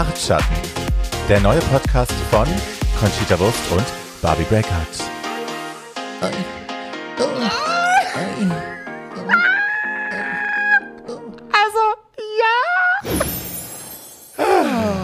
[0.00, 0.56] Bartschatten,
[1.28, 2.46] der neue Podcast von
[2.98, 3.84] Conchita Wurst und
[4.22, 4.70] Barbie Breakout.
[11.52, 11.80] Also,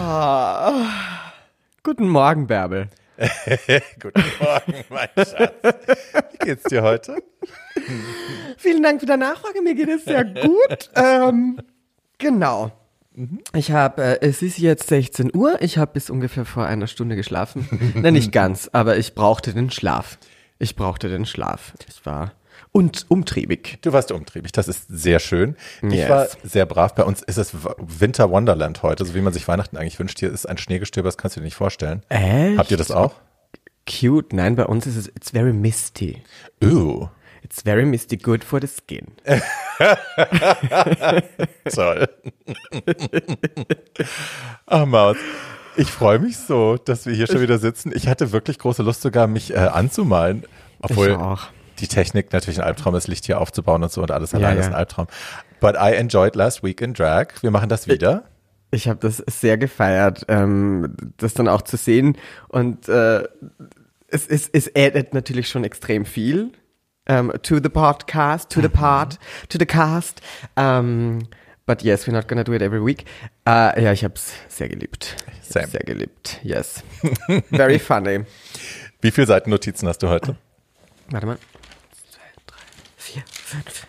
[0.03, 0.89] ja.
[1.83, 2.89] Guten Morgen, Bärbel.
[4.01, 5.53] Guten Morgen, mein Schatz.
[6.31, 7.21] Wie geht's dir heute?
[8.57, 9.61] Vielen Dank für deine Nachfrage.
[9.61, 10.89] Mir geht es sehr gut.
[10.95, 11.61] ähm,
[12.17, 12.71] genau.
[13.53, 15.61] Ich habe, äh, es ist jetzt 16 Uhr.
[15.61, 17.67] Ich habe bis ungefähr vor einer Stunde geschlafen.
[17.95, 20.17] Nein, nicht ganz, aber ich brauchte den Schlaf.
[20.59, 21.73] Ich brauchte den Schlaf.
[21.89, 22.33] Ich war
[22.71, 23.79] und umtriebig.
[23.81, 25.55] Du warst umtriebig, das ist sehr schön.
[25.81, 26.09] Ich Yes.
[26.09, 26.93] war sehr brav.
[26.95, 30.19] Bei uns ist es Winter Wonderland heute, so wie man sich Weihnachten eigentlich wünscht.
[30.19, 32.03] Hier ist ein Schneegestöber, das kannst du dir nicht vorstellen.
[32.09, 32.57] Echt?
[32.57, 33.15] Habt ihr das auch?
[33.87, 34.33] Cute.
[34.33, 36.21] Nein, bei uns ist es, it's very misty.
[36.63, 37.07] Uh,
[37.49, 39.13] It's very misty, good for the skin.
[41.73, 42.07] toll.
[44.65, 45.15] Ach, Maus.
[45.77, 47.93] Ich freue mich so, dass wir hier schon wieder sitzen.
[47.95, 50.43] Ich hatte wirklich große Lust sogar, mich äh, anzumalen.
[50.81, 54.33] Obwohl Ich die Technik natürlich ein Albtraum ist, Licht hier aufzubauen und so und alles
[54.35, 54.61] allein ja.
[54.61, 55.07] ist ein Albtraum.
[55.61, 57.27] But I enjoyed last week in Drag.
[57.41, 58.25] Wir machen das wieder.
[58.71, 62.17] Ich habe das sehr gefeiert, ähm, das dann auch zu sehen.
[62.49, 63.23] Und äh,
[64.09, 66.51] es, es, es addet natürlich schon extrem viel
[67.07, 69.17] ähm, to the podcast, to the part,
[69.49, 70.21] to the cast.
[70.55, 71.27] Um,
[71.65, 73.05] but yes, we're not gonna do it every week.
[73.45, 75.15] Äh, ja, ich habe es sehr geliebt.
[75.55, 76.83] Hab's Sehr geliebt, yes.
[77.51, 78.25] Very funny.
[79.01, 80.35] Wie viele Seiten Notizen hast du heute?
[81.09, 81.37] Warte mal.
[82.11, 82.57] Zwei, drei,
[82.97, 83.87] vier, fünf,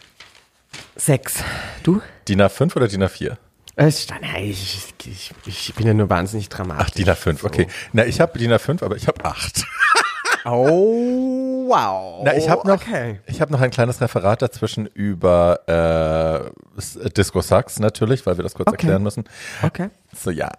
[0.96, 1.42] sechs.
[1.82, 2.00] Du?
[2.28, 3.36] DIN A5 oder DIN A4?
[3.76, 6.86] Äh, nein, ich, ich, ich bin ja nur wahnsinnig dramatisch.
[6.86, 7.66] Ach, DIN A5, okay.
[7.92, 9.64] Na, ich habe DIN A5, aber ich habe 8.
[10.44, 12.22] Oh, wow.
[12.24, 13.20] Na, ich habe noch, Okay.
[13.26, 18.54] ich habe noch ein kleines Referat dazwischen über äh, Disco Sucks natürlich, weil wir das
[18.54, 18.76] kurz Okay.
[18.76, 19.24] erklären müssen.
[19.62, 19.90] Okay.
[20.16, 20.50] So ja.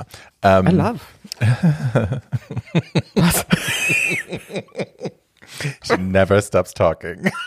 [0.42, 1.00] Ähm, I love.
[3.16, 3.46] Was?
[5.84, 7.32] she never stops talking.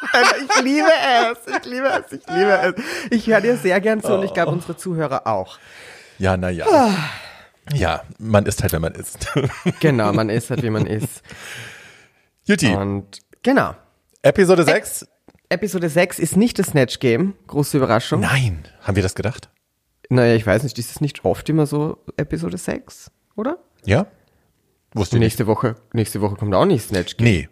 [0.57, 0.89] Ich liebe
[1.31, 1.39] es.
[1.57, 2.13] Ich liebe es.
[2.13, 2.75] Ich liebe es.
[3.11, 5.59] Ich höre dir sehr gern zu und ich glaube unsere Zuhörer auch.
[6.19, 6.67] Ja, na ja.
[7.73, 9.29] Ja, man ist halt, wenn man ist.
[9.81, 11.23] Genau, man ist halt, wie man ist.
[12.45, 13.75] Juti, Und genau.
[14.23, 15.07] Episode 6?
[15.49, 17.35] Episode 6 ist nicht das Snatch Game.
[17.47, 18.21] Große Überraschung.
[18.21, 18.65] Nein.
[18.81, 19.51] Haben wir das gedacht?
[20.09, 23.59] Naja, ich weiß nicht, ist es nicht oft immer so Episode 6, oder?
[23.85, 24.07] Ja?
[24.95, 25.27] Wusste ich nicht.
[25.27, 27.27] Nächste Woche, nächste Woche kommt auch nicht Snatch Game.
[27.27, 27.49] Nee.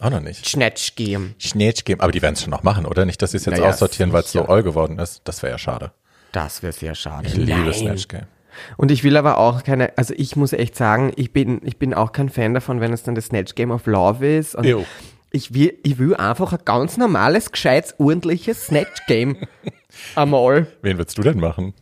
[0.00, 0.46] Auch noch nicht.
[0.46, 1.34] Snatch Game.
[1.40, 2.00] Snatch Game.
[2.00, 3.04] Aber die werden es schon noch machen, oder?
[3.04, 5.22] Nicht, dass sie es jetzt Naja, aussortieren, weil es so all geworden ist.
[5.24, 5.92] Das wäre ja schade.
[6.32, 7.26] Das wäre sehr schade.
[7.26, 7.72] Ich liebe.
[7.72, 8.26] Snatch Game.
[8.76, 11.94] Und ich will aber auch keine, also ich muss echt sagen, ich bin, ich bin
[11.94, 14.54] auch kein Fan davon, wenn es dann das Snatch Game of Love ist.
[14.54, 14.84] Und Ew.
[15.30, 19.36] ich will, ich will einfach ein ganz normales, gescheites, ordentliches Snatch Game.
[20.14, 20.66] Einmal.
[20.82, 21.74] Wen würdest du denn machen?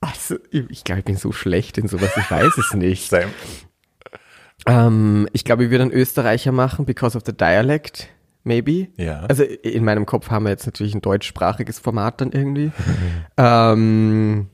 [0.00, 3.10] Also, ich, ich glaube, ich bin so schlecht in sowas, ich weiß es nicht.
[3.10, 3.30] Sam.
[4.66, 8.08] Ähm, ich glaube, ich würde einen Österreicher machen, because of the dialect,
[8.44, 8.88] maybe.
[8.96, 9.20] Ja.
[9.20, 12.72] Also in meinem Kopf haben wir jetzt natürlich ein deutschsprachiges Format dann irgendwie.
[13.36, 14.48] ähm,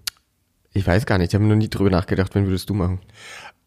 [0.76, 3.00] ich weiß gar nicht, ich habe noch nie drüber nachgedacht, wen würdest du machen?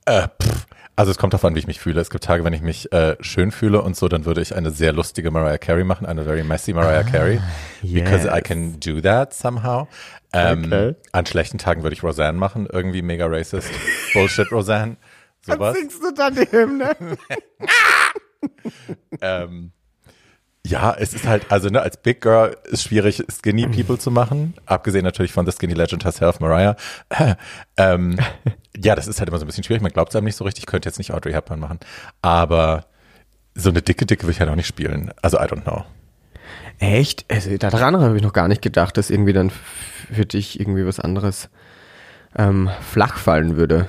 [0.05, 0.67] Äh, pff.
[0.95, 2.01] Also es kommt darauf an, wie ich mich fühle.
[2.01, 4.69] Es gibt Tage, wenn ich mich äh, schön fühle und so, dann würde ich eine
[4.69, 7.39] sehr lustige Mariah Carey machen, eine very messy Mariah Carey,
[7.81, 8.43] because I yes.
[8.43, 9.87] can do that somehow.
[10.33, 10.95] Ähm, Okay.
[11.13, 13.71] An schlechten Tagen würde ich Roseanne machen, irgendwie mega racist,
[14.13, 14.97] Bullshit Roseanne,
[15.41, 15.77] sowas.
[15.77, 16.91] singst du dann die Hymne?
[19.21, 19.71] Ähm,
[20.65, 24.53] ja, es ist halt, also ne, als Big Girl ist schwierig, Skinny People zu machen,
[24.65, 26.75] abgesehen natürlich von The Skinny Legend herself, Mariah.
[27.77, 28.17] ähm,
[28.77, 30.43] ja, das ist halt immer so ein bisschen schwierig, man glaubt es einem nicht so
[30.43, 31.79] richtig, könnte jetzt nicht Audrey Hepburn machen,
[32.21, 32.85] aber
[33.55, 35.85] so eine dicke, dicke will ich halt auch nicht spielen, also I don't know.
[36.79, 37.25] Echt?
[37.29, 39.51] Also daran habe ich noch gar nicht gedacht, dass irgendwie dann
[40.13, 41.49] für dich irgendwie was anderes
[42.37, 43.87] ähm, flach fallen würde.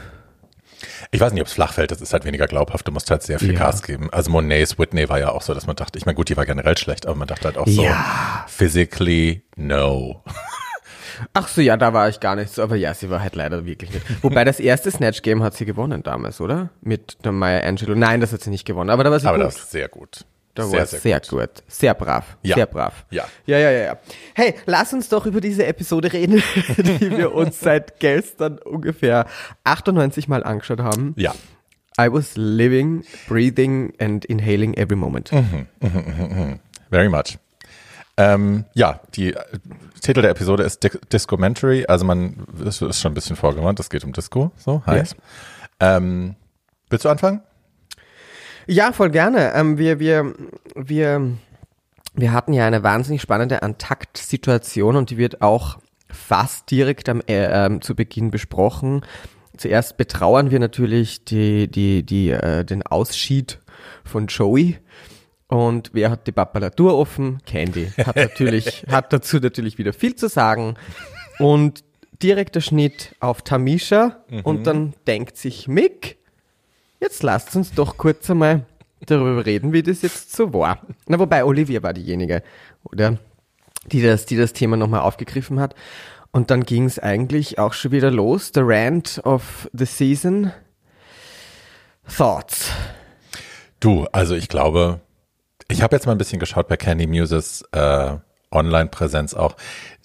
[1.10, 3.22] Ich weiß nicht, ob es flach fällt, das ist halt weniger glaubhaft, du musst halt
[3.22, 3.58] sehr viel Ja.
[3.60, 4.08] Gas geben.
[4.12, 6.46] Also Monet's Whitney war ja auch so, dass man dachte, ich meine, gut, die war
[6.46, 8.44] generell schlecht, aber man dachte halt auch so, Ja.
[8.48, 10.22] physically, no.
[11.34, 13.66] Ach so, ja, da war ich gar nicht so, aber ja, sie war halt leider
[13.66, 14.06] wirklich nicht.
[14.22, 16.70] Wobei das erste Snatch Game hat sie gewonnen damals, oder?
[16.80, 17.94] Mit der Maya Angelou.
[17.94, 19.46] Nein, das hat sie nicht gewonnen, aber da war sie Aber gut.
[19.46, 20.24] das ist sehr gut.
[20.60, 21.50] Da sehr, sie sehr, gut.
[21.68, 22.36] Sehr brav.
[22.42, 22.56] Ja.
[22.56, 23.04] Sehr brav.
[23.10, 23.24] Ja.
[23.46, 23.98] Ja, ja, ja, ja.
[24.34, 26.42] Hey, lass uns doch über diese Episode reden,
[26.76, 29.26] die wir uns seit gestern ungefähr
[29.64, 31.14] 98 Mal angeschaut haben.
[31.16, 31.34] Ja.
[32.00, 35.30] I was living, breathing and inhaling every moment.
[36.90, 37.38] Very much.
[38.16, 39.58] Ähm, ja, die äh,
[40.02, 43.88] Titel der Episode ist Di Discomentary, also man ist, ist schon ein bisschen vorgewarnt, es
[43.88, 45.16] geht um Disco, so heißt.
[45.80, 46.36] Ähm,
[46.90, 47.40] willst du anfangen?
[48.70, 49.52] Ja, voll gerne.
[49.54, 50.34] Ähm, wir, wir,
[50.74, 51.32] wir,
[52.14, 55.78] wir hatten ja eine wahnsinnig spannende Antakt-Situation und die wird auch
[56.08, 59.02] fast direkt am, äh, ähm, zu Beginn besprochen
[59.60, 63.60] zuerst betrauern wir natürlich die, die, die, äh, den Ausschied
[64.04, 64.78] von Joey.
[65.48, 67.38] Und wer hat die Papalatur offen?
[67.44, 67.90] Candy.
[67.98, 70.76] Hat natürlich, hat dazu natürlich wieder viel zu sagen.
[71.38, 71.84] Und
[72.22, 74.24] direkter Schnitt auf Tamisha.
[74.44, 76.18] Und dann denkt sich Mick,
[77.00, 78.64] jetzt lasst uns doch kurz einmal
[79.06, 80.80] darüber reden, wie das jetzt so war.
[81.06, 82.42] Na, wobei Olivia war diejenige,
[82.84, 83.18] oder?
[83.86, 85.74] Die das, die das Thema nochmal aufgegriffen hat.
[86.32, 88.52] Und dann ging es eigentlich auch schon wieder los.
[88.54, 90.52] The Rant of the Season.
[92.16, 92.70] Thoughts.
[93.80, 95.00] Du, also ich glaube,
[95.68, 98.16] ich habe jetzt mal ein bisschen geschaut bei Candy Muses äh,
[98.52, 99.56] Online-Präsenz auch.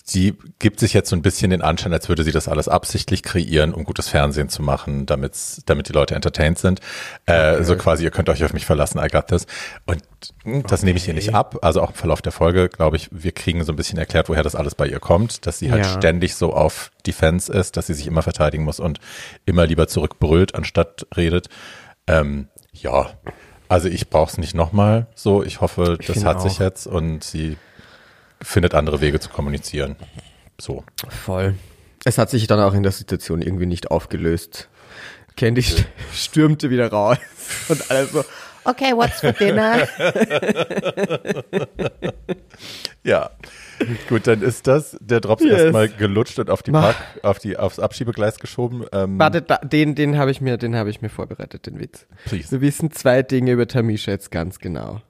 [0.07, 3.24] Sie gibt sich jetzt so ein bisschen den Anschein, als würde sie das alles absichtlich
[3.24, 6.80] kreieren, um gutes Fernsehen zu machen, damit's, damit die Leute entertained sind.
[7.25, 9.48] Äh, So quasi, ihr könnt euch auf mich verlassen, I got this.
[9.88, 10.04] Und
[10.44, 11.57] mh, das nehme ich ihr nicht ab.
[11.63, 14.44] Also auch im Verlauf der Folge, glaube ich, wir kriegen so ein bisschen erklärt, woher
[14.44, 15.98] das alles bei ihr kommt, dass sie halt Ja.
[15.98, 19.00] ständig so auf Defense ist, dass sie sich immer verteidigen muss und
[19.48, 21.48] immer lieber zurückbrüllt, anstatt redet.
[22.06, 23.10] Ähm, ja,
[23.69, 25.42] also ich brauche es nicht nochmal so.
[25.44, 26.60] Ich hoffe, das finde hat sich auch.
[26.60, 27.58] jetzt und sie
[28.42, 29.96] findet andere Wege zu kommunizieren.
[30.60, 30.84] So.
[31.26, 31.56] Voll.
[32.06, 34.70] Es hat sich dann auch in der Situation irgendwie nicht aufgelöst.
[35.36, 37.18] Candy st- stürmte wieder raus
[37.68, 38.24] und alle so,
[38.64, 39.88] okay, what's for dinner?
[43.04, 43.30] Ja.
[44.10, 45.60] Gut, dann ist das der Drops Yes.
[45.60, 46.72] erstmal gelutscht und auf die.
[46.72, 48.84] Park, auf die, aufs Abschiebegleis geschoben.
[48.92, 52.08] Ähm, Warte, da, den, den habe ich mir, den habe ich mir vorbereitet, den Witz.
[52.26, 52.50] Please.
[52.52, 55.02] Wir wissen zwei Dinge über Tamisha jetzt ganz genau.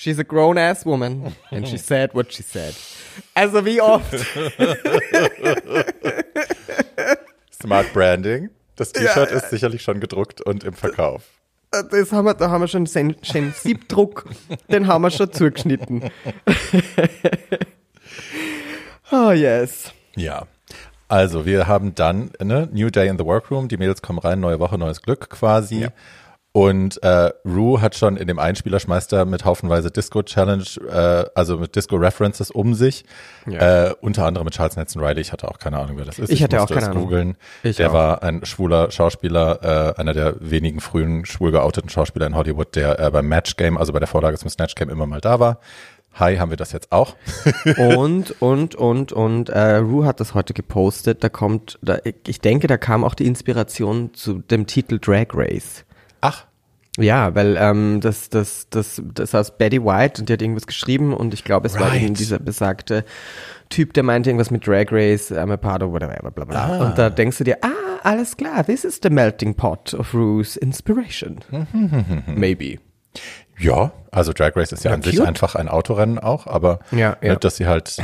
[0.00, 2.74] She's a grown ass woman and she said what she said.
[3.36, 4.10] Also wie oft?
[7.52, 8.48] Smart Branding.
[8.76, 11.24] Das T-Shirt ist sicherlich schon gedruckt und im Verkauf.
[11.70, 14.24] Das haben wir, da haben wir schon den, den Siebdruck,
[14.72, 16.10] den haben wir schon zugeschnitten.
[19.12, 19.92] oh yes.
[20.16, 20.46] Ja.
[21.08, 24.60] Also, wir haben dann, ne, New Day in the Workroom, die Mädels kommen rein, neue
[24.60, 25.80] Woche, neues Glück quasi.
[25.80, 25.88] Ja.
[26.52, 31.58] Und äh, Rue hat schon in dem Einspieler schmeißt er mit haufenweise Disco-Challenge, äh, also
[31.58, 33.04] mit Disco-References um sich.
[33.46, 33.90] Ja.
[33.90, 35.20] Äh, unter anderem mit Charles Nelson Riley.
[35.20, 36.30] Ich hatte auch keine Ahnung, wer das ist.
[36.32, 37.04] Ich hatte auch keine Ahnung.
[37.04, 37.36] googeln.
[37.62, 37.94] Ich Der auch.
[37.94, 42.98] war ein schwuler Schauspieler, äh, einer der wenigen frühen schwul geouteten Schauspieler in Hollywood, der
[42.98, 45.60] äh, beim Match Game, also bei der Vorlage zum Snatch Game immer mal da war.
[46.14, 47.14] Hi, haben wir das jetzt auch?
[47.78, 51.22] Und, und, und, und, äh, Rue hat das heute gepostet.
[51.22, 55.84] Da kommt, da, ich denke, da kam auch die Inspiration zu dem Titel Drag Race.
[56.20, 56.44] Ach,
[56.98, 61.14] Ja, weil ähm, das, das, das, das heißt Betty White und die hat irgendwas geschrieben
[61.14, 62.02] und ich glaube, es war Right.
[62.02, 63.04] eben dieser besagte
[63.68, 66.66] Typ, der meinte irgendwas mit Drag Race, I'm a part of whatever, bla bla bla.
[66.66, 66.84] Ah.
[66.86, 67.68] Und da denkst du dir, ah,
[68.02, 71.38] alles klar, this is the melting pot of Rue's inspiration.
[72.26, 72.78] Maybe.
[73.58, 75.26] Ja, also Drag Race ist ja, Ja, an sich cute.
[75.28, 77.36] einfach ein Autorennen auch, aber Ja, ne, ja.
[77.36, 77.98] dass sie halt,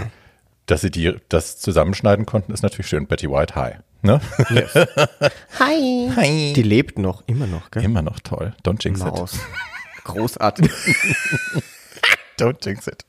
[0.66, 3.06] dass sie die das zusammenschneiden konnten, ist natürlich schön.
[3.06, 3.72] Betty White, hi.
[4.02, 4.20] Ne?
[5.58, 6.10] Hi.
[6.14, 6.52] Hi.
[6.54, 7.84] Die lebt noch, immer noch, gell?
[7.84, 8.54] Immer noch toll.
[8.64, 9.38] Don't jinx Maus.
[10.04, 10.66] Großartig.
[10.66, 11.64] it.
[12.38, 13.04] Don't jinx it.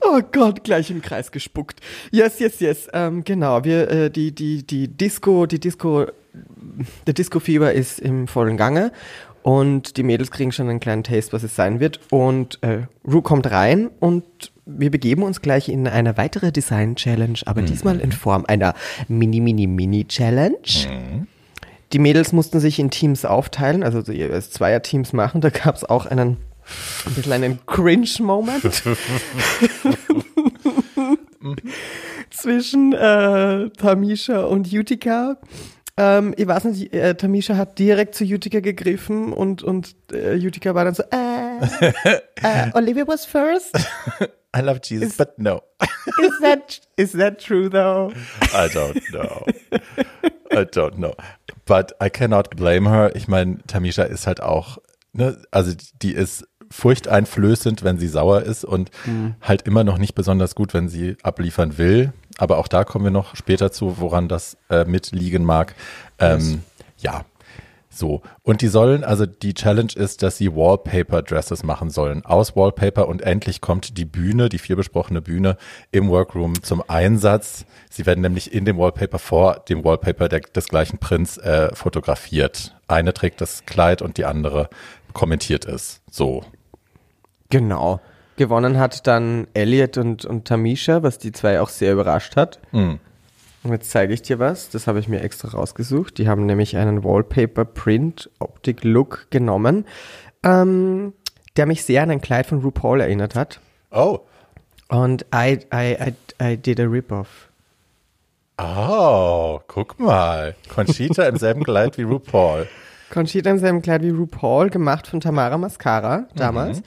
[0.00, 1.80] Oh Gott, gleich im Kreis gespuckt.
[2.10, 2.88] Yes, yes, yes.
[2.92, 6.06] Ähm, genau, wir, äh, die, die, die Disco, die Disco,
[7.06, 8.92] der Disco-Fieber ist im vollen Gange
[9.42, 12.00] und die Mädels kriegen schon einen kleinen Taste, was es sein wird.
[12.10, 17.62] Und äh, Rue kommt rein und wir begeben uns gleich in eine weitere Design-Challenge, aber
[17.62, 18.74] diesmal in Form einer
[19.08, 21.26] Mini-Mini-Mini-Challenge.
[21.92, 25.40] Die Mädels mussten sich in Teams aufteilen, also so jeweils Zweier-Teams machen.
[25.40, 26.38] Da gab es auch einen,
[27.06, 28.62] ein bisschen einen Cringe-Moment
[32.30, 35.38] zwischen äh, Tamisha und Utica.
[35.96, 40.74] Ähm, ich weiß nicht, äh, Tamisha hat direkt zu Utica gegriffen und, und äh, Utica
[40.74, 41.92] war dann so, äh,
[42.42, 43.78] äh, Olivia was first?
[44.54, 45.62] I love Jesus, but no.
[46.18, 48.12] Is that, is that true though?
[48.52, 49.44] I don't know.
[50.50, 51.14] I don't know.
[51.64, 53.14] But I cannot blame her.
[53.14, 54.78] Ich meine, Tamisha ist halt auch,
[55.12, 58.90] ne, also die ist furchteinflößend, wenn sie sauer ist und
[59.40, 62.12] halt immer noch nicht besonders gut, wenn sie abliefern will.
[62.38, 65.74] Aber auch da kommen wir noch später zu, woran das äh, mitliegen mag.
[66.18, 66.62] Ähm,
[66.98, 67.24] Ja,
[67.92, 68.22] so.
[68.42, 72.24] Und die sollen, also die Challenge ist, dass sie Wallpaper-Dresses machen sollen.
[72.24, 75.56] Aus Wallpaper und endlich kommt die Bühne, die viel besprochene Bühne
[75.90, 77.64] im Workroom zum Einsatz.
[77.90, 82.74] Sie werden nämlich in dem Wallpaper vor dem Wallpaper der, des gleichen Prints äh, fotografiert.
[82.88, 84.68] Eine trägt das Kleid und die andere
[85.12, 86.00] kommentiert es.
[86.10, 86.44] So.
[87.50, 88.00] Genau.
[88.36, 92.60] Gewonnen hat dann Elliot und, und Tamisha, was die zwei auch sehr überrascht hat.
[92.70, 92.98] Hm.
[93.64, 96.18] Und jetzt zeige ich dir was, das habe ich mir extra rausgesucht.
[96.18, 99.86] Die haben nämlich einen Wallpaper Print Optic Look genommen,
[100.42, 101.12] ähm,
[101.56, 103.60] der mich sehr an ein Kleid von RuPaul erinnert hat.
[103.90, 104.20] Oh.
[104.88, 107.48] Und I, I, I, I did a rip-off.
[108.58, 110.54] Oh, guck mal.
[110.68, 112.66] Conchita im selben Kleid wie RuPaul.
[113.12, 116.82] Conchita in seinem Kleid wie RuPaul, gemacht von Tamara Mascara damals.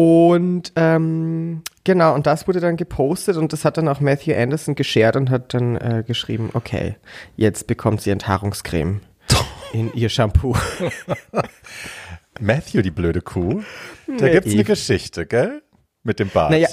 [0.00, 4.76] Und ähm, genau, und das wurde dann gepostet und das hat dann auch Matthew Anderson
[4.76, 6.94] geshared und hat dann äh, geschrieben, okay,
[7.36, 9.00] jetzt bekommt sie Enthaarungscreme
[9.72, 10.54] in ihr Shampoo.
[12.40, 13.62] Matthew, die blöde Kuh.
[14.06, 14.30] Da Nee.
[14.32, 15.62] gibt's eine Geschichte, gell?
[16.04, 16.52] Mit dem Bart.
[16.52, 16.68] Naja,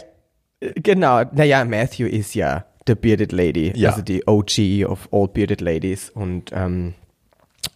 [0.59, 3.89] äh, genau, naja, Matthew ist ja the Bearded Lady, Ja.
[3.89, 6.93] also die OG of all Bearded Ladies und ähm,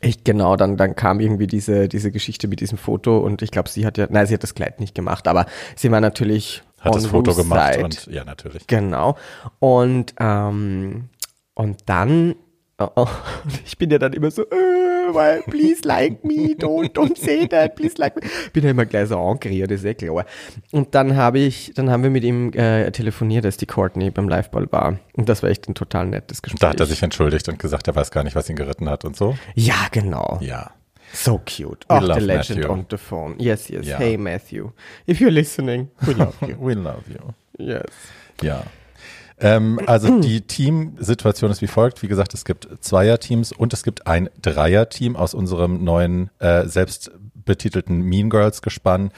[0.01, 3.69] ich, genau, dann, dann kam irgendwie diese, diese Geschichte mit diesem Foto und ich glaube,
[3.69, 6.95] sie hat ja, nein, sie hat das Kleid nicht gemacht, aber sie war natürlich Hat
[6.95, 7.83] das Foto gemacht side.
[7.83, 8.65] und ja, natürlich.
[8.67, 9.17] Genau.
[9.59, 11.09] Und, ähm,
[11.53, 12.35] und dann,
[12.79, 13.07] oh, oh,
[13.65, 17.75] ich bin ja dann immer so, äh, weil, please like me, don't, don't say that,
[17.75, 18.21] please like me.
[18.53, 20.25] Bin ja immer gleich so das ist eh klar.
[20.71, 24.29] Und dann habe ich, dann haben wir mit ihm äh, telefoniert, als die Courtney beim
[24.29, 24.99] Liveball war.
[25.13, 26.59] Und das war echt ein total nettes Gespräch.
[26.59, 29.05] Da hat er sich entschuldigt und gesagt, er weiß gar nicht, was ihn geritten hat
[29.05, 29.35] und so.
[29.55, 30.37] ja, genau.
[30.41, 30.71] Ja.
[31.11, 31.87] So cute.
[31.89, 32.71] We Oh, the legend Matthew.
[32.71, 33.35] on the phone.
[33.39, 33.87] Yes, yes.
[33.87, 33.97] Ja.
[33.97, 34.69] Hey, Matthew.
[35.07, 36.55] If you're listening, we love you.
[36.59, 37.33] We love you.
[37.57, 37.83] yes.
[38.43, 38.63] Ja.
[39.41, 42.01] Ähm, also die Teamsituation ist wie folgt.
[42.01, 47.11] Wie gesagt, es gibt Zweierteams und es gibt ein Dreierteam aus unserem neuen äh, selbst
[47.45, 49.11] betitelten Mean Girls Gespann.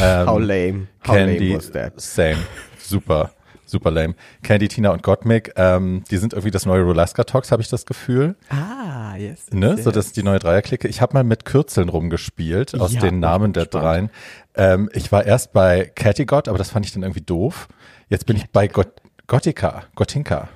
[0.00, 0.86] Ähm, How lame.
[1.06, 2.00] How Candy, lame was that?
[2.00, 2.38] same,
[2.78, 3.30] super,
[3.66, 4.14] super lame.
[4.42, 7.86] Candy, Tina und Gottmik, ähm, die sind irgendwie das neue Rolaska Talks, habe ich das
[7.86, 8.34] Gefühl.
[8.48, 9.46] Ah, yes.
[9.52, 9.74] Ne?
[9.76, 9.84] yes.
[9.84, 10.88] So, das ist die neue Dreierklicke.
[10.88, 13.84] Ich habe mal mit Kürzeln rumgespielt aus Ja, den Namen der spannend.
[13.84, 14.10] dreien.
[14.56, 17.68] Ähm, ich war erst bei Cattigott, aber das fand ich dann irgendwie doof.
[18.08, 18.88] Jetzt bin ich bei Gott,
[19.28, 20.48] Gottika, Gottinka.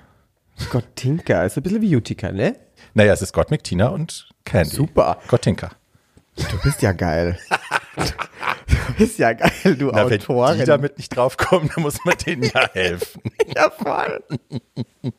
[0.70, 2.54] Gottinka, ist ein bisschen wie Utica, ne?
[2.94, 4.70] Naja, es ist Gottmik, Tina und Candy.
[4.76, 5.18] Super.
[5.26, 5.70] Gottinka.
[6.36, 7.36] Du bist ja geil.
[7.96, 10.58] du bist ja geil, du Na, wenn Autorin.
[10.60, 13.22] die damit nicht draufkommen, dann muss man denen ja helfen.
[13.56, 14.22] ja, voll.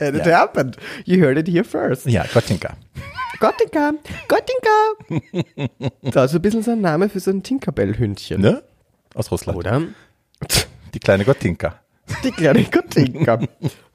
[0.00, 0.76] And it happened.
[1.04, 2.04] You heard it here first.
[2.06, 2.76] Ja, Gottinka.
[3.38, 3.92] Gottinka,
[4.26, 5.30] Gottinka.
[6.02, 8.40] Das ist ein bisschen so ein Name für so ein Tinkerbell-Hündchen.
[8.40, 8.64] Ne?
[9.14, 9.56] Aus Russland.
[9.56, 9.82] Oder?
[10.94, 11.80] Die kleine Gottinka.
[12.24, 13.40] Die kleine Gottinka.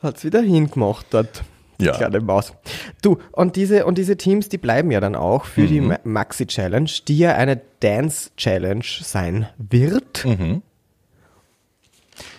[0.01, 1.43] Hat's wieder hingemacht dort.
[1.79, 1.93] Die Ja.
[1.93, 2.53] kleine Maus.
[3.01, 6.46] Du, und diese, und diese Teams, die bleiben ja dann auch für die Ma- Maxi
[6.46, 10.25] Challenge, die ja eine Dance Challenge sein wird.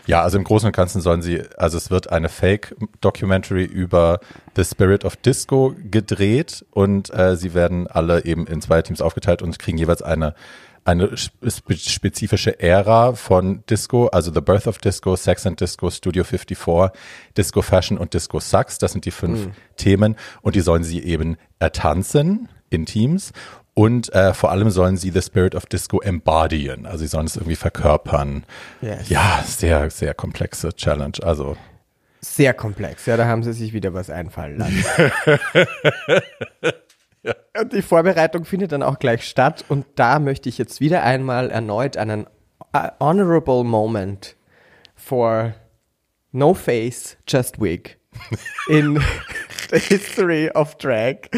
[0.06, 4.20] Ja, also im Großen und Ganzen sollen sie, also es wird eine Fake-Documentary über
[4.54, 9.40] The Spirit of Disco gedreht und äh, sie werden alle eben in zwei Teams aufgeteilt
[9.42, 10.34] und kriegen jeweils eine
[10.84, 16.24] eine spe spezifische Ära von Disco, also The Birth of Disco, Sex and Disco, Studio
[16.24, 16.90] 54,
[17.36, 18.78] Disco Fashion und Disco Sucks.
[18.78, 23.32] Das sind die fünf Themen und die sollen sie eben ertanzen in Teams
[23.74, 27.36] und äh, vor allem sollen sie The Spirit of Disco embodyen, also sie sollen es
[27.36, 28.44] irgendwie verkörpern.
[28.80, 29.08] Yes.
[29.08, 31.18] Ja, sehr, sehr komplexe Challenge.
[31.22, 31.56] Also
[32.20, 34.84] Sehr komplex, ja, da haben sie sich wieder was einfallen lassen.
[37.60, 41.50] Und die Vorbereitung findet dann auch gleich statt und da möchte ich jetzt wieder einmal
[41.50, 42.26] erneut einen
[42.74, 44.36] uh, honorable moment
[44.94, 45.54] for
[46.32, 47.98] No Face, Just Wig
[48.68, 49.00] in
[49.70, 51.28] the history of drag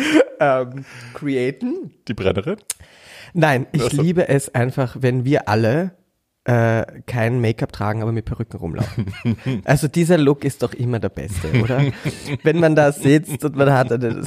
[0.40, 1.92] ähm, createn.
[2.08, 2.56] die Brennerin.
[3.32, 4.02] Nein, ich Ach so.
[4.02, 5.92] liebe es einfach, wenn wir alle
[6.44, 9.12] äh, kein Make-up tragen, aber mit Perücken rumlaufen.
[9.64, 11.82] also dieser Look ist doch immer der beste, oder?
[12.42, 14.22] wenn man da sitzt und man hat eine,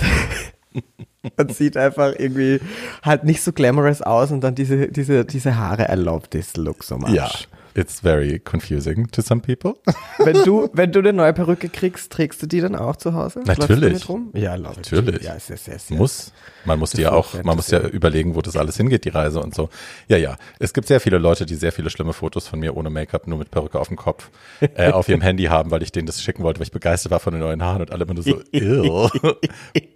[1.37, 2.59] man sieht einfach irgendwie
[3.03, 6.83] halt nicht so glamorous aus und dann diese, diese, diese Haare, I love this look
[6.83, 7.11] so much.
[7.11, 7.29] Ja,
[7.75, 9.75] it's very confusing to some people.
[10.19, 13.41] Wenn du, wenn du eine neue Perücke kriegst, trägst du die dann auch zu Hause?
[13.45, 14.05] Natürlich.
[14.33, 14.57] Ja.
[14.57, 15.23] Natürlich.
[15.23, 15.97] Ja, sehr, sehr, sehr.
[15.97, 16.33] muss.
[16.65, 19.39] Man muss die ja auch, man muss ja überlegen, wo das alles hingeht, die Reise
[19.39, 19.69] und so.
[20.07, 20.35] Ja, ja.
[20.59, 23.39] Es gibt sehr viele Leute, die sehr viele schlimme Fotos von mir ohne Make-up, nur
[23.39, 24.29] mit Perücke auf dem Kopf,
[24.75, 27.19] äh, auf ihrem Handy haben, weil ich denen das schicken wollte, weil ich begeistert war
[27.19, 29.09] von den neuen Haaren und alle immer nur so, ill,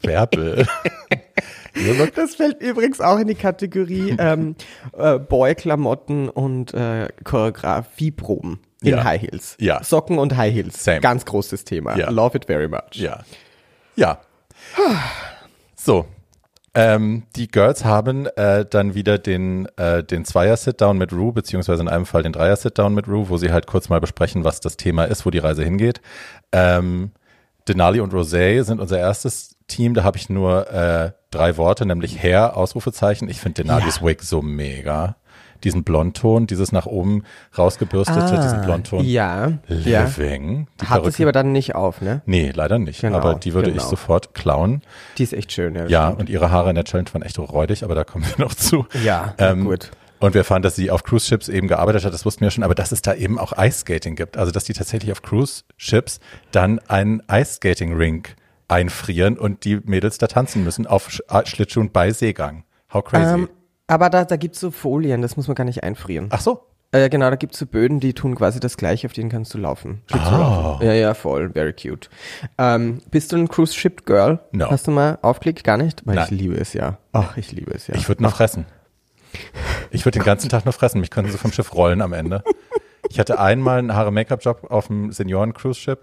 [0.02, 0.66] Bärbel.
[2.16, 4.56] Das fällt übrigens auch in die Kategorie ähm,
[4.98, 9.04] äh, Boy-Klamotten und äh, Choreografieproben in Ja.
[9.04, 9.56] High Heels.
[9.60, 9.84] Ja.
[9.84, 10.84] Socken und High Heels.
[10.84, 11.00] Same.
[11.00, 11.98] Ganz großes Thema.
[11.98, 12.10] Ja.
[12.10, 12.94] Love it very much.
[12.96, 13.24] Ja.
[13.96, 14.20] Ja.
[15.76, 16.06] So.
[16.76, 21.88] Ähm, die Girls haben äh, dann wieder den, äh, den Zweier-Sit-Down mit Rue, beziehungsweise in
[21.88, 25.04] einem Fall den Dreier-Sit-Down mit Rue, wo sie halt kurz mal besprechen, was das Thema
[25.06, 26.02] ist, wo die Reise hingeht.
[26.52, 27.12] Ähm,
[27.68, 29.94] Denali und Rosé sind unser erstes Team.
[29.94, 33.30] Da habe ich nur äh, drei Worte, nämlich Hair, Ausrufezeichen.
[33.30, 34.08] Ich finde Denalis Ja.
[34.08, 35.16] Wig so mega.
[35.64, 37.24] Diesen Blondton, dieses nach oben
[37.58, 39.00] rausgebürstete, diesen Blondton.
[39.00, 39.48] Ah, Ja.
[39.70, 40.04] ja.
[40.04, 40.68] Living.
[40.82, 42.22] Die Hatte sie aber dann nicht auf, ne?
[42.26, 43.00] Nee, leider nicht.
[43.00, 43.90] Genau, aber die würde ich genau.
[43.90, 44.82] sofort klauen.
[45.18, 45.86] Die ist echt schön, ja.
[45.88, 48.54] Ja, und ihre Haare in der Challenge waren echt räudig, aber da kommen wir noch
[48.54, 48.86] zu.
[49.06, 49.92] Ja, ähm, gut.
[50.20, 52.64] Und wir erfahren, dass sie auf Cruise Ships eben gearbeitet hat, das wussten wir schon,
[52.64, 54.38] aber dass es da eben auch Ice Skating gibt.
[54.38, 56.20] Also, dass die tatsächlich auf Cruise Ships
[56.52, 58.36] dann einen Ice Skating Rink
[58.74, 62.64] einfrieren und die Mädels da tanzen müssen auf Sch äh, Schlittschuhen bei Seegang.
[62.94, 63.34] How crazy.
[63.34, 63.50] Ähm,
[63.88, 66.28] aber da, da gibt's so Folien, das muss man gar nicht einfrieren.
[66.32, 66.64] Ach so.
[66.92, 69.58] Äh, genau, da gibt's so Böden, die tun quasi das gleiche, auf denen kannst du
[69.58, 70.02] laufen.
[70.12, 70.40] Schlittschuh Ah.
[70.62, 70.86] laufen.
[70.86, 72.10] Ja, ja, voll, very cute.
[72.60, 74.40] Ähm, bist du ein Cruise Ship Girl?
[74.52, 74.70] No.
[74.70, 75.64] Hast du mal aufgelegt?
[75.64, 76.06] Gar nicht?
[76.06, 76.38] Weil ich Nein.
[76.40, 76.98] liebe es ja.
[77.12, 77.96] Ach, ich liebe es ja.
[77.96, 78.66] Ich würde nur fressen.
[79.90, 81.00] Ich würde den ganzen Tag nur fressen.
[81.02, 82.44] Mich könnten sie vom Schiff rollen am Ende.
[83.10, 86.00] Ich hatte einmal einen Haare-Make-up-Job auf dem Senioren-Cruise-Ship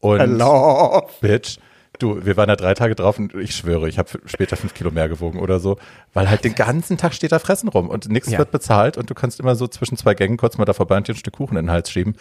[0.00, 1.02] und Hello.
[1.20, 1.58] Bitch,
[1.98, 4.90] du, wir waren da drei Tage drauf und ich schwöre, ich habe später fünf Kilo
[4.90, 5.76] mehr gewogen oder so,
[6.14, 8.38] weil halt den ganzen Tag steht da Fressen rum und nichts Ja.
[8.38, 11.08] wird bezahlt und du kannst immer so zwischen zwei Gängen kurz mal da vorbei und
[11.08, 12.16] dir ein Stück Kuchen in den Hals schieben.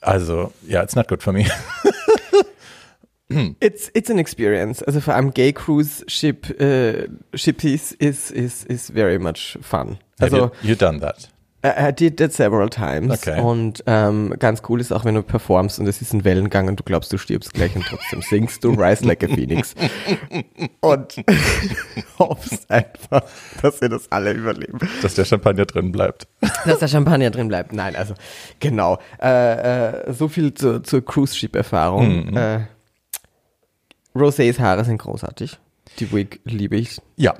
[0.00, 1.44] Also, ja, it's not good for me.
[3.60, 4.82] It's, it's an experience.
[4.82, 9.98] Also vor allem Gay Cruise Ship, äh, Shippies is, is, is very much fun.
[10.20, 11.28] Have Also, you, you done that?
[11.64, 13.12] I I did that several times.
[13.12, 13.40] Okay.
[13.40, 16.80] Und ähm, ganz cool ist auch, wenn du performst und es ist ein Wellengang und
[16.80, 19.74] du glaubst, du stirbst gleich und trotzdem singst du Rise Like a Phoenix.
[20.80, 21.16] und
[22.18, 23.22] hoffst einfach,
[23.60, 24.78] dass wir das alle überleben.
[25.02, 26.26] Dass der Champagner drin bleibt.
[26.64, 27.72] Dass der Champagner drin bleibt.
[27.72, 28.14] Nein, also
[28.58, 28.98] genau.
[29.20, 32.34] Äh, äh, so viel zu, zur Cruise Ship Erfahrung.
[32.36, 32.60] Äh,
[34.14, 35.58] Rosés Haare sind großartig.
[35.98, 37.00] Die Wig liebe ich.
[37.16, 37.34] Ja.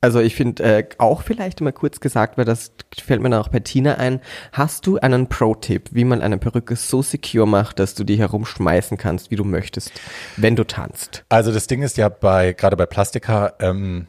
[0.00, 2.72] Also ich finde äh, auch vielleicht mal kurz gesagt, weil das
[3.02, 4.20] fällt mir dann auch bei Tina ein,
[4.52, 8.98] hast du einen Pro-Tipp, wie man eine Perücke so secure macht, dass du die herumschmeißen
[8.98, 9.92] kannst, wie du möchtest,
[10.36, 11.24] wenn du tanzt?
[11.28, 14.06] Also das Ding ist ja bei, gerade bei Plastika, ähm,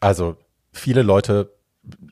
[0.00, 0.36] also
[0.72, 1.52] viele Leute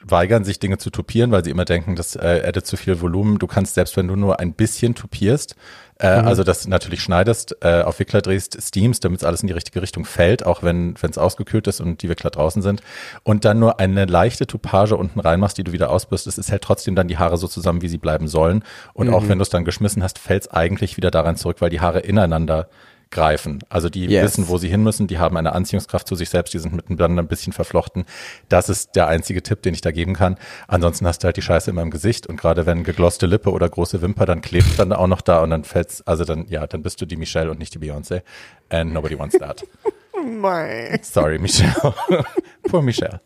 [0.02, 3.38] weigern sich Dinge zu tupieren, weil sie immer denken, das äh, addet zu viel Volumen.
[3.38, 5.54] Du kannst selbst, wenn du nur ein bisschen tupierst,
[6.00, 9.52] äh, also das natürlich schneidest, äh, auf Wickler drehst, steamst, damit es alles in die
[9.52, 12.82] richtige Richtung fällt, auch wenn es ausgekühlt ist und die Wickler draußen sind
[13.22, 16.96] und dann nur eine leichte Tupage unten reinmachst, die du wieder ausbürstest, es hält trotzdem
[16.96, 18.64] dann die Haare so zusammen, wie sie bleiben sollen.
[18.94, 21.71] Und auch wenn du es dann geschmissen hast, fällt es eigentlich wieder daran zurück, weil
[21.71, 22.68] die Haare ineinander
[23.10, 23.58] greifen.
[23.68, 24.25] Also die Yes.
[24.25, 27.23] wissen, wo sie hin müssen, die haben eine Anziehungskraft zu sich selbst, die sind miteinander
[27.23, 28.04] ein bisschen verflochten.
[28.49, 30.36] Das ist der einzige Tipp, den ich da geben kann.
[30.68, 33.68] Ansonsten hast du halt die Scheiße immer im Gesicht und gerade wenn geglosste Lippe oder
[33.68, 36.82] große Wimper, dann klebt dann auch noch da und dann fällt's, also dann, ja, dann
[36.82, 38.23] bist du die Michelle und nicht die Beyoncé.
[38.68, 39.64] And nobody wants that.
[41.02, 41.94] Sorry, Michelle.
[42.62, 43.20] Poor Michelle.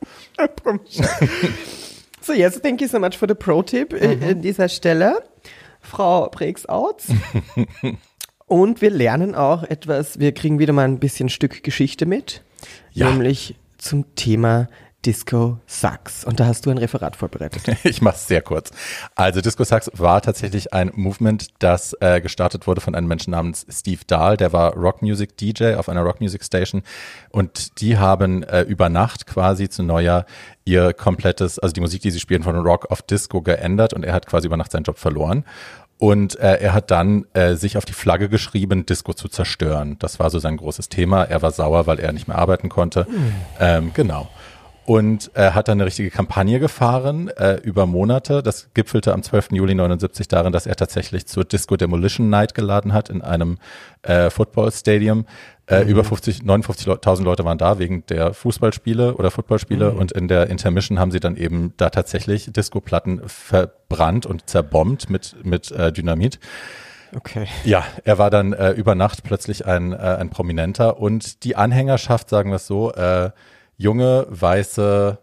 [2.21, 5.23] So, jetzt thank you so much for the Pro-Tipp äh, an dieser Stelle.
[5.81, 7.09] Frau Breaks-Outs.
[8.47, 12.43] Und wir lernen auch etwas, wir kriegen wieder mal ein bisschen Stück Geschichte mit,
[12.93, 13.11] Ja.
[13.11, 14.69] nämlich zum Thema
[15.05, 16.25] Disco Sucks.
[16.25, 17.63] Und da hast du ein Referat vorbereitet.
[17.85, 18.71] Ich mache es sehr kurz.
[19.15, 23.67] Also Disco Sax war tatsächlich ein Movement, das äh, gestartet wurde von einem Menschen namens
[23.71, 26.83] Steve Dahl, der war Rockmusic DJ auf einer Rockmusic Station
[27.31, 30.25] und die haben äh, über Nacht quasi zu Neujahr
[30.65, 34.15] ihr komplettes, also die Musik, die sie spielen, von Rock auf Disco geändert und er
[34.15, 35.45] hat quasi über Nacht seinen Job verloren.
[36.05, 39.97] Und äh, er hat dann äh, sich auf die Flagge geschrieben, Disco zu zerstören.
[40.01, 41.25] Das war so sein großes Thema.
[41.25, 43.07] Er war sauer, weil er nicht mehr arbeiten konnte.
[43.59, 44.29] Ähm, genau.
[44.85, 48.43] Und äh, hat dann eine richtige Kampagne gefahren äh, über Monate.
[48.43, 49.53] Das gipfelte am 12.
[49.53, 53.57] Juli 79 darin, dass er tatsächlich zur Disco Demolition Night geladen hat in einem
[54.03, 55.25] äh, Football Stadium.
[55.67, 60.51] Äh, Über 50, 59.000 Leute waren da wegen der Fußballspiele oder Footballspiele und in der
[60.51, 66.39] Intermission haben sie dann eben da tatsächlich Disco-Platten verbrannt und zerbombt mit, mit äh, Dynamit.
[67.17, 67.47] Okay.
[67.65, 72.29] Ja, er war dann äh, über Nacht plötzlich ein, äh, ein Prominenter und die Anhängerschaft,
[72.29, 73.31] sagen wir es so, äh,
[73.77, 75.19] junge, weiße,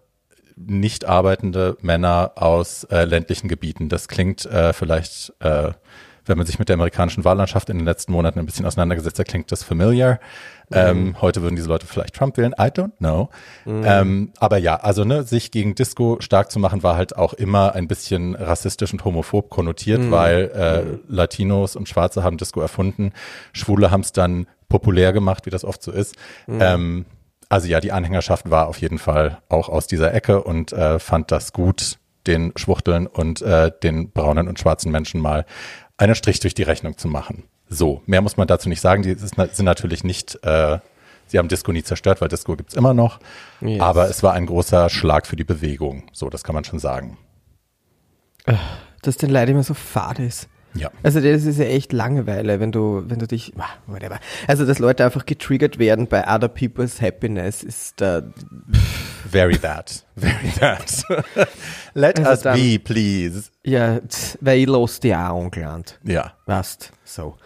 [0.56, 3.90] nicht arbeitende Männer aus äh, ländlichen Gebieten.
[3.90, 5.72] Das klingt äh, vielleicht, äh,
[6.26, 9.28] wenn man sich mit der amerikanischen Wahllandschaft in den letzten Monaten ein bisschen auseinandergesetzt hat,
[9.28, 10.20] klingt das familiar.
[10.74, 12.54] Ähm, heute würden diese Leute vielleicht Trump wählen.
[12.58, 13.30] I don't know.
[13.66, 17.76] Ähm, aber ja, also ne, sich gegen Disco stark zu machen, war halt auch immer
[17.76, 23.12] ein bisschen rassistisch und homophob konnotiert, weil äh, Latinos und Schwarze haben Disco erfunden.
[23.52, 26.16] Schwule haben es dann populär gemacht, wie das oft so ist.
[26.48, 27.06] Ähm,
[27.50, 31.32] also ja, die Anhängerschaft war auf jeden Fall auch aus dieser Ecke und äh, fand
[31.32, 35.46] das gut, den Schwuchteln und äh, den braunen und schwarzen Menschen mal
[36.02, 37.44] einen Strich durch die Rechnung zu machen.
[37.70, 39.04] So, mehr muss man dazu nicht sagen.
[39.04, 40.80] Die ist, sind natürlich nicht, äh,
[41.28, 43.20] sie haben Disco nie zerstört, weil Disco gibt's immer noch.
[43.62, 43.80] Yes.
[43.82, 46.04] Aber es war ein großer Schlag für die Bewegung.
[46.12, 47.18] So, das kann man schon sagen.
[49.04, 50.48] Dass den Leid immer so fad ist.
[50.74, 50.90] Ja.
[51.04, 54.20] Also das ist ja echt Langeweile, wenn du, wenn du dich, ah, whatever.
[54.48, 58.22] Also dass Leute einfach getriggert werden bei other people's happiness ist da,
[59.30, 60.06] Very that.
[60.16, 61.04] Very that.
[61.94, 63.51] Let Also us dann- be, please.
[63.64, 64.00] Ja,
[64.40, 66.00] weil ich los die Augen gelernt.
[66.04, 66.34] Ja.
[66.46, 67.38] Weißt, so.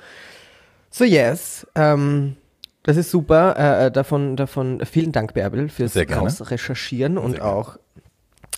[0.89, 2.37] So yes, ähm,
[2.83, 3.55] das ist super.
[3.57, 5.95] Äh, äh, davon, davon vielen Dank, Bärbel, fürs.
[5.95, 7.77] Recherchieren und auch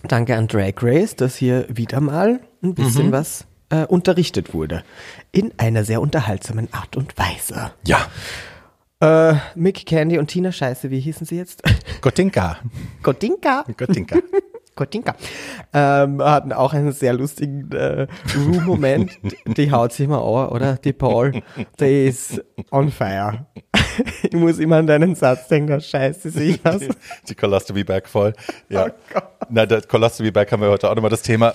[0.04, 2.76] danke an Drag Race, dass hier wieder mal ein Mhm.
[2.76, 4.84] bisschen was äh, unterrichtet wurde.
[5.32, 7.72] In einer sehr unterhaltsamen Art und Weise.
[7.86, 8.00] Ja.
[9.00, 11.62] Äh, Mick Candy und Tina Scheiße, wie hießen sie jetzt?
[12.02, 12.58] Gotinka.
[13.04, 13.65] Gotinka.
[13.78, 14.17] Gotinka.
[14.78, 15.16] Gotinka.
[15.74, 19.20] Ähm, hatten auch einen sehr lustigen äh, Room-Moment.
[19.46, 20.76] Die haut sich immer an, oder?
[20.78, 21.42] Die Paul,
[21.80, 23.46] die ist on fire.
[24.24, 26.80] ich muss immer an deinen Satz denken, oh, scheiße, sehe aus.
[26.80, 26.90] Die,
[27.30, 28.34] die Colostomy Bag voll.
[28.70, 28.86] Ja.
[28.86, 29.24] Oh Gott.
[29.50, 31.54] Na, der Colostomy Bag haben wir heute auch nochmal das Thema.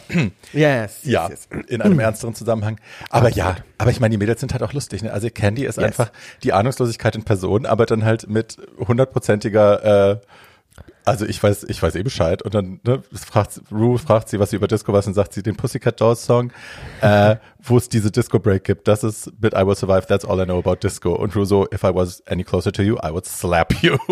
[0.53, 1.01] Yes.
[1.05, 2.79] Ja, yes, in einem ernsteren Zusammenhang.
[3.11, 5.03] Aber ja, aber ich meine, die Mädels sind halt auch lustig.
[5.03, 5.13] Ne?
[5.13, 5.85] Also Candy ist Yes.
[5.87, 10.17] einfach die Ahnungslosigkeit in Person, aber dann halt mit hundertprozentiger, äh,
[11.05, 12.43] also ich weiß, ich weiß eh Bescheid.
[12.43, 15.43] Und dann ne, fragt Rue fragt sie, was sie über Disco weiß und sagt sie
[15.43, 16.53] den Pussycat Dolls Song,
[17.01, 18.89] äh, wo es diese Disco Break gibt.
[18.89, 20.07] Das ist mit I Will Survive.
[20.07, 21.15] That's all I know about Disco.
[21.15, 23.97] Und Rue so, if I was any closer to you, I would slap you.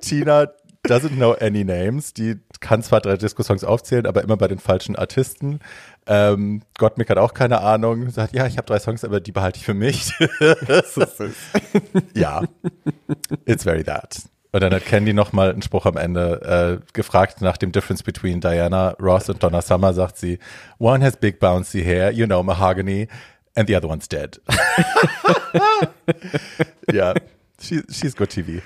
[0.00, 0.48] Tina
[0.84, 2.14] doesn't know any names.
[2.14, 5.60] Die kann zwar drei Disco-Songs aufzählen, aber immer bei den falschen Artisten.
[6.06, 8.10] Ähm, Gottmik hat auch keine Ahnung.
[8.10, 10.12] Sagt, ja, ich habe drei Songs, aber die behalte ich für mich.
[12.14, 12.42] ja,
[13.46, 14.22] it's very that.
[14.52, 18.40] Und dann hat Candy nochmal einen Spruch am Ende äh, gefragt nach dem Difference between
[18.40, 20.38] Diana Ross und Donna Summer, sagt sie,
[20.78, 23.08] one has big bouncy hair, you know, mahogany,
[23.56, 24.40] and the other one's dead.
[26.92, 27.14] ja,
[27.60, 28.62] she, she's good TV.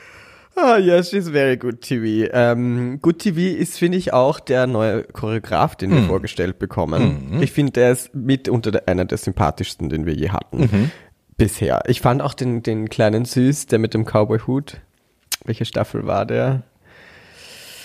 [0.61, 2.29] Oh, yes, she's very good TV.
[2.33, 7.38] Ähm, good TV ist, finde ich, auch der neue Choreograf, den wir vorgestellt bekommen.
[7.40, 10.90] Ich finde, der ist mit unter der, einer der sympathischsten, den wir je hatten.
[11.37, 11.83] Bisher.
[11.87, 14.81] Ich fand auch den, den kleinen Süß, der mit dem Cowboy-Hut.
[15.44, 16.62] Welche Staffel war der?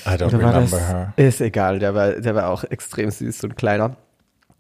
[0.06, 0.72] I don't remember das?
[0.74, 1.14] her.
[1.16, 3.96] Ist egal, der war, der war auch extrem süß und kleiner.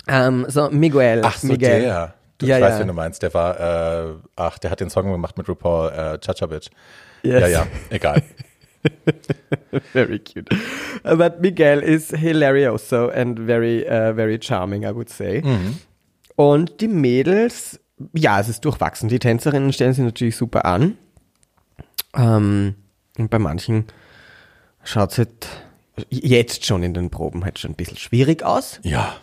[0.08, 1.22] Ähm, so, Miguel.
[1.24, 1.82] Ach so, Miguel.
[1.82, 2.14] der.
[2.38, 2.80] Du, Ja, ich weiß, ja.
[2.82, 3.24] wen du meinst.
[3.24, 6.70] Der war, äh, ach, der hat den Song gemacht mit RuPaul äh, Chachabic.
[7.24, 7.42] Yes.
[7.42, 8.22] Ja, ja, egal.
[9.94, 10.50] Very cute.
[11.04, 15.42] But Miguel is hilarioso and very, uh, very charming, I would say.
[16.36, 17.80] Und die Mädels,
[18.14, 19.08] ja, es ist durchwachsen.
[19.08, 20.98] Die Tänzerinnen stellen sich natürlich super an.
[22.16, 22.76] Ähm,
[23.18, 23.86] und bei manchen
[24.84, 25.48] schaut es halt
[26.10, 28.80] jetzt schon in den Proben halt schon ein bisschen schwierig aus.
[28.84, 29.16] Ja,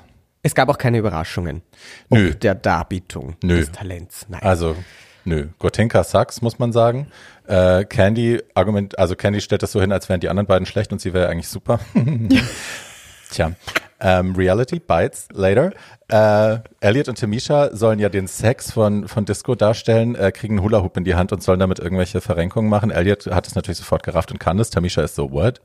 [0.43, 1.61] Es gab auch keine Überraschungen.
[2.09, 2.35] Nö.
[2.35, 3.59] Der Darbietung Nö.
[3.59, 4.27] des Talents.
[4.31, 4.43] Nein.
[4.43, 4.75] also,
[5.25, 5.47] nö.
[5.59, 7.09] Gotenka sucks, muss man sagen.
[7.47, 10.93] Äh, Candy Argument, also Candy stellt das so hin, als wären die anderen beiden schlecht
[10.93, 11.81] und sie wäre eigentlich super.
[13.31, 13.53] Tja.
[14.01, 15.73] Ähm, Reality Bites later.
[16.09, 20.65] Äh, Elliot und Tamisha sollen ja den Sex von, von Disco darstellen, äh, kriegen einen
[20.65, 22.91] Hula Hoop in die Hand und sollen damit irgendwelche Verrenkungen machen.
[22.91, 24.71] Elliot hat es natürlich sofort gerafft und kann es.
[24.71, 25.61] Tamisha ist so, what?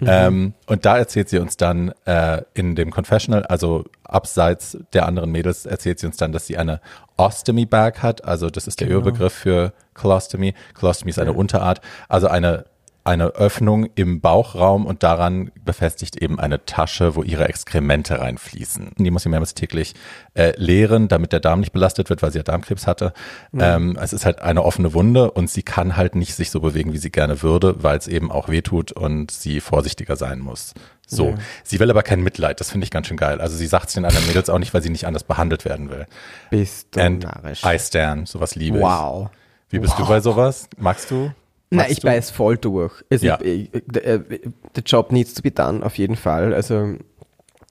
[0.00, 5.30] Ähm, und da erzählt sie uns dann äh, in dem Confessional, also abseits der anderen
[5.30, 6.80] Mädels, erzählt sie uns dann, dass sie eine
[7.16, 8.24] Ostomy Bag hat.
[8.24, 10.54] Also das ist der Überbegriff für Colostomy.
[10.74, 11.80] Colostomy ist eine Unterart.
[12.08, 12.64] Also eine
[13.04, 18.92] eine Öffnung im Bauchraum und daran befestigt eben eine Tasche, wo ihre Exkremente reinfließen.
[18.96, 19.94] Die muss sie mehrmals täglich
[20.32, 23.12] äh, leeren, damit der Darm nicht belastet wird, weil sie ja Darmkrebs hatte.
[23.56, 26.94] Ähm, es ist halt eine offene Wunde und sie kann halt nicht sich so bewegen,
[26.94, 30.72] wie sie gerne würde, weil es eben auch wehtut und sie vorsichtiger sein muss.
[31.06, 33.42] So, sie will aber kein Mitleid, das finde ich ganz schön geil.
[33.42, 35.90] Also sie sagt es den anderen Mädels auch nicht, weil sie nicht anders behandelt werden
[35.90, 36.06] will.
[36.48, 37.62] Bist du And narrisch.
[37.62, 38.82] I stand, sowas liebe ich.
[38.82, 39.28] Wow.
[39.68, 40.68] Wie bist du bei sowas?
[40.78, 41.32] Magst du?
[41.76, 42.92] Nein, ich beiß voll durch.
[43.10, 43.38] Also Ja.
[43.42, 46.52] ich, ich, der, der Job needs to be done, auf jeden Fall.
[46.54, 46.94] Also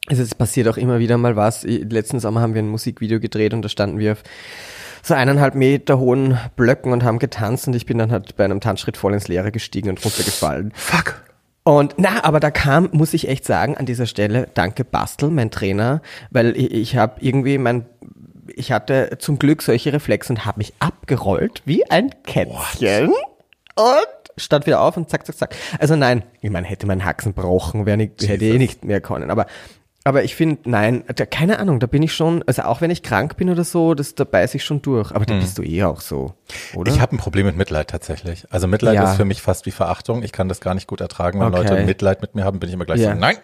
[0.09, 1.63] es ist- passiert auch immer wieder mal was.
[1.63, 4.23] Letzten Sommer haben wir ein Musikvideo gedreht und da standen wir auf
[5.01, 8.61] so eineinhalb Meter hohen Blöcken und haben getanzt und ich bin dann halt bei einem
[8.61, 10.71] Tanzschritt voll ins Leere gestiegen und runtergefallen.
[10.75, 11.21] Fuck.
[11.65, 15.51] Und na, aber da kam, muss ich echt sagen, an dieser Stelle, danke Bastel, mein
[15.51, 17.85] Trainer, weil ich, ich habe irgendwie mein,
[18.53, 23.13] ich hatte zum Glück solche Reflexe und habe mich abgerollt wie ein Kätzchen
[23.75, 24.05] und
[24.37, 25.55] stand wieder auf und zack, zack, zack.
[25.79, 28.99] Also nein, ich meine, hätte mein Haxen brochen, wäre nicht, hätte ich eh nicht mehr
[29.01, 29.29] können.
[29.31, 29.45] Aber,
[30.05, 33.03] aber ich finde, nein, da, keine Ahnung, da bin ich schon, also auch wenn ich
[33.03, 35.11] krank bin oder so, das, da beiß ich schon durch.
[35.11, 36.33] Aber da bist du eh auch so,
[36.75, 36.91] oder?
[36.91, 38.45] Ich habe ein Problem mit Mitleid tatsächlich.
[38.51, 39.09] Also Mitleid Ja.
[39.11, 40.23] ist für mich fast wie Verachtung.
[40.23, 41.69] Ich kann das gar nicht gut ertragen, wenn Okay.
[41.69, 43.13] Leute Mitleid mit mir haben, bin ich immer gleich Ja.
[43.13, 43.37] so, nein,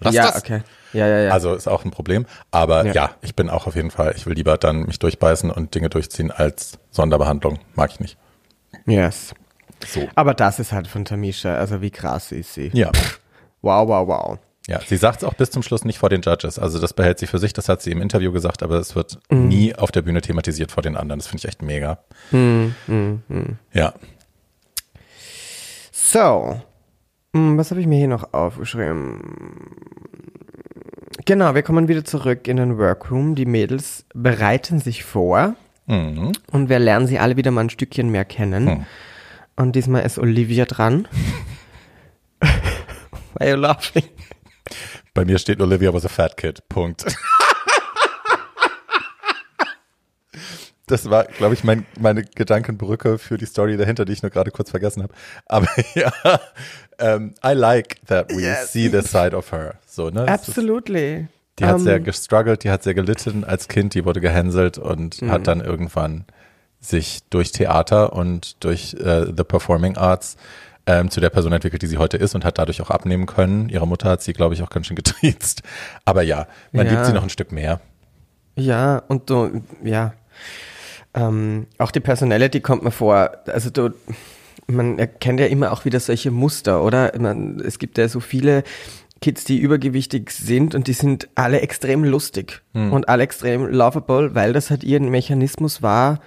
[0.00, 0.38] lass ja, das.
[0.38, 0.62] okay.
[0.94, 1.30] Ja, ja, ja.
[1.32, 2.24] Also ist auch ein Problem.
[2.50, 2.92] Aber Ja.
[2.94, 3.10] ja.
[3.20, 6.30] ich bin auch auf jeden Fall, ich will lieber dann mich durchbeißen und Dinge durchziehen
[6.30, 7.58] als Sonderbehandlung.
[7.74, 8.16] Mag ich nicht.
[8.86, 9.34] yes.
[9.86, 10.08] So.
[10.14, 12.70] Aber das ist halt von Tamisha, also wie krass ist sie.
[12.74, 12.90] Ja.
[13.62, 14.38] Wow, wow, wow.
[14.66, 16.58] Ja, sie sagt es auch bis zum Schluss nicht vor den Judges.
[16.58, 19.18] Also das behält sie für sich, das hat sie im Interview gesagt, aber es wird
[19.30, 19.48] Mhm.
[19.48, 21.20] nie auf der Bühne thematisiert vor den anderen.
[21.20, 21.98] Das finde ich echt mega.
[22.32, 22.74] Mhm,
[23.72, 23.94] Ja.
[25.90, 26.60] So,
[27.34, 29.20] hm, was habe ich mir hier noch aufgeschrieben?
[31.24, 33.34] Genau, wir kommen wieder zurück in den Workroom.
[33.34, 35.54] Die Mädels bereiten sich vor
[35.86, 36.32] Mhm.
[36.52, 38.86] und wir lernen sie alle wieder mal ein Stückchen mehr kennen.
[39.58, 41.08] Und diesmal ist Olivia dran.
[42.40, 42.48] Why
[43.40, 44.04] are you laughing?
[45.14, 46.62] Bei mir steht Olivia was a fat kid.
[46.68, 47.04] Punkt.
[50.86, 54.52] das war, glaube ich, mein, meine Gedankenbrücke für die Story dahinter, die ich nur gerade
[54.52, 55.12] kurz vergessen habe.
[55.46, 56.12] Aber ja,
[57.00, 58.72] um, I like that we yes.
[58.72, 59.74] see the side of her.
[59.88, 60.28] So, ne?
[60.28, 61.26] Absolutely.
[61.58, 65.20] Die hat um, sehr gestruggelt, die hat sehr gelitten als Kind, die wurde gehänselt und
[65.20, 65.32] mhm.
[65.32, 66.26] hat dann irgendwann
[66.80, 70.36] sich durch Theater und durch äh, The Performing Arts
[70.86, 73.68] ähm, zu der Person entwickelt, die sie heute ist und hat dadurch auch abnehmen können.
[73.68, 75.62] Ihre Mutter hat sie, glaube ich, auch ganz schön getriezt.
[76.04, 76.92] Aber ja, man ja.
[76.92, 77.80] liebt sie noch ein Stück mehr.
[78.56, 80.14] Ja, und du, ja.
[81.14, 83.32] Ähm, auch die Personality kommt mir vor.
[83.46, 83.90] Also du,
[84.66, 87.12] man erkennt ja immer auch wieder solche Muster, oder?
[87.18, 88.64] Man, es gibt ja so viele
[89.20, 92.92] Kids, die übergewichtig sind und die sind alle extrem lustig hm.
[92.92, 96.20] und alle extrem lovable, weil das halt ihren Mechanismus war,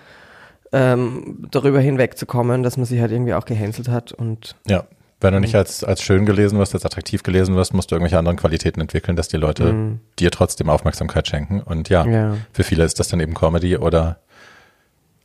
[0.71, 4.86] ähm, darüber hinwegzukommen, dass man sie halt irgendwie auch gehänselt hat und ja.
[5.23, 8.17] Wenn du nicht als, als schön gelesen wirst, als attraktiv gelesen wirst, musst du irgendwelche
[8.17, 9.99] anderen Qualitäten entwickeln, dass die Leute mm.
[10.17, 11.62] dir trotzdem Aufmerksamkeit schenken.
[11.62, 14.17] Und ja, ja, für viele ist das dann eben Comedy oder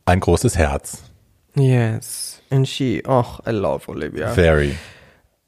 [0.05, 1.01] ein großes Herz.
[1.55, 2.43] Yes.
[2.51, 4.27] And she, oh, I love Olivia.
[4.27, 4.75] Very.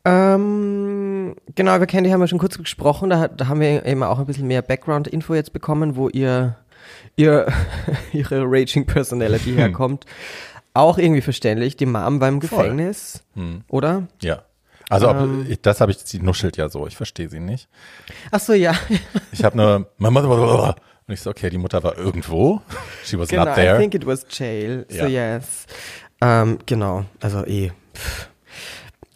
[0.04, 3.12] Ähm, genau, über Candy haben wir schon kurz gesprochen.
[3.12, 6.56] Da, da haben wir eben auch ein bisschen mehr Background-Info jetzt bekommen, wo ihr
[7.16, 7.48] ihr,
[8.14, 9.58] ihre Raging Personality hm.
[9.58, 10.06] herkommt.
[10.74, 11.78] Auch irgendwie verständlich.
[11.78, 13.64] Die Mom war im Gefängnis, hm.
[13.68, 14.08] oder?
[14.22, 14.44] Ja.
[14.90, 17.70] Also ähm, ob, das habe ich, sie nuschelt ja so, ich verstehe sie nicht.
[18.32, 18.74] Ach so, ja.
[19.32, 19.88] ich habe nur,
[21.10, 22.62] und ich so, okay, die Mutter war irgendwo.
[23.04, 23.76] She was genau, not there.
[23.76, 24.86] I think it was jail.
[24.90, 25.36] So ja.
[25.36, 25.66] yes.
[26.22, 27.72] Ähm, genau, also eh.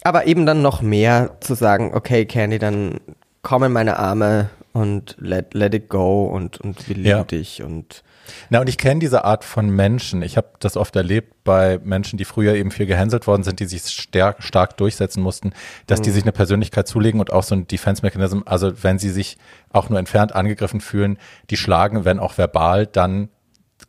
[0.04, 3.00] Aber eben dann noch mehr zu sagen, okay, Candy, dann
[3.44, 7.24] kommen meine Arme und let, let it go und, und wir lieben ja.
[7.24, 8.04] dich und
[8.50, 10.22] na, und ich kenne diese Art von Menschen.
[10.22, 13.66] Ich habe das oft erlebt bei Menschen, die früher eben viel gehänselt worden sind, die
[13.66, 15.52] sich stark, stark durchsetzen mussten,
[15.88, 16.04] dass mhm.
[16.04, 19.38] die sich eine Persönlichkeit zulegen und auch so ein Defense-Mechanism, also wenn sie sich
[19.72, 21.18] auch nur entfernt angegriffen fühlen,
[21.50, 23.30] die schlagen, wenn auch verbal, dann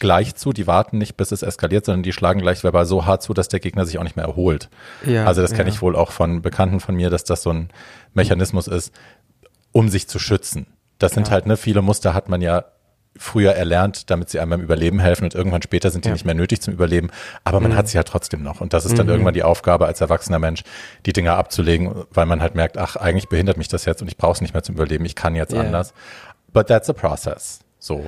[0.01, 3.23] gleich zu, die warten nicht, bis es eskaliert, sondern die schlagen gleich verbal so hart
[3.23, 4.69] zu, dass der Gegner sich auch nicht mehr erholt.
[5.07, 5.75] Ja, also das kenne ja.
[5.75, 7.69] ich wohl auch von Bekannten von mir, dass das so ein
[8.13, 8.93] Mechanismus ist,
[9.71, 10.67] um sich zu schützen.
[10.99, 11.33] Das sind ja.
[11.33, 12.65] halt, ne, viele Muster hat man ja
[13.17, 16.15] früher erlernt, damit sie einem beim Überleben helfen und irgendwann später sind die ja.
[16.15, 17.11] nicht mehr nötig zum Überleben,
[17.45, 17.77] aber man mhm.
[17.77, 19.13] hat sie halt trotzdem noch und das ist dann mhm.
[19.13, 20.65] irgendwann die Aufgabe als erwachsener Mensch,
[21.07, 24.17] die Dinge abzulegen, weil man halt merkt, ach, eigentlich behindert mich das jetzt und ich
[24.17, 25.63] brauche es nicht mehr zum Überleben, ich kann jetzt yeah.
[25.63, 25.95] anders.
[26.53, 27.61] But that's a process.
[27.79, 28.05] So.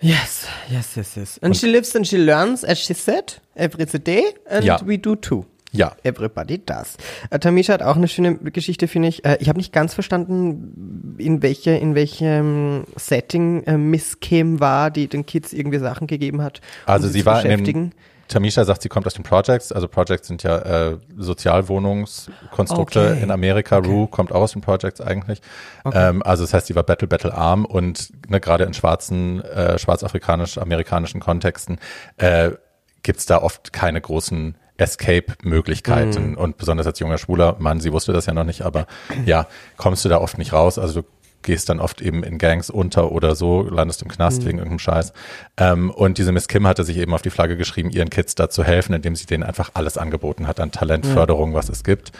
[0.00, 1.38] Yes, yes, yes, yes.
[1.38, 4.80] And und she lives and she learns, as she said, every day and ja.
[4.84, 5.46] we do too.
[5.76, 5.92] Ja.
[6.02, 6.96] Everybody does.
[7.30, 9.24] Äh, Tamisha hat auch eine schöne Geschichte, finde ich.
[9.24, 14.90] Äh, ich habe nicht ganz verstanden, in welche, in welchem Setting äh, Miss Kim war,
[14.90, 16.60] die den Kids irgendwie Sachen gegeben hat.
[16.86, 17.92] Um also sie war in dem,
[18.28, 19.72] Tamisha sagt, sie kommt aus den Projects.
[19.72, 23.22] Also Projects sind ja äh, Sozialwohnungskonstrukte okay.
[23.22, 23.78] in Amerika.
[23.78, 23.88] Okay.
[23.88, 25.40] Rue kommt auch aus den Projects eigentlich.
[25.84, 26.08] Okay.
[26.08, 29.78] Ähm, also das heißt, sie war Battle Battle Arm und ne, gerade in schwarzen, äh,
[29.78, 31.78] schwarzafrikanisch-amerikanischen Kontexten
[32.16, 32.50] äh,
[33.02, 36.30] gibt da oft keine großen Escape-Möglichkeiten.
[36.30, 36.38] Mhm.
[36.38, 38.86] Und besonders als junger schwuler Mann, sie wusste das ja noch nicht, aber
[39.24, 40.78] ja, kommst du da oft nicht raus.
[40.78, 41.08] Also du
[41.42, 44.46] gehst dann oft eben in Gangs unter oder so, landest im Knast mhm.
[44.46, 45.12] wegen irgendeinem Scheiß.
[45.56, 48.50] Ähm, und diese Miss Kim hatte sich eben auf die Flagge geschrieben, ihren Kids da
[48.50, 51.56] zu helfen, indem sie denen einfach alles angeboten hat an Talentförderung, ja.
[51.56, 52.12] was es gibt.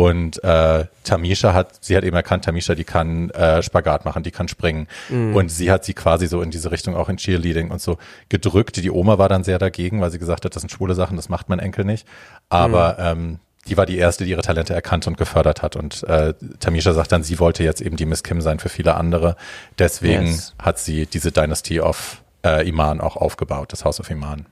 [0.00, 4.30] Und äh, Tamisha hat, sie hat eben erkannt, Tamisha, die kann äh, Spagat machen, die
[4.30, 4.88] kann springen.
[5.10, 5.36] Mhm.
[5.36, 7.98] Und sie hat sie quasi so in diese Richtung auch in Cheerleading und so
[8.30, 8.78] gedrückt.
[8.78, 11.28] Die Oma war dann sehr dagegen, weil sie gesagt hat, das sind schwule Sachen, das
[11.28, 12.08] macht mein Enkel nicht.
[12.48, 13.20] Aber mhm.
[13.20, 15.76] ähm, die war die erste, die ihre Talente erkannt und gefördert hat.
[15.76, 18.94] Und äh, Tamisha sagt dann, sie wollte jetzt eben die Miss Kim sein für viele
[18.94, 19.36] andere.
[19.78, 20.54] Deswegen yes.
[20.58, 24.46] hat sie diese Dynasty of äh, Iman auch aufgebaut, das Haus of Iman.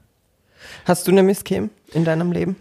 [0.84, 2.56] Hast du eine Miss Kim in deinem Leben?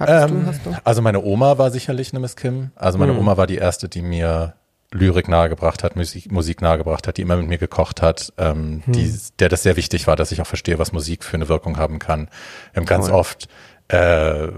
[0.00, 0.76] Ähm, du, du?
[0.84, 2.70] Also meine Oma war sicherlich eine Miss Kim.
[2.76, 3.18] Also meine hm.
[3.18, 4.54] Oma war die erste, die mir
[4.90, 8.92] Lyrik nahegebracht hat, Musik, Musik nahegebracht hat, die immer mit mir gekocht hat, ähm, hm.
[8.92, 11.76] die, der das sehr wichtig war, dass ich auch verstehe, was Musik für eine Wirkung
[11.76, 12.28] haben kann.
[12.74, 13.48] Haben ganz oft
[13.88, 14.48] äh,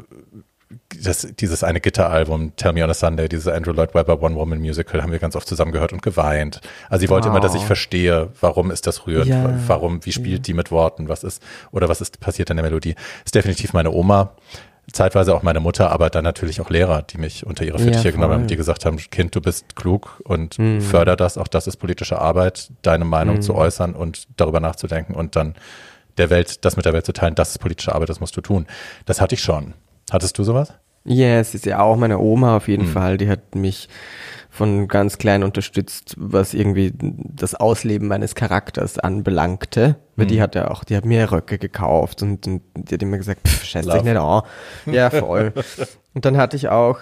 [1.03, 4.61] das, dieses eine Gitteralbum, Tell Me on a Sunday, dieses Andrew Lloyd Webber One Woman
[4.61, 6.61] Musical, haben wir ganz oft zusammen gehört und geweint.
[6.89, 7.35] Also sie wollte wow.
[7.35, 9.59] immer, dass ich verstehe, warum ist das rührend, yeah.
[9.67, 10.43] warum, wie spielt yeah.
[10.43, 12.95] die mit Worten, was ist, oder was ist passiert in der Melodie.
[13.25, 14.37] Ist definitiv meine Oma
[14.93, 18.11] zeitweise auch meine Mutter, aber dann natürlich auch Lehrer, die mich unter ihre Fittiche ja,
[18.11, 20.81] genommen haben, die gesagt haben, Kind, du bist klug und mhm.
[20.81, 23.43] förder das, auch das ist politische Arbeit, deine Meinung mhm.
[23.43, 25.55] zu äußern und darüber nachzudenken und dann
[26.19, 28.41] der Welt, das mit der Welt zu teilen, das ist politische Arbeit, das musst du
[28.41, 28.67] tun.
[29.07, 29.75] Das hatte ich schon.
[30.11, 30.73] Hattest du sowas?
[31.05, 32.93] Ja, es ist ja auch meine Oma auf jeden mhm.
[32.93, 33.89] Fall, die hat mich
[34.61, 39.97] von ganz klein unterstützt, was irgendwie das Ausleben meines Charakters anbelangte.
[40.17, 40.29] Weil mhm.
[40.29, 43.49] die hat ja auch, die hat mir Röcke gekauft und, und die hat immer gesagt,
[43.49, 44.43] pff, scheiß dich nicht an.
[44.85, 45.55] Ja, voll.
[46.15, 46.99] und dann hatte ich auch,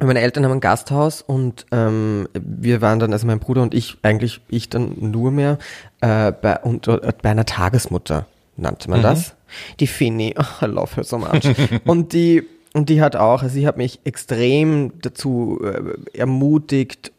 [0.00, 3.98] meine Eltern haben ein Gasthaus und ähm, wir waren dann, also mein Bruder und ich,
[4.02, 5.58] eigentlich ich dann nur mehr,
[6.00, 9.36] äh, bei, und, äh, bei einer Tagesmutter nannte man das.
[9.78, 11.48] Die Finny, oh, I love her so much.
[11.84, 12.42] und die,
[12.74, 17.12] und die hat auch, also sie hat mich extrem dazu äh, ermutigt,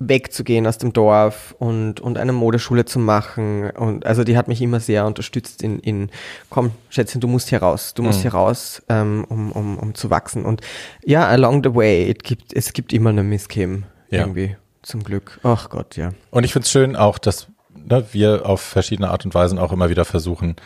[0.00, 3.70] wegzugehen aus dem Dorf und, und eine Modeschule zu machen.
[3.70, 6.10] Und also die hat mich immer sehr unterstützt in, in
[6.48, 10.08] komm, Schätzchen, du musst hier raus, du musst hier raus, ähm, um, um, um zu
[10.08, 10.46] wachsen.
[10.46, 10.62] Und
[11.04, 14.20] ja, along the way, it gibt, es gibt immer eine Miss Kim Ja.
[14.20, 15.38] irgendwie, zum Glück.
[15.42, 16.12] Ach Gott, ja.
[16.30, 19.72] Und ich finde es schön auch, dass ne, wir auf verschiedene Art und Weisen auch
[19.72, 20.56] immer wieder versuchen,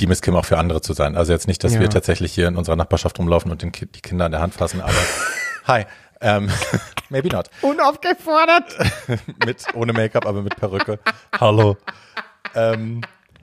[0.00, 1.16] die Miss Kim auch für andere zu sein.
[1.16, 1.80] Also jetzt nicht, dass Ja.
[1.80, 4.80] wir tatsächlich hier in unserer Nachbarschaft rumlaufen und den, die Kinder an der Hand fassen,
[4.80, 4.92] aber
[5.66, 5.84] hi,
[6.20, 6.50] ähm,
[7.08, 7.48] maybe not.
[7.62, 8.76] Unaufgefordert.
[9.46, 10.98] mit, ohne Make-up, aber mit Perücke.
[11.38, 11.76] Hallo.
[12.54, 13.02] Ähm,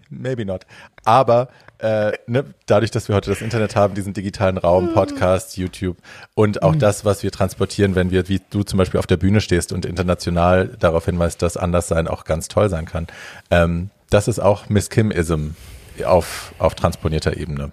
[0.09, 0.65] maybe not.
[1.05, 5.97] Aber äh, ne, dadurch, dass wir heute das Internet haben, diesen digitalen Raum, Podcast, YouTube
[6.33, 9.41] und auch das, was wir transportieren, wenn wir, wie du zum Beispiel auf der Bühne
[9.41, 13.07] stehst und international darauf hinweist, dass Anderssein auch ganz toll sein kann.
[13.51, 15.55] Ähm, das ist auch Miss Kim-ism
[16.05, 17.71] auf, auf transponierter Ebene.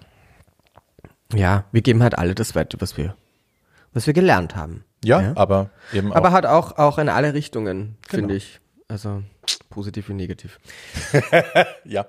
[1.33, 3.15] Ja, wir geben halt alle das weiter, was wir,
[3.93, 4.83] was wir gelernt haben.
[5.03, 6.15] Ja, aber eben auch.
[6.15, 8.21] Aber halt auch, auch in alle Richtungen, Genau.
[8.21, 8.59] finde ich.
[8.87, 9.23] Also
[9.69, 10.59] positiv wie negativ.
[11.83, 12.05] ja,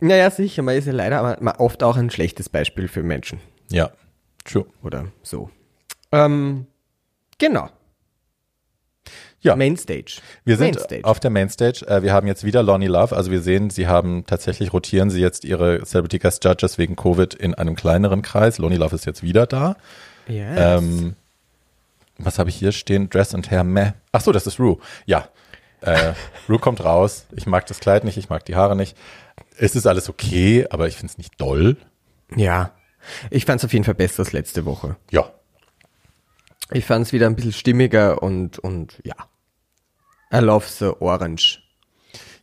[0.00, 3.40] Naja, sicher, man ist ja leider aber oft auch ein schlechtes Beispiel für Menschen.
[3.70, 3.90] ja,
[4.44, 4.66] true.
[4.82, 5.50] Oder so.
[6.12, 6.66] Ähm,
[7.38, 7.68] genau.
[9.42, 9.56] Ja.
[9.56, 10.20] Mainstage.
[10.44, 11.04] Wir sind Mainstage.
[11.04, 11.86] auf der Mainstage.
[11.86, 13.16] Äh, wir haben jetzt wieder Lonnie Love.
[13.16, 17.34] Also wir sehen, sie haben tatsächlich rotieren sie jetzt ihre Celebrity Guest Judges wegen Covid
[17.34, 18.58] in einem kleineren Kreis.
[18.58, 19.76] Lonnie Love ist jetzt wieder da.
[20.28, 20.56] Yes.
[20.56, 21.16] Ähm,
[22.18, 23.08] was habe ich hier stehen?
[23.08, 23.92] Dress und Hair meh.
[24.12, 24.76] Ach so, das ist Rue.
[25.06, 25.28] Ja.
[25.80, 26.12] Äh,
[26.48, 27.24] Rue kommt raus.
[27.34, 28.94] Ich mag das Kleid nicht, ich mag die Haare nicht.
[29.56, 31.76] Es ist alles okay, aber ich finde es nicht doll.
[32.36, 32.72] ja.
[33.30, 34.94] Ich fand es auf jeden Fall besser als letzte Woche.
[35.10, 35.32] Ja.
[36.72, 39.14] Ich fand es wieder ein bisschen stimmiger und, und ja.
[40.32, 41.60] I love the orange.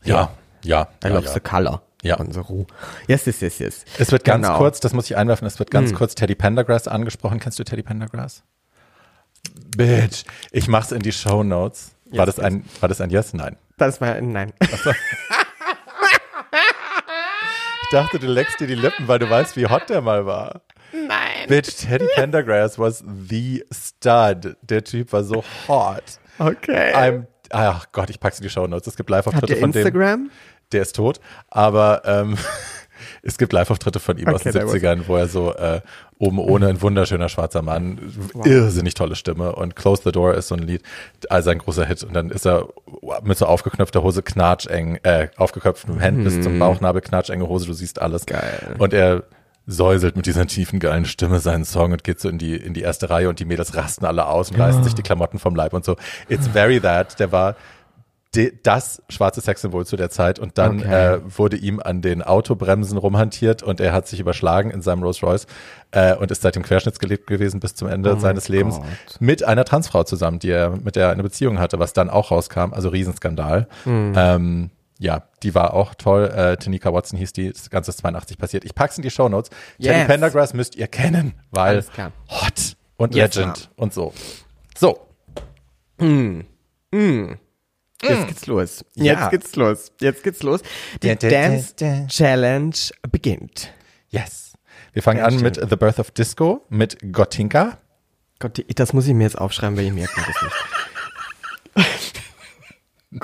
[0.03, 0.31] Ja.
[0.63, 0.89] Ja.
[1.03, 1.33] I ja, love ja.
[1.33, 1.81] the color.
[2.03, 2.17] Ja.
[2.29, 2.67] The roux.
[3.07, 3.85] Yes, yes, yes, yes.
[3.97, 4.57] Es wird ganz Genau.
[4.57, 7.39] kurz, das muss ich einwerfen, es wird ganz kurz Teddy Pendergrass angesprochen.
[7.39, 8.43] Kennst du Teddy Pendergrass?
[9.75, 11.91] Bitch, ich mach's in die Show Notes.
[12.05, 13.33] War Yes, das ein, war das ein Yes?
[13.33, 13.57] Nein.
[13.77, 14.53] Das war, nein.
[17.83, 20.61] Ich dachte, du leckst dir die Lippen, weil du weißt, wie hot der mal war.
[20.91, 21.07] Nein.
[21.47, 24.55] Bitch, Teddy Pendergrass was the stud.
[24.61, 26.03] Der Typ war so hot.
[26.39, 26.93] Okay.
[26.93, 28.87] I'm, ach Gott, ich pack's in die Show Notes.
[28.87, 29.79] Es gibt Live-Auftritte von dem.
[29.79, 30.29] Instagram?
[30.73, 32.35] Der ist tot, aber ähm,
[33.23, 35.79] es gibt Live-Auftritte von ihm aus Okay, den that was- 70ern, wo er so äh,
[36.19, 37.99] oben ohne ein wunderschöner schwarzer Mann,
[38.43, 40.81] irrsinnig tolle Stimme und Close the Door ist so ein Lied,
[41.29, 42.67] also ein großer Hit und dann ist er
[43.23, 48.01] mit so aufgeknöpfter Hose knatscheng, äh, aufgeköpftem Hemd bis zum Bauchnabel knatschenge Hose, du siehst
[48.01, 48.23] alles.
[48.23, 48.33] Mhm.
[48.33, 48.75] Geil.
[48.79, 49.23] Und er
[49.67, 52.81] säuselt mit dieser tiefen, geilen Stimme seinen Song und geht so in die, in die
[52.81, 55.73] erste Reihe und die Mädels rasten alle aus und reißen sich die Klamotten vom Leib
[55.73, 55.97] und so.
[56.29, 57.19] It's very that.
[57.19, 57.55] Der war
[58.33, 61.15] de, das schwarze Sexsymbol zu der Zeit und dann Okay.
[61.15, 65.21] äh, wurde ihm an den Autobremsen rumhantiert und er hat sich überschlagen in seinem Rolls
[65.21, 65.47] Royce
[65.91, 68.85] äh, und ist seitdem querschnittsgelebt gewesen bis zum Ende Oh seines Lebens Gott.
[69.19, 72.31] mit einer Transfrau zusammen, die er mit der er eine Beziehung hatte, was dann auch
[72.31, 73.67] rauskam, also Riesenskandal.
[73.83, 74.13] Hm.
[74.15, 74.69] Ähm,
[74.99, 76.25] ja, die war auch toll.
[76.25, 78.65] Äh, Tanika Watson hieß die, das Ganze ist 82 passiert.
[78.65, 79.49] Ich pack's in die Show Notes.
[79.79, 80.07] Teddy Yes.
[80.07, 81.83] Pendergrass müsst ihr kennen, weil
[82.29, 84.13] hot und Yes, legend und so.
[84.77, 85.07] So,
[88.01, 88.85] Jetzt geht's los.
[88.95, 89.03] Mm.
[89.03, 89.13] Ja.
[89.13, 89.91] Jetzt geht's los.
[89.99, 90.61] Jetzt geht's los.
[91.01, 92.07] Die Da, da, da, Dance da.
[92.07, 92.75] Challenge
[93.11, 93.71] beginnt.
[94.09, 94.53] yes.
[94.93, 97.77] Wir fangen an mit The Birth of Disco mit Gotinka.
[98.39, 102.21] Gott, das muss ich mir jetzt aufschreiben, weil ich merke mir das nicht.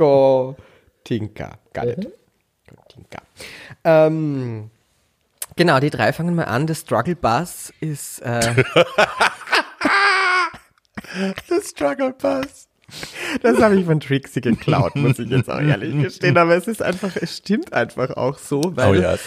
[1.04, 1.58] Gotinka.
[1.74, 2.14] Geil.
[2.68, 3.20] Gotinka.
[3.84, 4.70] Ähm,
[5.56, 6.66] genau, die drei fangen mal an.
[6.68, 8.64] Der Struggle Bus ist, äh,
[11.50, 12.68] The Struggle Bus.
[13.42, 16.38] das habe ich von Trixie geklaut, muss ich jetzt auch ehrlich gestehen.
[16.38, 19.20] Aber es ist einfach, es stimmt einfach auch so, weil, Oh yes.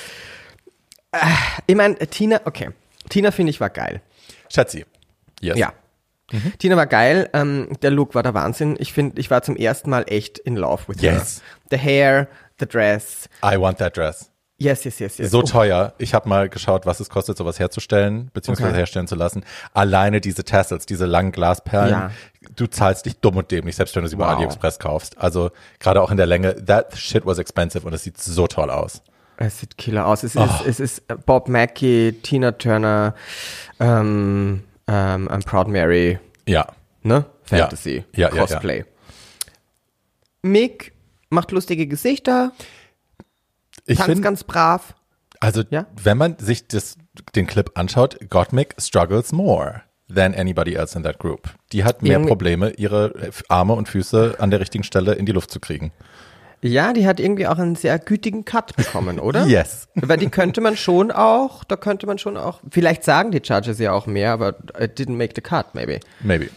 [1.67, 2.71] ich meine, Tina, okay.
[3.09, 4.01] Tina finde ich war geil.
[4.53, 4.85] Schatzi.
[5.41, 5.59] Yes.
[5.59, 5.73] Ja.
[6.59, 8.77] Tina war geil, ähm, der Look war der Wahnsinn.
[8.79, 11.41] Ich finde, ich war zum ersten Mal echt in love with Yes.
[11.41, 11.69] her.
[11.71, 13.29] The hair, the dress.
[13.45, 14.31] I want that dress.
[14.59, 15.31] Yes, yes, yes, yes.
[15.31, 15.93] So Oh, teuer.
[15.99, 18.79] Ich habe mal geschaut, was es kostet, sowas herzustellen, beziehungsweise Okay.
[18.79, 19.45] herstellen zu lassen.
[19.75, 22.11] Alleine diese Tassels, diese langen Glasperlen, Ja.
[22.57, 24.37] du zahlst dich dumm und dämlich, selbst wenn du sie bei Wow.
[24.39, 25.19] AliExpress kaufst.
[25.19, 28.71] Also gerade auch in der Länge, that shit was expensive und es sieht so toll
[28.71, 29.03] aus.
[29.37, 30.23] Es sieht killer aus.
[30.23, 30.45] Es Oh.
[30.45, 33.15] ist, es ist Bob Mackie, Tina Turner,
[33.79, 36.67] ähm, ähm, ähm, Proud Mary, Ja.
[37.03, 37.25] ne?
[37.45, 38.85] Fantasy, Ja, ja, ja, Cosplay.
[40.43, 40.93] Mick
[41.31, 42.53] macht lustige Gesichter,
[43.85, 44.95] Ich tanzt finde, ganz brav.
[45.41, 45.87] also Ja?
[46.03, 46.97] wenn man sich das,
[47.35, 49.83] den Clip anschaut, Gottmik struggles more
[50.13, 51.51] than anybody else in that group.
[51.73, 55.33] Die hat mehr Irgendwie- Probleme, ihre Arme und Füße an der richtigen Stelle in die
[55.33, 55.93] Luft zu kriegen.
[56.63, 59.47] Ja, die hat irgendwie auch einen sehr gütigen Cut bekommen, oder?
[59.57, 59.89] Yes.
[59.95, 63.79] Weil die könnte man schon auch, da könnte man schon auch, vielleicht sagen die Judges
[63.79, 66.01] ja auch mehr, aber it didn't make the cut, maybe.
[66.21, 66.49] Maybe.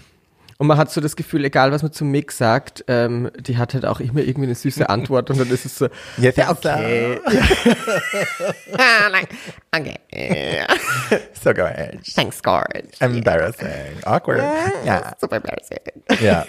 [0.57, 3.73] Und man hat so das Gefühl, egal was man zu Mick sagt, ähm, die hat
[3.73, 5.87] halt auch immer irgendwie eine süße Antwort und dann ist es so,
[6.17, 7.17] Yes, ja, okay.
[9.73, 10.65] Okay.
[11.41, 12.03] So good.
[12.13, 12.65] Thanks, God.
[12.99, 13.67] Embarrassing.
[14.03, 14.43] Awkward.
[14.83, 15.13] Ja.
[15.17, 15.79] Super embarrassing.
[16.19, 16.45] Ja.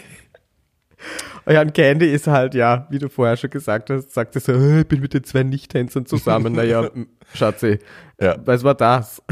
[1.49, 4.53] Ja, und Candy ist halt, ja, wie du vorher schon gesagt hast, sagt sie so,
[4.53, 6.53] "Äh, ich bin mit den zwei Nicht-Tänzern zusammen.
[6.53, 6.89] Naja,
[7.35, 7.79] Schatzi,
[8.21, 8.37] Ja.
[8.45, 9.23] was war das?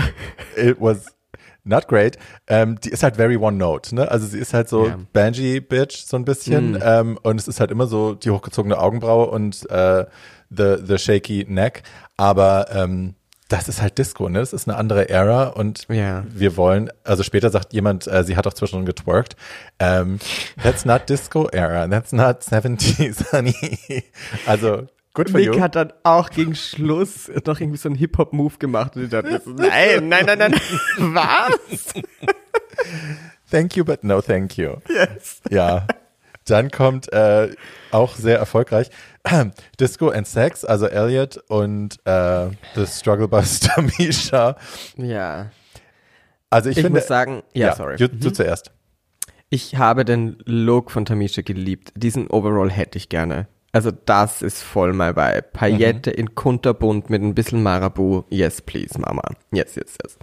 [0.57, 1.07] It was
[1.65, 2.17] not great.
[2.47, 4.11] Ähm, die ist halt very one note, ne?
[4.11, 4.99] Also sie ist halt so Ja.
[5.13, 6.79] Banji-Bitch so ein bisschen.
[6.83, 10.07] Ähm, und es ist halt immer so die hochgezogene Augenbraue und äh,
[10.51, 11.83] the, the shaky neck.
[12.17, 13.15] Aber ähm,
[13.49, 14.41] das ist halt Disco, ne?
[14.41, 16.25] Das ist eine andere Ära und Ja.
[16.29, 19.37] wir wollen, also später sagt jemand, äh, sie hat auch zwischendrin getwerkt.
[19.79, 20.19] Ähm,
[20.63, 24.05] that's not Disco Era, that's not 70s, honey.
[24.47, 25.61] Also, good for Mick you.
[25.61, 30.09] hat dann auch gegen Schluss noch irgendwie so einen Hip-Hop-Move gemacht und ich dachte, nein,
[30.09, 30.55] nein, nein, nein,
[30.99, 31.95] was?
[33.51, 34.75] Thank you, but no thank you.
[34.89, 35.41] Yes.
[35.51, 35.87] Ja.
[36.51, 37.51] Dann kommt äh,
[37.91, 38.91] auch sehr erfolgreich
[39.81, 44.57] Disco and Sex, also Elliot und äh, The Struggle Bus Tamisha.
[44.97, 45.51] Ja.
[46.51, 47.97] Also ich, Ich finde, muss sagen, ja, sorry.
[47.97, 48.73] Du, du zuerst.
[49.51, 51.93] Ich habe den Look von Tamisha geliebt.
[51.95, 53.49] Diesen Overall hätte ich gerne.
[53.73, 55.41] Also das ist voll mal bei.
[55.41, 58.25] Paillette in kunterbunt mit ein bisschen Marabu.
[58.31, 59.23] Yes, please, Mama.
[59.53, 60.19] Yes, yes, yes.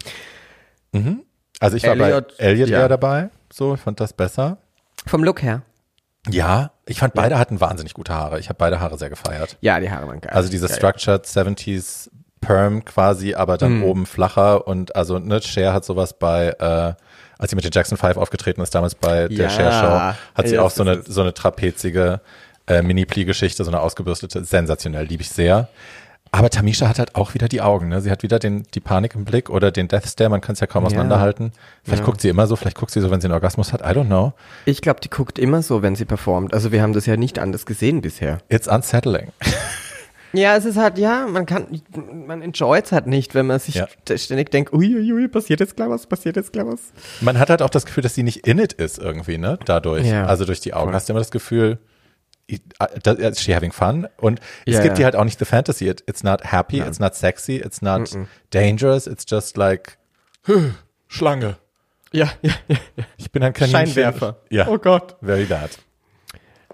[1.59, 2.79] Also ich war Elliot, bei Elliot ja.
[2.79, 3.29] eher dabei.
[3.51, 4.57] So, ich fand das besser.
[5.05, 5.61] Vom Look her.
[6.29, 8.39] Ja, ich fand beide hatten wahnsinnig gute Haare.
[8.39, 9.57] Ich habe beide Haare sehr gefeiert.
[9.61, 10.33] Ja, die Haare waren geil.
[10.33, 12.09] Also diese ja, structured 70s
[12.41, 13.83] Perm quasi, aber dann Mhm.
[13.83, 16.93] oben flacher und also ne, Cher hat sowas bei, äh,
[17.39, 20.47] als sie mit den Jackson 5 aufgetreten ist, damals bei der Ja, Cher Show, hat
[20.47, 22.21] sie auch so eine, so eine trapezige
[22.67, 25.67] äh, Mini-Plie-Geschichte, so eine ausgebürstete, sensationell, liebe ich sehr.
[26.37, 28.01] Aber Tamisha hat halt auch wieder die Augen, ne?
[28.01, 30.59] Sie hat wieder den, die Panik im Blick oder den Death Stare, man kann es
[30.59, 30.87] ja kaum Ja.
[30.87, 31.53] auseinanderhalten.
[31.83, 33.97] Vielleicht guckt sie immer so, vielleicht guckt sie so, wenn sie einen Orgasmus hat, I
[33.97, 34.33] don't know.
[34.65, 36.53] Ich glaube, die guckt immer so, wenn sie performt.
[36.53, 38.39] Also wir haben das ja nicht anders gesehen bisher.
[38.49, 39.31] It's unsettling.
[40.33, 41.81] Ja, es ist halt, ja, man kann,
[42.27, 43.87] man enjoyt es halt nicht, wenn man sich Ja.
[44.17, 46.79] ständig denkt, uiuiui, passiert jetzt gleich was, passiert jetzt gleich was.
[47.21, 49.57] Man hat halt auch das Gefühl, dass sie nicht in it ist irgendwie, ne?
[49.63, 50.05] Dadurch.
[50.05, 50.25] Ja.
[50.25, 51.77] Also durch die Augen hast du immer das Gefühl,
[52.49, 54.07] she having fun?
[54.17, 54.95] Und es Ja, gibt ja.
[54.97, 55.87] dir halt auch nicht the fantasy.
[55.89, 58.09] It, it's not happy, it's not sexy, it's not
[58.51, 59.97] dangerous, it's just like
[60.47, 60.71] "Huh,
[61.07, 61.57] Schlange.
[62.11, 62.77] Ja, ja, ja.
[63.17, 63.87] Ich bin ein Kaninchen.
[63.87, 64.37] Scheinwerfer.
[64.49, 64.67] Ja.
[64.67, 65.15] Oh Gott.
[65.21, 65.71] Very bad.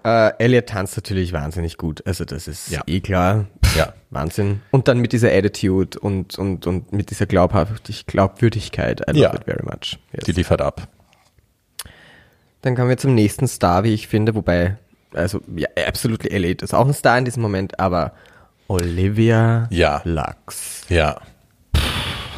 [0.04, 2.04] Äh, Elliot tanzt natürlich wahnsinnig gut.
[2.06, 2.82] Also das ist Ja.
[2.86, 3.46] eh klar.
[3.76, 3.94] Ja.
[4.10, 4.60] Wahnsinn.
[4.70, 9.00] Und dann mit dieser Attitude und, und, und mit dieser Glaubhaftig Glaubwürdigkeit.
[9.08, 9.34] I love Ja.
[9.34, 9.98] it very much.
[10.12, 10.24] Yes.
[10.26, 10.88] Die liefert ab.
[12.60, 14.76] Dann kommen wir zum nächsten Star, wie ich finde, wobei,
[15.14, 18.12] also, ja, absolutely Elliot ist auch ein Star in diesem Moment, aber
[18.68, 20.00] Olivia Ja.
[20.04, 20.82] Lux.
[20.88, 21.20] Ja.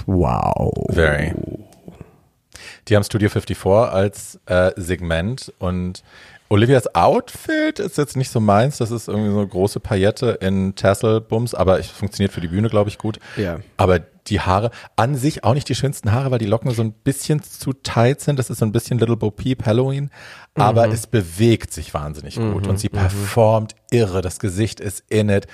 [0.06, 0.72] Wow.
[0.90, 1.32] Very.
[2.88, 6.02] Die haben Studio 54 als äh, Segment und
[6.54, 8.78] Olivias Outfit ist jetzt nicht so meins.
[8.78, 12.68] Das ist irgendwie so eine große Paillette in Tassel-Bums, aber es funktioniert für die Bühne,
[12.68, 13.18] glaube ich, gut.
[13.36, 13.58] Ja.
[13.76, 16.92] Aber die Haare, an sich auch nicht die schönsten Haare, weil die Locken so ein
[16.92, 18.38] bisschen zu tight sind.
[18.38, 20.10] Das ist so ein bisschen Little Bo Peep Halloween.
[20.54, 24.22] Aber es bewegt sich wahnsinnig gut und sie performt irre.
[24.22, 25.48] Das Gesicht ist in it.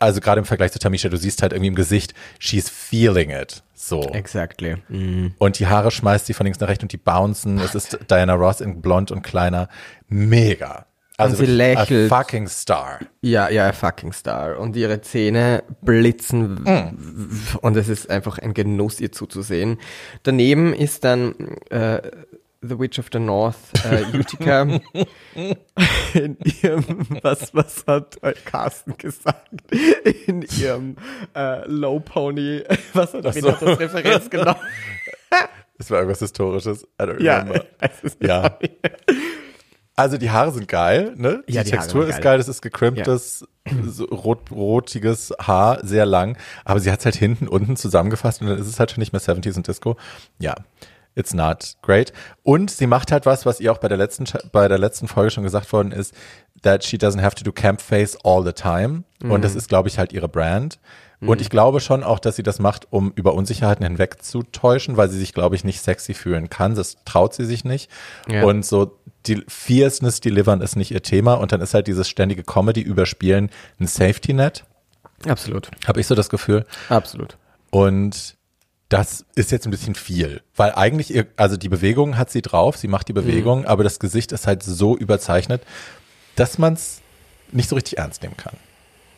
[0.00, 3.62] Also gerade im Vergleich zu Tamisha, du siehst halt irgendwie im Gesicht, she's feeling it.
[3.74, 4.02] So.
[4.12, 4.76] Exactly.
[4.88, 5.34] Mhm.
[5.38, 7.58] Und die Haare schmeißt sie von links nach rechts und die bouncen.
[7.58, 9.68] Es ist Diana Ross in blond und kleiner.
[10.08, 10.86] Mega.
[11.16, 12.08] Also Und sie wirklich a lächelt.
[12.08, 12.98] fucking star.
[13.20, 14.58] Ja, ja, ein fucking Star.
[14.58, 19.78] Und ihre Zähne blitzen w- und es ist einfach ein Genuss, ihr zuzusehen.
[20.22, 21.34] Daneben ist dann
[21.68, 22.00] äh,
[22.62, 24.62] The Witch of the North, äh, Utica,
[26.14, 26.84] in ihrem,
[27.22, 29.48] was, was hat Carsten gesagt?
[30.26, 30.96] In ihrem
[31.34, 33.50] äh, Low Pony, was hat, so.
[33.50, 34.60] hat das Referenz genommen?
[35.78, 36.82] Das war irgendwas Historisches.
[37.00, 37.64] I don't Ja, remember.
[37.78, 38.58] es Ja.
[39.96, 41.42] Also die Haare sind geil, ne?
[41.48, 42.22] Die, Ja, die Textur ist geil.
[42.22, 43.46] geil, das ist gekrimptes,
[43.86, 46.36] so rot, rotiges Haar, sehr lang.
[46.66, 49.12] Aber sie hat es halt hinten, unten zusammengefasst und dann ist es halt schon nicht
[49.14, 49.96] mehr 70s und Disco.
[50.38, 50.54] Ja,
[51.14, 52.12] it's not great.
[52.42, 55.30] Und sie macht halt was, was ihr auch bei der letzten, bei der letzten Folge
[55.30, 56.14] schon gesagt worden ist,
[56.62, 59.04] that she doesn't have to do camp face all the time.
[59.22, 60.78] Und das ist, glaube ich, halt ihre Brand.
[61.20, 65.18] Und ich glaube schon auch, dass sie das macht, um über Unsicherheiten hinwegzutäuschen, weil sie
[65.18, 66.74] sich, glaube ich, nicht sexy fühlen kann.
[66.74, 67.90] Das traut sie sich nicht.
[68.26, 68.44] Ja.
[68.44, 68.96] Und so
[69.26, 71.34] die Fierceness delivern ist nicht ihr Thema.
[71.34, 74.64] Und dann ist halt dieses ständige Comedy überspielen ein Safety Net,
[75.28, 76.64] Absolut, habe ich so das Gefühl.
[76.88, 77.36] absolut.
[77.70, 78.36] Und
[78.90, 82.76] das ist jetzt ein bisschen viel, weil eigentlich, ihr, also die Bewegung hat sie drauf,
[82.76, 83.66] sie macht die Bewegung, Mhm.
[83.66, 85.62] aber das Gesicht ist halt so überzeichnet,
[86.36, 87.00] dass man es
[87.52, 88.54] nicht so richtig ernst nehmen kann.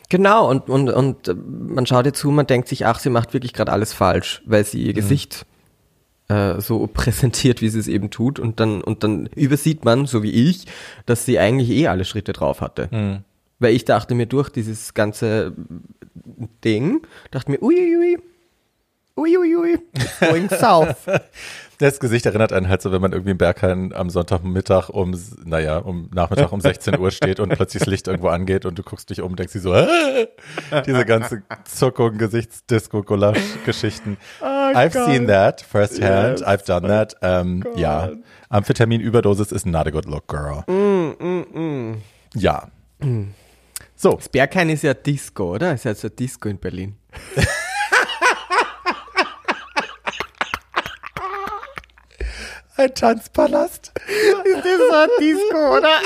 [0.09, 3.33] Genau, und, und, und äh, man schaut ihr zu, man denkt sich, ach, sie macht
[3.33, 5.45] wirklich gerade alles falsch, weil sie ihr Gesicht
[6.27, 8.37] äh, so präsentiert, wie sie es eben tut.
[8.39, 10.65] Und dann, und dann übersieht man, so wie ich,
[11.07, 13.23] dass sie eigentlich eh alle Schritte drauf hatte.
[13.59, 15.53] Weil ich dachte mir durch dieses ganze
[16.63, 17.01] Ding,
[17.31, 18.19] dachte mir, uiuiui,
[19.17, 19.79] uiuiui,
[20.19, 21.05] going south.
[21.79, 25.79] Das Gesicht erinnert einen halt so, wenn man irgendwie im Berghain am Sonntagmittag um, naja,
[25.79, 29.09] um Nachmittag um 16 Uhr steht und plötzlich das Licht irgendwo angeht und du guckst
[29.09, 30.27] dich um und denkst dir so, "Äh?"
[30.85, 34.17] diese ganze Zuckung, Gesichtsdisco, Gulasch-Geschichten.
[34.39, 35.05] I've God.
[35.07, 36.39] seen that firsthand.
[36.39, 37.15] Yes, I've done that.
[37.21, 38.11] Ähm, ja.
[38.49, 40.63] Amphetamin-Überdosis is not a good look, girl.
[42.35, 42.67] Ja.
[43.95, 44.13] So.
[44.13, 45.73] Das Berghain ist ja Disco, oder?
[45.73, 46.95] Ist ja so Disco in Berlin.
[52.75, 53.91] Ein Tanzpalast.
[53.95, 55.99] Das ist so ein Disco, oder?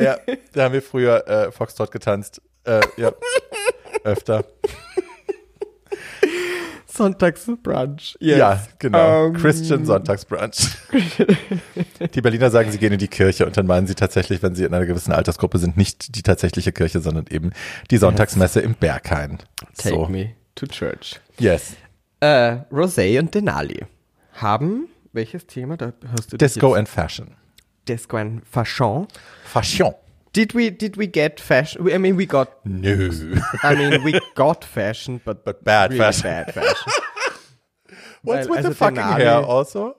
[0.00, 0.18] Ja,
[0.52, 2.40] da haben wir früher äh, Foxtrot getanzt.
[2.64, 3.12] Äh, ja,
[4.04, 4.44] öfter.
[6.86, 8.16] Sonntagsbrunch.
[8.20, 8.38] Yes.
[8.38, 9.26] Ja, genau.
[9.26, 10.68] Ähm, Christian Sonntagsbrunch.
[12.14, 14.64] die Berliner sagen, sie gehen in die Kirche und dann meinen sie tatsächlich, wenn sie
[14.64, 17.52] in einer gewissen Altersgruppe sind, nicht die tatsächliche Kirche, sondern eben
[17.90, 19.38] die Sonntagsmesse im Berghain.
[19.76, 20.06] Take so.
[20.06, 21.20] me to church.
[21.38, 21.76] Yes.
[22.20, 23.84] Äh, Rosé und Denali
[24.34, 25.76] haben, welches Thema?
[25.76, 27.36] Da hast du Disco and Fashion.
[27.88, 29.06] Disco and Fashion.
[29.44, 29.94] Fashion.
[30.34, 31.88] Did we, did we get fashion?
[31.88, 33.38] I mean, we got, Nö.
[33.62, 36.22] I mean, we got fashion, but, But bad really fashion.
[36.30, 36.92] bad fashion.
[38.22, 39.94] What's Weil, with also the fucking Denali- hair also?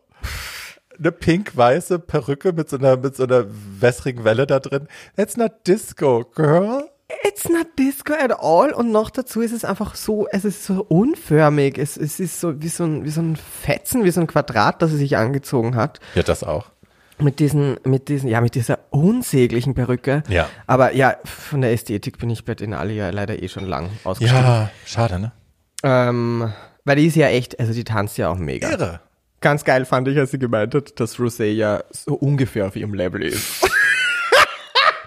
[1.00, 4.88] Eine pink-weiße Perücke mit so einer, mit so einer wässrigen Welle da drin.
[5.16, 6.90] That's not Disco, girl.
[7.24, 10.86] It's not disco at all und noch dazu ist es einfach so, es ist so
[10.90, 14.28] unförmig, es, es ist so wie so, ein, wie so ein Fetzen, wie so ein
[14.28, 16.02] Quadrat, das er sich angezogen hat.
[16.16, 16.66] Ja, das auch.
[17.18, 20.22] Mit diesen, mit diesen, ja, mit dieser unsäglichen Perücke.
[20.28, 20.50] Ja.
[20.68, 24.44] Aber ja, von der Ästhetik bin ich bei Denali ja leider eh schon lang ausgestiegen.
[24.44, 25.32] Ja, schade, ne?
[25.84, 26.52] Ähm,
[26.84, 28.70] weil die ist ja echt, also die tanzt ja auch mega.
[28.70, 29.00] Irre.
[29.40, 32.94] Ganz geil fand ich, als sie gemeint hat, dass Rosé ja so ungefähr auf ihrem
[32.94, 33.66] Level ist.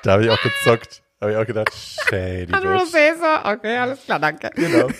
[0.03, 1.03] Da habe ich auch gezuckt.
[1.21, 2.65] Habe ich auch gedacht, shady bitch.
[2.65, 4.51] Rosé so, okay, alles klar, danke.
[4.55, 4.89] Genau.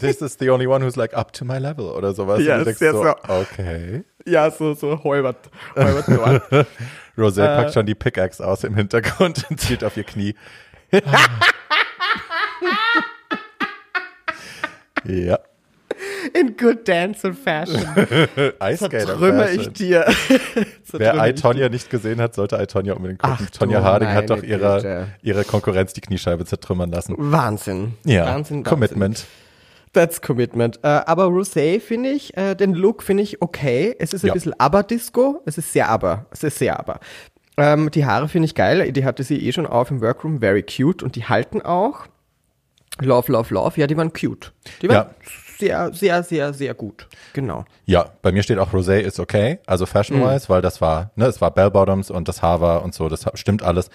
[0.00, 2.40] This is the only one who's like up to my level oder sowas.
[2.42, 3.14] Ja, denkst sehr so, so.
[3.28, 4.04] okay.
[4.24, 6.66] Ja, so, so Holbert, Holbert dort.
[7.18, 7.56] Rosé Äh.
[7.56, 10.34] packt schon die Pickaxe aus im Hintergrund und zielt auf ihr Knie.
[15.04, 15.38] ja.
[16.34, 17.80] In good dance and fashion.
[18.58, 20.06] Trümmer ich dir.
[20.92, 23.38] Wer Tonya nicht gesehen hat, sollte I, Tonya unbedingt gucken.
[23.46, 25.06] Ach Tonja Harding hat doch ihrer, Güte.
[25.22, 27.14] ihre Konkurrenz die Kniescheibe zertrümmern lassen.
[27.18, 27.94] Wahnsinn.
[28.04, 28.64] Ja, Wahnsinn, Wahnsinn.
[28.64, 29.26] Commitment.
[29.92, 30.78] That's Commitment.
[30.82, 33.94] Äh, aber Rosé finde ich, äh, den Look finde ich okay.
[33.98, 34.34] Es ist ein Ja.
[34.34, 35.40] bisschen Aber-Disco.
[35.46, 36.26] Es ist sehr Aber.
[36.30, 37.00] Es ist sehr Aber.
[37.56, 38.92] Ähm, die Haare finde ich geil.
[38.92, 40.40] Die hatte sie eh schon auf im Workroom.
[40.40, 41.02] Very cute.
[41.02, 42.06] Und die halten auch.
[43.00, 43.80] Love, love, love.
[43.80, 44.52] Ja, die waren cute.
[44.82, 45.06] Die waren
[45.58, 47.06] sehr, sehr, sehr, sehr gut.
[47.32, 47.64] Genau.
[47.84, 50.48] Ja, bei mir steht auch Rosé ist okay, also fashion-wise, Mhm.
[50.54, 53.62] weil das war, ne, es war Bell-Bottoms und das Haar war und so, das stimmt
[53.62, 53.90] alles.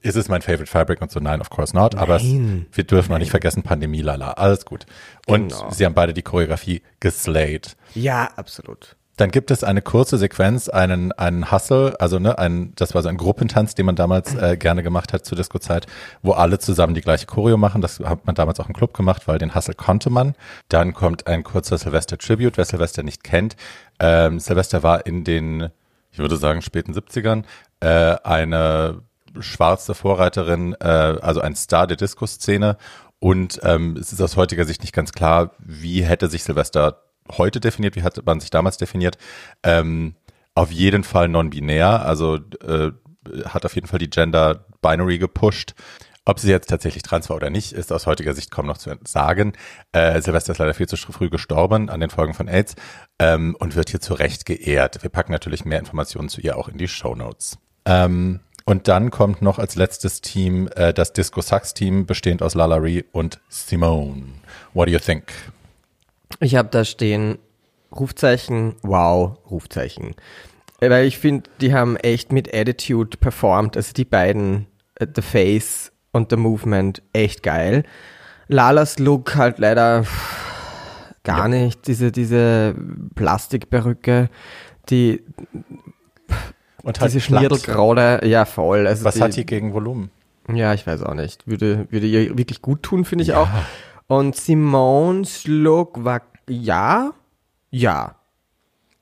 [0.00, 1.18] Ist es mein favorite fabric und so?
[1.18, 1.96] Nein, of course not.
[1.96, 4.86] Aber es, wir dürfen auch nicht vergessen, Pandemie, lala, alles gut.
[5.26, 5.70] Und Genau.
[5.72, 7.76] sie haben beide die Choreografie geslayed.
[7.94, 8.94] Ja, absolut.
[9.18, 13.08] Dann gibt es eine kurze Sequenz, einen, einen Hustle, also ne, ein, das war so
[13.08, 15.86] ein Gruppentanz, den man damals äh, gerne gemacht hat zur Disco-Zeit,
[16.22, 17.82] wo alle zusammen die gleiche Choreo machen.
[17.82, 20.36] Das hat man damals auch im Club gemacht, weil den Hustle konnte man.
[20.68, 23.56] Dann kommt ein kurzer Sylvester-Tribute, wer Sylvester nicht kennt.
[23.98, 25.68] Ähm, Sylvester war in den,
[26.12, 27.42] ich würde sagen, späten 70ern
[27.80, 29.02] äh, eine
[29.40, 32.76] schwarze Vorreiterin, äh, also ein Star der Disco-Szene.
[33.18, 37.02] Und ähm, es ist aus heutiger Sicht nicht ganz klar, wie hätte sich Sylvester
[37.36, 39.18] heute definiert, wie hat man sich damals definiert.
[39.62, 40.14] Ähm,
[40.54, 42.90] auf jeden Fall non-binär, also äh,
[43.44, 45.74] hat auf jeden Fall die Gender Binary gepusht.
[46.24, 48.94] Ob sie jetzt tatsächlich trans war oder nicht, ist aus heutiger Sicht kaum noch zu
[49.06, 49.54] sagen.
[49.92, 52.74] Äh, Silvester ist leider viel zu früh gestorben an den Folgen von AIDS
[53.18, 55.02] ähm, und wird hier zu Recht geehrt.
[55.02, 57.56] Wir packen natürlich mehr Informationen zu ihr auch in die Show Notes.
[57.86, 62.54] Ähm, und dann kommt noch als letztes Team äh, das Disco Sax Team, bestehend aus
[62.54, 64.24] Lalari und Simone.
[64.74, 65.32] What do you think?
[66.40, 67.38] Ich habe da stehen
[67.94, 70.14] Rufzeichen, wow, Rufzeichen.
[70.80, 73.76] Weil ich finde, die haben echt mit Attitude performt.
[73.76, 74.66] Also die beiden,
[74.96, 77.84] äh, The Face und The Movement, echt geil.
[78.46, 80.04] Lalas Look halt leider
[81.24, 81.86] gar nicht.
[81.86, 82.74] Diese, diese
[83.14, 84.30] Plastikperücke,
[84.90, 85.22] die,
[86.82, 87.40] Und halt diese platt.
[87.40, 88.86] Schnirdelgraude, ja voll.
[88.86, 90.10] Also Was die, hat die gegen Volumen?
[90.52, 91.46] Ja, ich weiß auch nicht.
[91.46, 93.48] Würde, würde ihr wirklich gut tun, finde ich auch.
[94.08, 97.12] Und Simones Look war, ja,
[97.70, 98.16] ja.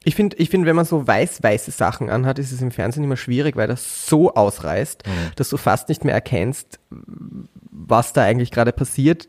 [0.04, 3.16] Ich finde, ich find, wenn man so weiß-weiße Sachen anhat, ist es im Fernsehen immer
[3.16, 5.02] schwierig, weil das so ausreißt,
[5.34, 9.28] dass du fast nicht mehr erkennst, was da eigentlich gerade passiert.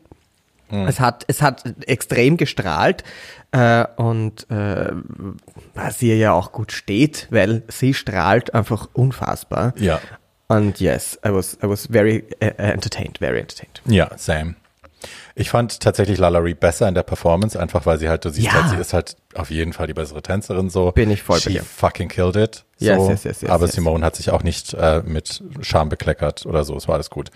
[0.70, 3.02] Es, hat, es hat extrem gestrahlt
[3.52, 4.92] äh, und äh,
[5.74, 9.72] was ihr ja auch gut steht, weil sie strahlt einfach unfassbar.
[9.78, 9.98] Ja.
[10.48, 13.80] Und yes, I was, I was very uh, entertained, very entertained.
[13.86, 14.56] Ja, same.
[15.34, 18.54] Ich fand tatsächlich Lalaurie besser in der Performance, einfach weil sie halt, du siehst Ja.
[18.54, 20.90] halt, sie ist halt auf jeden Fall die bessere Tänzerin so.
[20.90, 21.62] Bin ich voll bei She dir.
[21.62, 22.64] fucking killed it.
[22.78, 22.86] So.
[22.86, 23.74] Yes, yes, yes, yes, Aber yes.
[23.74, 27.30] Simone hat sich auch nicht äh, mit Scham bekleckert oder so, es war alles gut.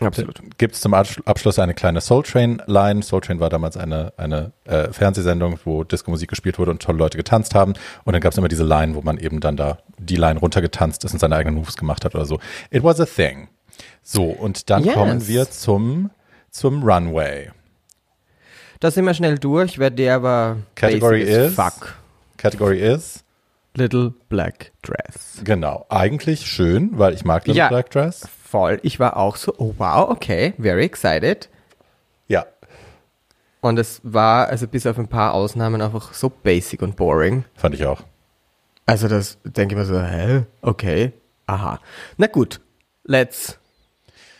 [0.00, 0.40] Absolut.
[0.58, 3.02] Gibt es zum Absch- Abschluss eine kleine Soul Train-Line.
[3.02, 7.16] Soul Train war damals eine, eine äh, Fernsehsendung, wo Disco-Musik gespielt wurde und tolle Leute
[7.16, 7.74] getanzt haben.
[8.04, 11.04] Und dann gab es immer diese Line, wo man eben dann da die Line runtergetanzt
[11.04, 12.40] ist und seine eigenen Moves gemacht hat oder so.
[12.70, 13.48] It was a thing.
[14.02, 14.94] So, und dann Yes.
[14.94, 16.10] kommen wir zum,
[16.54, 17.50] zum Runway.
[18.80, 21.54] Da sind wir schnell durch, weil der war Category is?
[21.54, 21.94] fuck.
[22.36, 23.24] Category is,
[23.74, 25.40] Little Black Dress.
[25.42, 27.68] genau, eigentlich schön, weil ich mag Little Ja.
[27.68, 28.28] Black Dress.
[28.48, 28.78] Voll.
[28.82, 31.48] Ich war auch so, oh wow, okay, very excited.
[32.28, 32.44] Ja,
[33.60, 37.44] Und es war, also bis auf ein paar Ausnahmen, einfach so basic und boring.
[37.54, 38.02] fand ich auch.
[38.86, 40.44] Also das denke ich mir so, hä?
[40.62, 41.12] Okay,
[41.46, 41.80] aha.
[42.18, 42.60] Na gut,
[43.04, 43.58] let's,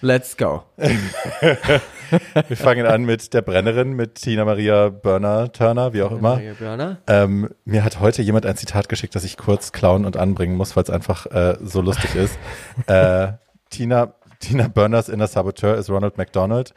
[0.00, 0.62] let's go.
[0.76, 6.34] Wir fangen an mit der Brennerin, mit Tina Maria Burner Turner, wie auch immer.
[6.34, 6.98] Maria Börner.
[7.06, 10.76] Ähm, mir hat heute jemand ein Zitat geschickt, das ich kurz klauen und anbringen muss,
[10.76, 12.38] weil es einfach äh, so lustig ist.
[12.86, 13.32] äh,
[13.70, 16.74] Tina, Tina Burners inner Saboteur is Ronald McDonald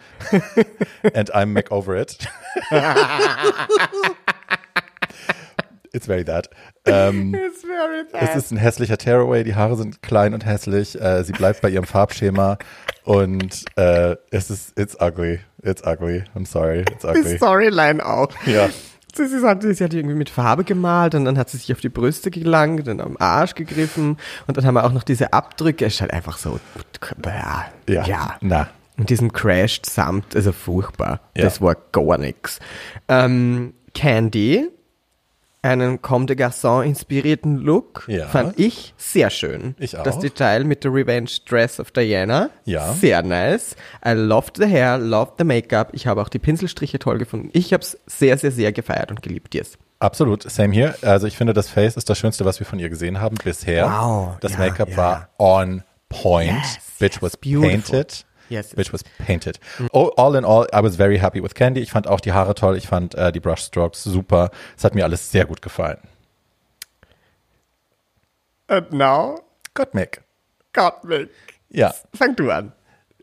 [1.13, 2.18] and I'm Mac over it.
[5.94, 6.50] It's very that.
[6.90, 11.24] Ähm, It's very es ist ein hässlicher Tearaway, die Haare sind klein und hässlich, äh,
[11.26, 12.58] sie bleibt bei ihrem Farbschema
[13.04, 17.36] und äh, es ist, it's ugly, it's ugly, I'm sorry, it's Die ugly.
[17.36, 18.30] Storyline auch.
[18.46, 18.70] Ja.
[19.14, 21.82] Sie, sie, hat, sie hat irgendwie mit Farbe gemalt und dann hat sie sich auf
[21.82, 24.18] die Brüste gelangt, dann am Arsch gegriffen
[24.48, 25.86] und dann haben wir auch noch diese Abdrücke.
[25.88, 26.60] Es ist halt einfach so,
[27.26, 28.06] ja, Ja.
[28.06, 28.38] ja.
[28.40, 28.70] Na.
[28.98, 31.20] Und diesem Crashed Samt, also furchtbar.
[31.36, 31.44] Ja.
[31.44, 32.60] Das war gar nix.
[33.10, 34.70] Ähm, Candy,
[35.68, 38.28] einen Comme des Garçons inspirierten Look, Ja.
[38.28, 39.76] fand ich sehr schön.
[39.80, 40.03] Ich auch.
[40.03, 42.93] Das Detail mit der Revenge Dress of Diana, Ja.
[42.93, 43.76] sehr nice.
[44.05, 45.89] I loved the hair, loved the Make-up.
[45.93, 47.49] Ich habe auch die Pinselstriche toll gefunden.
[47.53, 49.53] Ich habe es sehr, sehr, sehr gefeiert und geliebt.
[49.55, 49.78] Yes.
[49.99, 50.95] Absolut, same hier.
[51.01, 53.86] Also ich finde, das Face ist das Schönste, was wir von ihr gesehen haben bisher.
[53.89, 54.97] Wow, Das ja, Make-up ja.
[54.97, 56.51] war on point.
[56.51, 57.70] Yes, Bitch was yes, beautiful.
[57.70, 58.26] painted.
[58.50, 59.60] Yes, Bitch was painted.
[59.91, 61.82] Oh, all in all, I was very happy with Candy.
[61.82, 62.78] Ich fand auch die Haare toll.
[62.78, 64.52] Ich fand äh, die Brushstrokes super.
[64.78, 66.00] Es hat mir alles sehr gut gefallen.
[68.68, 69.41] And now,
[69.74, 70.22] Gottmik.
[70.74, 71.30] Gottmik.
[71.70, 72.72] Ja, Fang du an.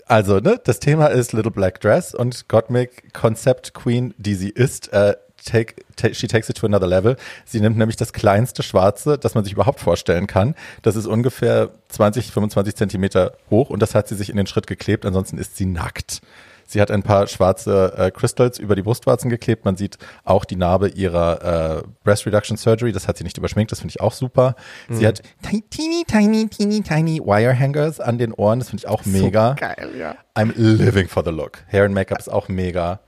[0.07, 4.93] also ne, das Thema ist Little Black Dress und Gottmik, Concept Queen, die sie ist,
[4.93, 7.17] äh, take, ta- she takes it to another level.
[7.45, 10.55] Sie nimmt nämlich das kleinste Schwarze, das man sich überhaupt vorstellen kann.
[10.83, 14.67] Das ist ungefähr 20, 25 Zentimeter hoch und das hat sie sich in den Schritt
[14.67, 16.21] geklebt, ansonsten ist sie nackt.
[16.67, 19.67] Sie hat ein paar schwarze äh, Crystals über die Brustwarzen geklebt.
[19.67, 22.91] Man sieht auch die Narbe ihrer äh, Breast Reduction Surgery.
[22.91, 23.71] Das hat sie nicht überschminkt.
[23.71, 24.57] Das finde ich auch super.
[24.89, 28.61] Sie hat teeny, tiny, teeny, tiny Wire Hangers an den Ohren.
[28.61, 29.53] Das finde ich auch mega.
[29.53, 30.17] Geil, ja.
[30.35, 31.59] I'm living for the look.
[31.69, 33.01] Hair and Make-up ist auch mega.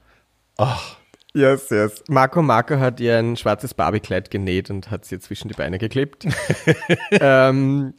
[0.58, 0.96] Ach,
[1.36, 2.02] Yes, yes.
[2.08, 6.26] Marco Marco hat ihr ein schwarzes Barbie-Kleid genäht und hat sie zwischen die Beine geklebt.
[7.10, 7.92] ähm,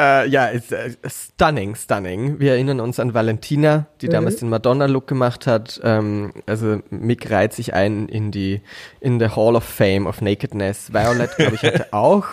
[0.00, 2.40] äh, ja, ist, äh, stunning, stunning.
[2.40, 5.78] Wir erinnern uns an Valentina, die damals den Madonna-Look gemacht hat.
[5.84, 8.62] Ähm, also Mick reiht sich ein in die
[9.00, 10.90] in the Hall of Fame of Nakedness.
[10.90, 12.26] Violet, glaube ich, hatte auch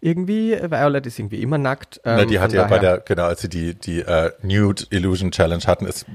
[0.00, 0.52] irgendwie.
[0.52, 2.00] Violet ist irgendwie immer nackt.
[2.04, 4.84] Na, Ähm, die hat von ja bei der, genau, als sie die, die äh, Nude
[4.88, 6.06] Illusion Challenge hatten, ist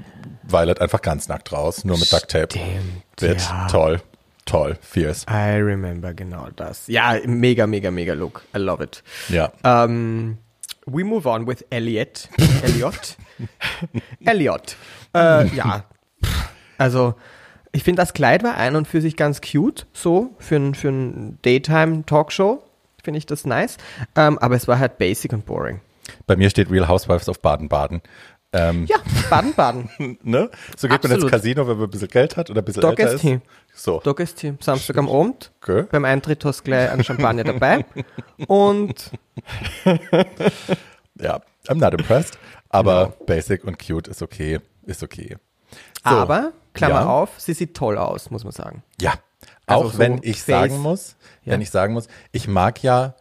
[0.46, 2.58] Violet einfach ganz nackt raus, nur mit Duct Tape.
[3.18, 3.66] Bitch, ja.
[3.68, 4.00] toll,
[4.44, 5.26] toll, fierce.
[5.28, 6.86] I remember genau das.
[6.86, 8.42] Ja, mega, mega, mega Look.
[8.54, 9.02] I love it.
[9.28, 9.52] Ja.
[9.62, 10.38] Um,
[10.86, 12.28] we move on with Elliot.
[12.62, 13.16] Elliot.
[14.24, 14.76] Elliot.
[15.14, 15.84] Äh, ja.
[16.78, 17.14] Also,
[17.72, 20.88] ich finde, das Kleid war ein und für sich ganz cute, so, für ein, für
[20.88, 22.62] ein Daytime-Talkshow.
[23.02, 23.76] Finde ich das nice.
[24.16, 25.80] Ähm, aber es war halt basic und boring.
[26.26, 28.02] Bei mir steht Real Housewives of Baden-Baden.
[28.54, 28.96] Ähm, Ja,
[29.28, 30.18] Baden-Baden.
[30.22, 30.48] ne?
[30.76, 31.30] So geht man ins Absolut.
[31.30, 33.40] Casino, wenn man ein bisschen Geld hat oder ein bisschen Dog älter ist ist.
[33.74, 34.00] So.
[34.00, 34.56] Dog ist hier.
[34.60, 35.50] Samstag am Abend.
[35.60, 35.84] Okay.
[35.90, 37.84] Beim Eintritt hast du gleich einen Champagner dabei.
[38.46, 39.10] Und
[41.20, 42.38] Ja, I'm not impressed.
[42.68, 44.58] Aber basic und cute ist okay.
[44.84, 45.36] Ist okay.
[46.04, 47.06] So, aber, Klammer ja.
[47.06, 48.82] auf, sie sieht toll aus, muss man sagen.
[49.00, 49.14] Ja,
[49.66, 50.46] Also auch so wenn ich Face.
[50.70, 51.52] sagen muss, Ja.
[51.52, 53.14] wenn ich sagen muss, ich mag ja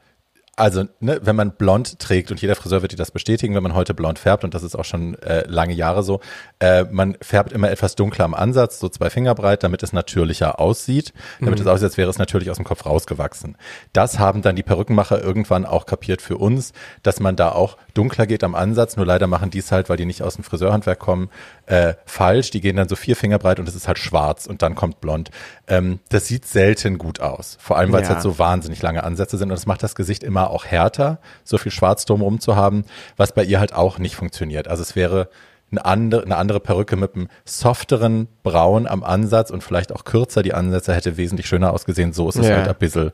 [0.56, 3.74] also ne, wenn man blond trägt und jeder Friseur wird dir das bestätigen, wenn man
[3.74, 6.20] heute blond färbt und das ist auch schon äh, lange Jahre so,
[6.60, 10.60] äh, man färbt immer etwas dunkler am Ansatz, so zwei Finger breit, damit es natürlicher
[10.60, 13.58] aussieht, damit es aussieht, als wäre es natürlich aus dem Kopf rausgewachsen.
[13.94, 18.28] Das haben dann die Perückenmacher irgendwann auch kapiert für uns, dass man da auch dunkler
[18.28, 21.00] geht am Ansatz, nur leider machen die es halt, weil die nicht aus dem Friseurhandwerk
[21.00, 21.30] kommen,
[21.66, 22.52] äh, falsch.
[22.52, 25.00] Die gehen dann so vier Finger breit und es ist halt schwarz und dann kommt
[25.02, 25.30] blond.
[25.68, 28.16] Ähm, das sieht selten gut aus, vor allem weil es Ja.
[28.16, 31.58] halt so wahnsinnig lange Ansätze sind und das macht das Gesicht immer auch härter, so
[31.58, 32.84] viel Schwarz drumherum zu haben,
[33.18, 34.68] was bei ihr halt auch nicht funktioniert.
[34.68, 35.30] Also es wäre
[35.72, 40.44] eine andere, eine andere Perücke mit einem softeren Braun am Ansatz und vielleicht auch kürzer.
[40.44, 42.14] Die Ansätze hätte wesentlich schöner ausgesehen.
[42.14, 42.58] So ist es Ja.
[42.58, 43.12] halt ein bisschen,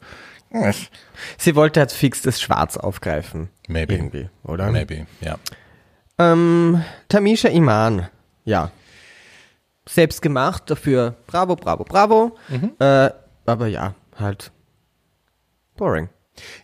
[1.38, 3.50] Sie wollte halt fix das Schwarz aufgreifen.
[3.68, 4.72] maybe, Irgendwie, oder?
[4.72, 5.38] maybe, ja.
[6.18, 8.08] Ähm, Tamisha Iman,
[8.46, 8.72] ja.
[9.88, 12.38] Selbst gemacht, dafür bravo, bravo, bravo.
[12.50, 12.72] Mhm.
[12.80, 13.10] Äh,
[13.46, 14.52] aber ja, halt
[15.76, 16.10] boring.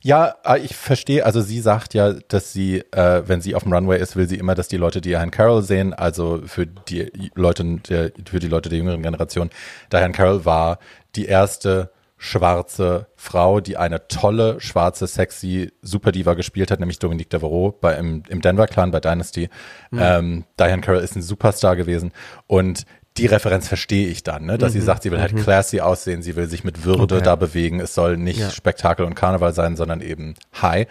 [0.02, 1.26] Ja, äh, ich verstehe.
[1.26, 4.38] Also sie sagt ja, dass sie, äh, wenn sie auf dem Runway ist, will sie
[4.38, 5.94] immer, dass die Leute Diane Carroll sehen.
[5.94, 9.50] Also für die Leute der, für die Leute der jüngeren Generation.
[9.92, 10.80] Diane Carroll war
[11.16, 11.92] die erste
[12.26, 18.24] schwarze Frau, die eine tolle, schwarze, sexy Superdiva gespielt hat, nämlich Dominique Devereaux bei, im,
[18.28, 19.50] im Denver Clan bei Dynasty.
[19.94, 22.12] Ähm, Diane Carroll ist ein Superstar gewesen
[22.48, 22.86] und
[23.18, 24.58] die Referenz verstehe ich dann, ne?
[24.58, 27.24] dass sie sagt, sie will halt classy aussehen, sie will sich mit Würde Okay.
[27.24, 28.50] da bewegen, es soll nicht Ja.
[28.50, 30.88] Spektakel und Karneval sein, sondern eben High.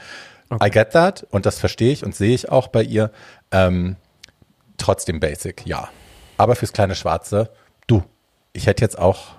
[0.62, 3.10] I get that und das verstehe ich und sehe ich auch bei ihr.
[3.50, 3.96] Ähm,
[4.78, 5.88] trotzdem basic, ja.
[6.36, 7.50] Aber fürs kleine Schwarze,
[7.86, 8.02] du,
[8.52, 9.34] ich hätte jetzt auch,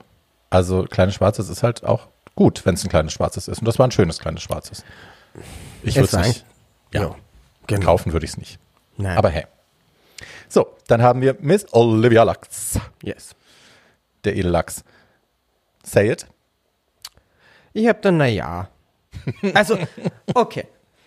[0.50, 3.60] also kleines Schwarzes ist halt auch gut, wenn es ein kleines Schwarzes ist.
[3.60, 4.84] Und das war ein schönes kleines Schwarzes.
[5.84, 6.46] Ich würde Es nicht.
[6.94, 7.16] Ja, Ja,
[7.68, 7.86] genau.
[7.86, 8.60] kaufen würde ich es nicht.
[8.98, 9.18] Nein.
[9.18, 9.46] Aber hey.
[10.48, 13.36] So, dann haben wir Miss Olivia Lux, yes.
[14.24, 14.84] der Edellachs.
[15.84, 16.28] Say it.
[17.74, 18.70] Ich hab dann, naja.
[19.54, 19.78] Also,
[20.34, 20.66] okay.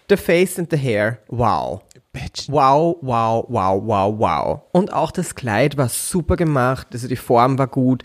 [0.08, 1.82] The face and the hair, wow.
[2.12, 2.48] Bitch.
[2.48, 4.62] Wow, wow, wow, wow, wow.
[4.72, 8.02] Und auch das Kleid war super gemacht, also die Form war gut,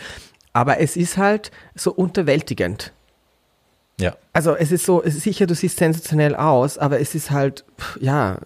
[0.53, 2.93] aber es ist halt so unterwältigend.
[3.99, 4.15] Ja.
[4.31, 7.65] Also es ist so, es ist sicher, du siehst sensationell aus, aber es ist halt,
[7.99, 8.37] ja,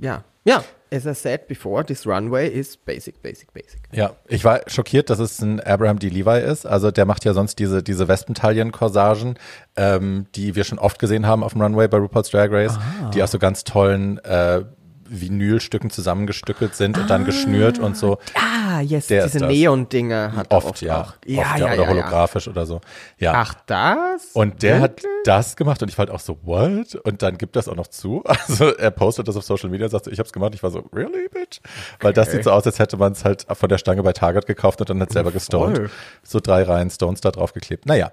[0.00, 0.64] ja, ja.
[0.94, 3.80] As I said before, this runway is basic, basic, basic.
[3.92, 6.10] Ja, ich war schockiert, dass es ein Abraham D.
[6.10, 6.66] Levi ist.
[6.66, 9.38] Also der macht ja sonst diese, diese Wespentaillen-Corsagen,
[9.76, 12.78] ähm, die wir schon oft gesehen haben auf dem Runway bei RuPaul's Drag Race,
[13.14, 14.64] die aus so ganz tollen äh,
[15.12, 18.18] Vinylstücken zusammengestückelt sind und dann geschnürt und so.
[18.34, 19.44] Ah, yes, Der diese.
[19.46, 21.00] Neon-Dinger hat er Oft, oft ja.
[21.02, 21.14] auch.
[21.26, 21.88] Ja, oft, ja, oder ja, ja.
[21.88, 22.80] holographisch oder so.
[23.18, 23.32] Ja.
[23.36, 24.30] Ach, das?
[24.32, 25.12] Und der hat Wirklich?
[25.24, 26.94] das gemacht und ich war halt auch so, what?
[26.96, 28.22] Und dann gibt das auch noch zu.
[28.48, 30.54] Also er postet das auf Social Media und sagt so, ich hab's gemacht.
[30.54, 31.60] Ich war so, really, bitch?
[32.00, 34.46] Weil das sieht so aus, als hätte man es halt von der Stange bei Target
[34.46, 35.90] gekauft und dann hat selber gestoned.
[36.22, 37.86] So drei Reihen Stones da drauf geklebt.
[37.86, 38.12] Naja.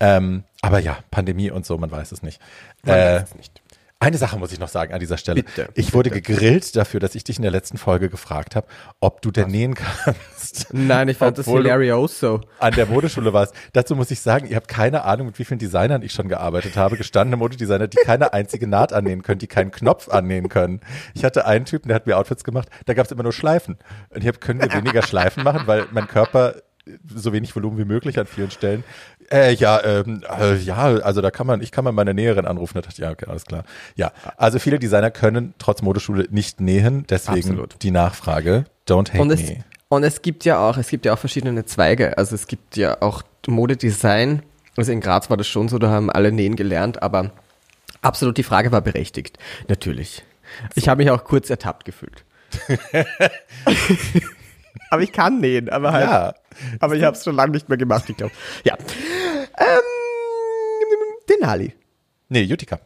[0.00, 2.40] Ähm, aber ja, Pandemie und so, man weiß es nicht.
[2.84, 3.62] Man Äh, weiß es nicht.
[4.00, 5.42] Eine Sache muss ich noch sagen an dieser Stelle.
[5.42, 8.68] Bitte, ich wurde gegrillt dafür, dass ich dich in der letzten Folge gefragt habe,
[9.00, 10.72] ob du denn nähen kannst.
[10.72, 12.42] Nein, ich fand das hilarioso.
[12.60, 13.54] an der Modeschule warst.
[13.72, 16.76] Dazu muss ich sagen, ihr habt keine Ahnung, mit wie vielen Designern ich schon gearbeitet
[16.76, 16.96] habe.
[16.96, 20.80] Gestandene Modedesigner, die keine einzige Naht annähen können, die keinen Knopf annähen können.
[21.14, 23.78] Ich hatte einen Typen, der hat mir Outfits gemacht, da gab es immer nur Schleifen.
[24.10, 26.54] Und ich habe, können wir weniger Schleifen machen, weil mein Körper
[27.14, 28.84] so wenig Volumen wie möglich an vielen Stellen.
[29.30, 32.74] Äh, ja, ähm, äh, ja, also da kann man, ich kann mal meine Näherin anrufen.
[32.74, 33.64] Da dachte ich, ja, okay, alles klar.
[33.94, 37.82] Ja, also viele Designer können trotz Modeschule nicht nähen, deswegen Absolut.
[37.82, 39.64] die Nachfrage, don't hate Und es, me.
[39.88, 42.16] und es gibt ja auch, es gibt ja auch verschiedene Zweige.
[42.16, 44.42] Also es gibt ja auch Modedesign.
[44.76, 47.32] Also in Graz war das schon so, da haben alle nähen gelernt, aber
[48.00, 49.38] absolut die Frage war berechtigt.
[49.68, 50.24] Natürlich.
[50.74, 52.24] Ich habe mich auch kurz ertappt gefühlt.
[54.90, 56.04] aber ich kann nähen, aber halt.
[56.06, 56.34] Ja,
[56.80, 58.32] Aber ich habe es schon lange nicht mehr gemacht, ich glaube.
[58.64, 58.76] Ja.
[59.58, 59.80] Ähm,
[61.28, 61.74] Denali.
[62.28, 62.78] nee, Utica.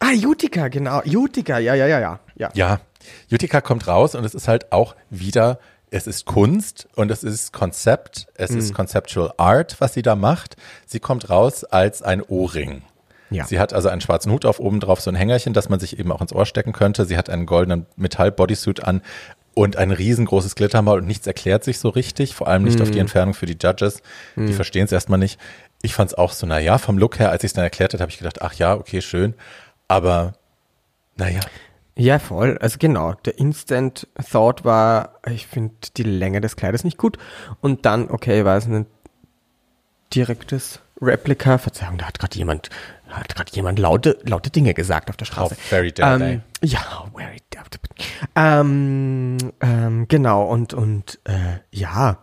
[0.00, 1.00] Ah, Utica, genau.
[1.04, 2.20] Utica, ja, ja, ja, ja.
[2.36, 2.50] ja.
[2.54, 2.80] Ja,
[3.30, 5.58] Utica kommt raus und es ist halt auch wieder,
[5.90, 8.58] es ist Kunst und es ist Konzept, es Mhm.
[8.58, 10.56] ist Conceptual Art, was sie da macht.
[10.86, 12.82] Sie kommt raus als ein Ohrring.
[13.30, 13.44] Ja.
[13.46, 15.98] Sie hat also einen schwarzen Hut auf, oben drauf so ein Hängerchen, das man sich
[15.98, 17.04] eben auch ins Ohr stecken könnte.
[17.06, 19.02] Sie hat einen goldenen Metall-Bodysuit an
[19.54, 22.94] und ein riesengroßes Glittermaul und nichts erklärt sich so richtig, vor allem nicht auf die
[22.96, 23.02] Mhm.
[23.02, 24.02] Entfernung für die Judges.
[24.36, 25.38] Die verstehen es erstmal nicht.
[25.82, 28.02] Ich fand es auch so, naja, vom Look her, als ich es dann erklärt habe,
[28.02, 29.34] habe ich gedacht, ach ja, okay, schön.
[29.88, 30.32] Aber
[31.16, 31.40] naja,
[31.94, 32.56] Ja, voll.
[32.58, 37.18] Also genau, der Instant Thought war, ich finde die Länge des Kleides nicht gut.
[37.60, 38.86] Und dann, okay, war es ein
[40.14, 41.58] direktes Replika.
[41.58, 42.70] Verzeihung, da hat gerade jemand,
[43.12, 45.54] hat gerade jemand laute, laute Dinge gesagt auf der Straße.
[45.54, 46.32] How very dare they.
[46.34, 47.78] ähm, Ja, very dare they.
[48.36, 52.18] Ähm, ähm, genau, und, und, äh, ja,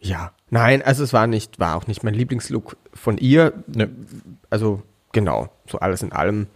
[0.00, 0.32] ja.
[0.50, 3.52] Nein, also es war nicht, war auch nicht mein Lieblingslook von ihr.
[3.66, 3.88] Nö.
[4.50, 4.82] Also,
[5.12, 6.46] genau, so alles in allem.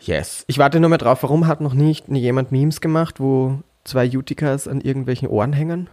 [0.00, 0.44] Yes.
[0.46, 4.68] Ich warte nur mehr drauf, warum hat noch nicht jemand Memes gemacht, wo zwei Utikas
[4.68, 5.90] an irgendwelchen Ohren hängen?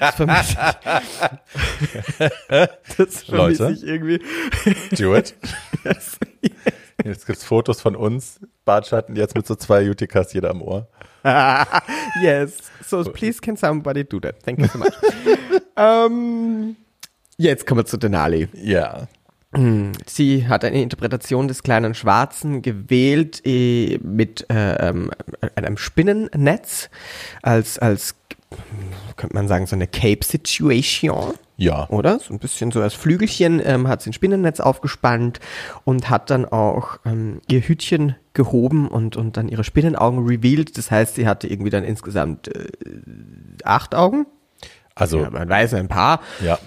[0.00, 0.58] Das vermisse ich.
[2.96, 3.72] Das vermisse Leute?
[3.72, 4.20] ich irgendwie.
[4.96, 5.34] Do it.
[7.04, 10.88] Jetzt gibt's Fotos von uns, Bartschatten, jetzt mit so zwei Utikas jeder am Ohr.
[12.22, 12.58] yes.
[12.86, 14.42] So please can somebody do that.
[14.42, 14.92] Thank you so much.
[15.76, 16.76] ähm,
[17.36, 18.48] jetzt kommen wir zu Denali.
[18.54, 19.06] Ja.
[20.06, 25.10] Sie hat eine Interpretation des kleinen Schwarzen gewählt äh, mit äh, ähm,
[25.54, 26.90] einem Spinnennetz
[27.42, 28.14] als, als,
[29.16, 31.34] könnte man sagen, so eine Cape-Situation.
[31.56, 31.88] Ja.
[31.90, 32.18] Oder?
[32.20, 35.40] So ein bisschen so als Flügelchen ähm, hat sie ein Spinnennetz aufgespannt
[35.84, 40.78] und hat dann auch ähm, ihr Hütchen gehoben und, und dann ihre Spinnenaugen revealed.
[40.78, 42.68] Das heißt, sie hatte irgendwie dann insgesamt äh,
[43.62, 44.26] acht Augen.
[44.94, 46.20] Also, Ja, man weiß ein paar.
[46.42, 46.58] ja.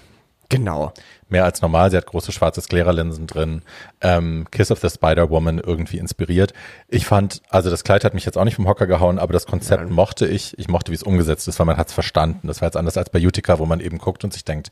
[0.48, 0.92] Genau.
[1.28, 1.90] Mehr als normal.
[1.90, 3.62] Sie hat große schwarze Sklererlinsen drin.
[4.00, 6.52] Ähm, Kiss of the Spider-Woman irgendwie inspiriert.
[6.88, 9.46] Ich fand, also das Kleid hat mich jetzt auch nicht vom Hocker gehauen, aber das
[9.46, 10.56] Konzept mochte ich.
[10.58, 12.46] Ich mochte, wie es umgesetzt ist, weil man hat es verstanden.
[12.46, 14.70] Das war jetzt anders als bei Utica, wo man eben guckt und sich denkt,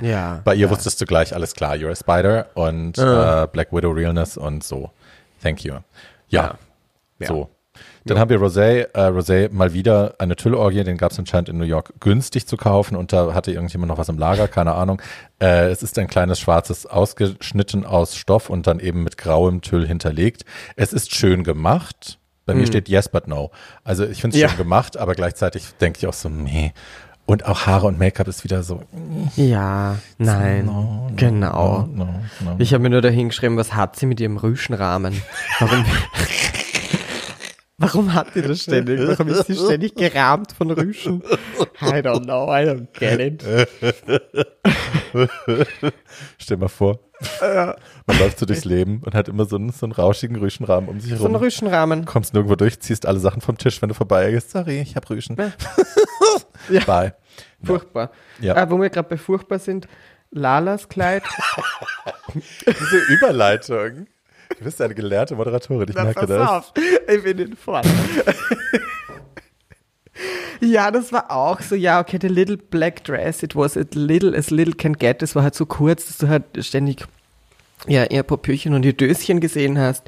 [0.00, 0.40] Ja.
[0.44, 4.36] bei ihr wusstest du gleich, alles klar, you're a Spider und äh, Black Widow Realness
[4.36, 4.90] und so.
[5.42, 5.74] Thank you.
[6.28, 6.56] Ja,
[7.18, 7.28] Ja.
[7.28, 7.50] so.
[8.04, 11.58] Dann haben wir Rosé, äh, Rosé mal wieder eine Tüllorgie, den gab es anscheinend in
[11.58, 15.00] New York günstig zu kaufen und da hatte irgendjemand noch was im Lager, keine Ahnung.
[15.40, 19.86] Äh, es ist ein kleines schwarzes, ausgeschnitten aus Stoff und dann eben mit grauem Tüll
[19.86, 20.44] hinterlegt.
[20.76, 22.18] Es ist schön gemacht.
[22.44, 23.52] Bei mir steht yes, but no.
[23.84, 24.48] Also ich finde es Ja.
[24.48, 26.72] schön gemacht, aber gleichzeitig denke ich auch so, nee.
[27.24, 28.82] Und auch Haare und Make-up ist wieder so,
[29.36, 30.72] Ja, nein, no,
[31.08, 31.88] no, genau.
[31.94, 32.08] no.
[32.58, 35.22] Ich habe mir nur dahin geschrieben, was hat sie mit ihrem Rüschenrahmen?
[35.60, 35.84] Warum,
[37.82, 39.00] warum hat die das ständig?
[39.06, 41.22] Warum ist sie ständig gerahmt von Rüschen?
[41.82, 43.44] I don't know, I don't get it.
[46.38, 47.00] Stell mal vor,
[47.40, 51.00] man läuft so durchs Leben und hat immer so einen, so einen rauschigen Rüschenrahmen um
[51.00, 51.36] sich So ein herum.
[51.36, 52.04] Rüschenrahmen.
[52.04, 54.50] Kommst nirgendwo durch, ziehst alle Sachen vom Tisch, wenn du vorbeigehst.
[54.50, 55.36] Sorry, ich hab Rüschen.
[56.70, 56.80] Ja.
[56.86, 57.14] Bye.
[57.64, 58.10] Furchtbar.
[58.40, 58.56] Ja.
[58.56, 59.86] Ah, wo wir gerade bei furchtbar sind,
[60.30, 61.22] Lalas Kleid.
[62.34, 64.06] Diese Überleitung.
[64.58, 66.72] Du bist eine gelernte Moderatorin, ich merke das.
[67.08, 67.82] ich bin in Form.
[70.60, 74.36] ja, das war auch so, ja, okay, the little black dress, it was as little
[74.36, 75.22] as little can get.
[75.22, 77.06] Das war halt so kurz, dass du halt ständig
[77.86, 80.04] ja, ihr Popöchen und ihr Döschen gesehen hast.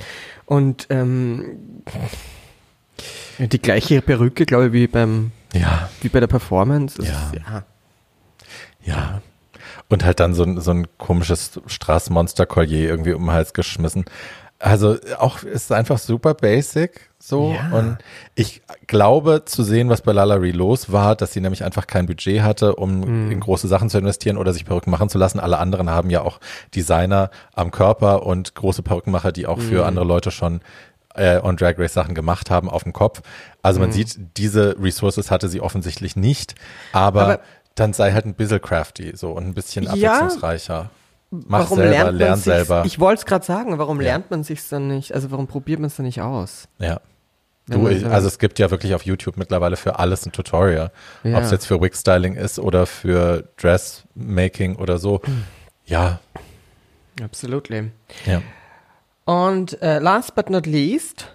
[0.46, 1.82] Und ähm,
[3.38, 6.98] die gleiche Perücke, glaube ich, wie beim Ja, wie bei der Performance.
[6.98, 7.32] Das Ja.
[7.32, 7.64] Ist, ja.
[8.84, 9.22] ja.
[9.94, 14.04] Und halt dann so ein, so ein komisches Straßenmonster-Collier irgendwie um den Hals geschmissen.
[14.58, 17.52] Also auch ist einfach super basic so.
[17.54, 17.76] Ja.
[17.76, 17.98] Und
[18.34, 22.42] ich glaube zu sehen, was bei Lalaurie los war, dass sie nämlich einfach kein Budget
[22.42, 25.38] hatte, um in große Sachen zu investieren oder sich Perücken machen zu lassen.
[25.40, 26.40] Alle anderen haben ja auch
[26.74, 30.60] Designer am Körper und große Perückenmacher, die auch für andere Leute schon
[31.14, 33.22] äh, on Drag Race Sachen gemacht haben auf dem Kopf.
[33.62, 36.54] Also man sieht, diese Resources hatte sie offensichtlich nicht,
[36.92, 37.40] aber, Aber-
[37.74, 39.90] dann sei halt ein bisschen crafty so und ein bisschen Ja.
[40.14, 40.90] abwechslungsreicher.
[41.30, 42.82] Mach warum selber, lernt man lern selber.
[42.86, 44.08] Ich wollte es gerade sagen, warum Ja.
[44.08, 45.12] lernt man sich's dann nicht?
[45.14, 46.68] Also warum probiert man es dann nicht aus?
[46.78, 47.00] Ja.
[47.66, 50.92] Du, also es gibt ja wirklich auf YouTube mittlerweile für alles ein Tutorial.
[51.22, 51.38] Ja.
[51.38, 55.20] Ob es jetzt für Wig-Styling ist oder für Dressmaking oder so.
[55.86, 56.18] Ja,
[57.22, 57.90] Absolutely.
[58.24, 58.40] ja.
[59.26, 61.26] Und äh, last but not least,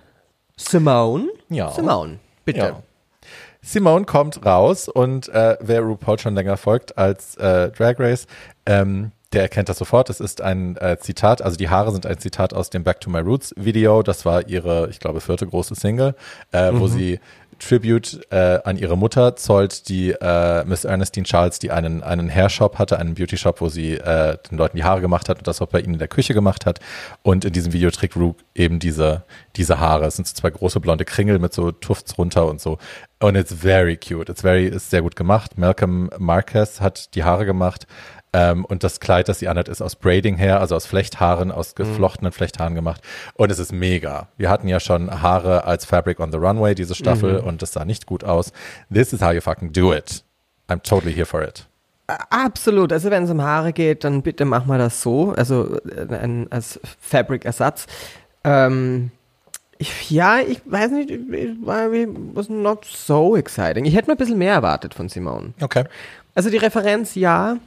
[0.58, 1.28] Simone.
[1.50, 1.72] Ja.
[1.72, 2.60] Simone, bitte.
[2.60, 2.84] Ja.
[3.70, 8.26] Simone kommt raus und äh, wer RuPaul schon länger folgt als äh, Drag Race,
[8.66, 10.10] ähm, der erkennt das sofort.
[10.10, 13.12] Es ist ein äh, Zitat, also die Haare sind ein Zitat aus dem Back to
[13.12, 14.02] My Roots Video.
[14.02, 16.16] Das war ihre, ich glaube, vierte große Single,
[16.52, 17.20] äh, wo sie
[17.60, 22.80] Tribute äh, an ihre Mutter zollt, die äh, Miss Ernestine Charles, die einen, einen Hairshop
[22.80, 25.68] hatte, einen Beauty-Shop, wo sie äh, den Leuten die Haare gemacht hat und das auch
[25.68, 26.80] bei ihnen in der Küche gemacht hat.
[27.22, 29.24] Und in diesem Video trägt Ru eben diese,
[29.56, 30.06] diese Haare.
[30.06, 32.78] Es sind so zwei große blonde Kringel mit so Tufts runter und so.
[33.20, 34.32] Und it's very cute.
[34.32, 35.58] It's very, ist sehr gut gemacht.
[35.58, 37.86] Malcolm Marquez hat die Haare gemacht.
[38.32, 41.74] Ähm, und das Kleid, das sie anhat, ist aus Braiding Hair, also aus Flechthaaren, aus
[41.74, 43.02] geflochtenen Flechthaaren gemacht.
[43.34, 44.28] Und es ist mega.
[44.38, 47.86] Wir hatten ja schon Haare als Fabric on the Runway, diese Staffel, und das sah
[47.86, 48.52] nicht gut aus.
[48.94, 50.24] This is how you fucking do it.
[50.68, 51.66] I'm totally here for it.
[52.30, 52.92] Absolut.
[52.92, 56.48] Also wenn es um Haare geht, dann bitte mach mal das so, also äh, ein,
[56.52, 57.88] als Fabric-Ersatz.
[58.44, 59.12] Ähm,
[59.78, 63.86] ich, ja, ich weiß nicht, it was not so exciting.
[63.86, 65.54] Ich hätte mir ein bisschen mehr erwartet von Simone.
[65.62, 65.86] Okay.
[66.36, 67.58] Also die Referenz ja,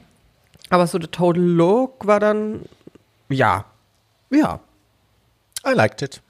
[0.73, 2.61] aber so der Total Look war dann
[3.29, 3.65] ja,
[4.31, 4.59] ja.
[5.65, 6.21] I liked it.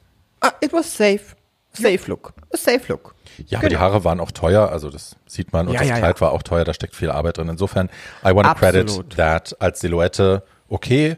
[0.41, 1.36] Ah, it was safe.
[1.74, 2.34] Safe Look.
[2.54, 3.16] A safe Look.
[3.48, 5.68] Ja, aber die Haare waren auch teuer, also das sieht man.
[5.68, 7.50] Und Ja, das ja, Kleid war auch teuer, da steckt viel Arbeit drin.
[7.50, 7.89] Insofern,
[8.24, 11.18] I want to credit that als Silhouette okay.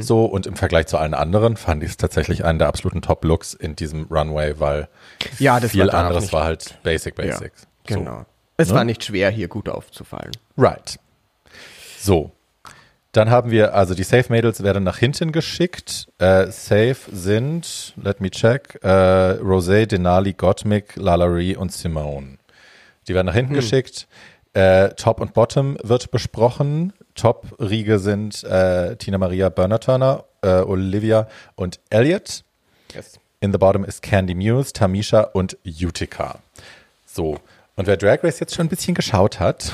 [0.00, 3.52] So, und im Vergleich zu allen anderen fand ich es tatsächlich einen der absoluten Top-Looks
[3.52, 4.88] in diesem Runway, weil
[5.38, 7.66] Ja, das viel war anderes war halt Basic Ja, Basics.
[7.86, 7.94] So.
[7.98, 8.24] genau.
[8.56, 8.76] Es Ne?
[8.76, 10.32] war nicht schwer, hier gut aufzufallen.
[10.56, 10.98] Right.
[11.98, 12.32] So.
[13.14, 16.08] Dann haben wir, also die Safe Mädels werden nach hinten geschickt.
[16.18, 22.38] Äh, safe sind, let me check, äh, Rosé, Denali, Gottmik, Lalaurie und Simone.
[23.06, 24.08] Die werden nach hinten geschickt.
[24.52, 26.92] Äh, Top und Bottom wird besprochen.
[27.14, 32.42] Top-Riege sind äh, Tina Maria Burner Turner, äh, Olivia und Elliot.
[32.92, 33.20] Yes.
[33.38, 36.40] In the bottom ist Candy Muse, Tamisha und Utica.
[37.06, 37.38] So.
[37.76, 39.70] Und wer Drag Race jetzt schon ein bisschen geschaut hat,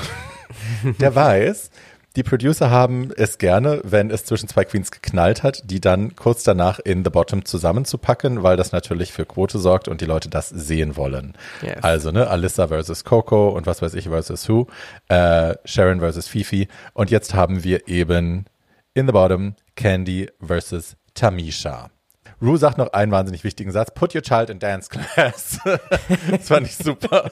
[0.99, 1.71] der weiß,
[2.15, 6.43] die Producer haben es gerne, wenn es zwischen zwei Queens geknallt hat, die dann kurz
[6.43, 10.49] danach in The Bottom zusammenzupacken, weil das natürlich für Quote sorgt und die Leute das
[10.49, 11.37] sehen wollen.
[11.61, 11.83] Yes.
[11.83, 14.67] Also, ne, Alyssa versus Coco und was weiß ich versus Who,
[15.07, 16.67] äh, Sharon versus Fifi.
[16.93, 18.45] Und jetzt haben wir eben
[18.93, 21.91] in The Bottom Candy versus Tamisha.
[22.41, 23.91] Rue sagt noch einen wahnsinnig wichtigen Satz.
[23.91, 25.59] Put your child in dance class.
[26.31, 27.31] das fand ich super.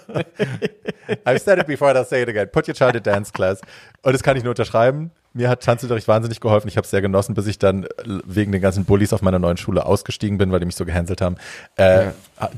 [1.25, 2.47] I've said it before, I'll say it again.
[2.51, 3.61] Put your child in dance class.
[4.03, 5.11] Und das kann ich nur unterschreiben.
[5.33, 6.67] Mir hat Tanzunterricht wahnsinnig geholfen.
[6.67, 7.87] Ich habe es sehr genossen, bis ich dann
[8.25, 11.21] wegen den ganzen Bullies auf meiner neuen Schule ausgestiegen bin, weil die mich so gehänselt
[11.21, 11.35] haben.
[11.75, 12.07] Äh,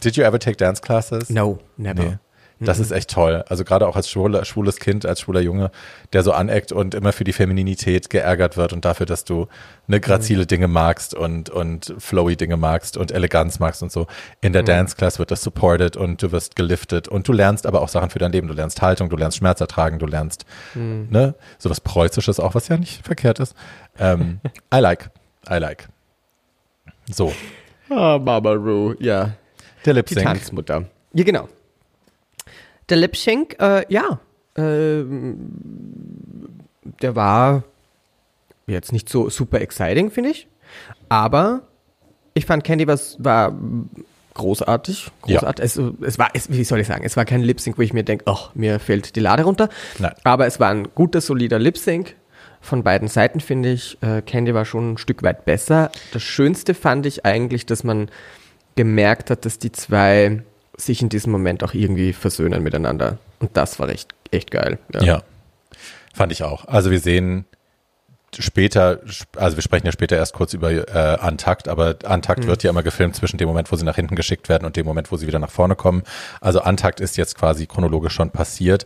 [0.03, 1.29] Did you ever take dance classes?
[1.29, 2.03] No, never.
[2.03, 2.17] Nee.
[2.65, 3.43] Das ist echt toll.
[3.47, 5.71] Also gerade auch als schwule, schwules Kind, als schwuler Junge,
[6.13, 9.47] der so aneckt und immer für die Femininität geärgert wird und dafür, dass du
[9.87, 14.07] ne grazile Dinge magst und, und flowy Dinge magst und Eleganz magst und so.
[14.41, 17.81] In der Dance Class wird das supported und du wirst geliftet und du lernst aber
[17.81, 18.47] auch Sachen für dein Leben.
[18.47, 20.45] Du lernst Haltung, du lernst Schmerz ertragen, du lernst
[20.75, 23.55] ne sowas Preußisches auch, was ja nicht verkehrt ist.
[23.99, 24.39] Ähm,
[24.73, 25.09] I like,
[25.49, 25.87] I like.
[27.11, 27.33] So,
[27.89, 29.31] Ah, Baba Roo, ja.
[29.85, 30.25] der Lip Die Sync.
[30.25, 30.85] Tanzmutter.
[31.13, 31.49] Ja, genau.
[32.89, 34.19] Der Lip Sync, äh, ja.
[34.55, 35.37] Ähm,
[37.01, 37.63] der war
[38.67, 40.47] jetzt nicht so super exciting, finde ich.
[41.09, 41.63] Aber
[42.33, 43.53] ich fand Candy was, war
[44.33, 45.11] großartig.
[45.25, 45.39] Ja.
[45.39, 45.65] großartig.
[45.65, 47.93] Es, es war, es, wie soll ich sagen, es war kein Lip Sync, wo ich
[47.93, 49.69] mir denke, ach, mir fällt die Lade runter.
[49.99, 50.13] Nein.
[50.23, 52.15] Aber es war ein guter, solider Lip Sync.
[52.63, 55.91] Von beiden Seiten finde ich, äh, Candy war schon ein Stück weit besser.
[56.13, 58.09] Das Schönste fand ich eigentlich, dass man
[58.75, 60.43] gemerkt hat, dass die zwei
[60.81, 63.17] sich in diesem Moment auch irgendwie versöhnen miteinander.
[63.39, 64.79] Und das war echt, echt geil.
[64.99, 65.23] Ja,
[66.13, 66.65] fand ich auch.
[66.65, 67.45] Also wir sehen
[68.39, 68.99] später,
[69.35, 72.83] also wir sprechen ja später erst kurz über äh, Antakt, aber Antakt wird ja immer
[72.83, 75.27] gefilmt zwischen dem Moment, wo sie nach hinten geschickt werden und dem Moment, wo sie
[75.27, 76.03] wieder nach vorne kommen.
[76.39, 78.85] Also Antakt ist jetzt quasi chronologisch schon passiert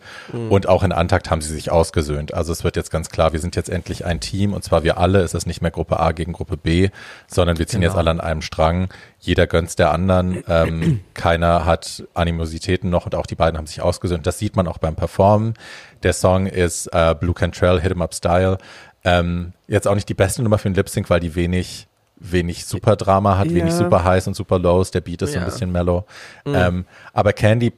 [0.49, 2.33] und auch in Antakt haben sie sich ausgesöhnt.
[2.33, 4.97] Also es wird jetzt ganz klar, wir sind jetzt endlich ein Team und zwar wir
[4.97, 5.19] alle.
[5.21, 6.89] Es ist nicht mehr Gruppe A gegen Gruppe B,
[7.27, 8.89] sondern wir ziehen jetzt alle an einem Strang.
[9.19, 10.43] Jeder gönnt's der anderen.
[10.47, 14.27] Ähm, keiner hat Animositäten noch und auch die beiden haben sich ausgesöhnt.
[14.27, 15.55] Das sieht man auch beim Performen.
[16.03, 18.59] Der Song ist äh, Blue Cantrell, Hit 'em Up Style.
[19.05, 21.87] Ähm, jetzt auch nicht die beste Nummer für den Lip Sync, weil die wenig,
[22.17, 23.53] wenig super Drama hat, Ja.
[23.55, 24.91] wenig super Highs und super Lows.
[24.91, 25.45] Der Beat ist so ein Ja.
[25.45, 26.05] bisschen mellow.
[26.45, 27.71] Ähm, aber Candy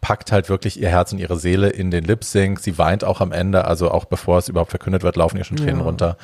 [0.00, 2.58] packt halt wirklich ihr Herz und ihre Seele in den Lip Sync.
[2.60, 5.56] Sie weint auch am Ende, also auch bevor es überhaupt verkündet wird, laufen ihr schon
[5.58, 5.84] Tränen Ja.
[5.84, 6.16] runter.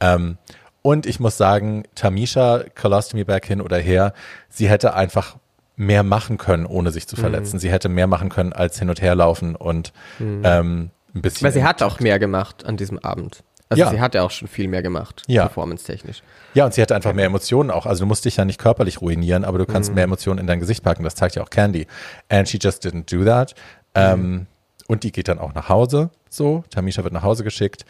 [0.00, 0.38] Ähm,
[0.82, 4.12] und ich muss sagen, Tamisha, Colostomy Back hin oder her,
[4.48, 5.36] sie hätte einfach
[5.74, 7.08] mehr machen können, ohne sich Mhm.
[7.08, 7.58] zu verletzen.
[7.58, 11.44] Sie hätte mehr machen können, als hin und her laufen und ähm, ein bisschen.
[11.44, 13.42] Weil sie hat auch mehr gemacht an diesem Abend.
[13.68, 13.90] Also Ja.
[13.90, 15.42] sie hat ja auch schon viel mehr gemacht, Ja.
[15.42, 16.22] performance-technisch.
[16.54, 17.84] Ja, und sie hatte einfach mehr Emotionen auch.
[17.86, 20.60] Also du musst dich ja nicht körperlich ruinieren, aber du kannst mehr Emotionen in dein
[20.60, 21.02] Gesicht packen.
[21.02, 21.86] Das zeigt ja auch Candy.
[22.28, 23.54] And she just didn't do that.
[23.94, 24.46] Ähm,
[24.88, 26.10] und die geht dann auch nach Hause.
[26.30, 27.84] So, Tamisha wird nach Hause geschickt.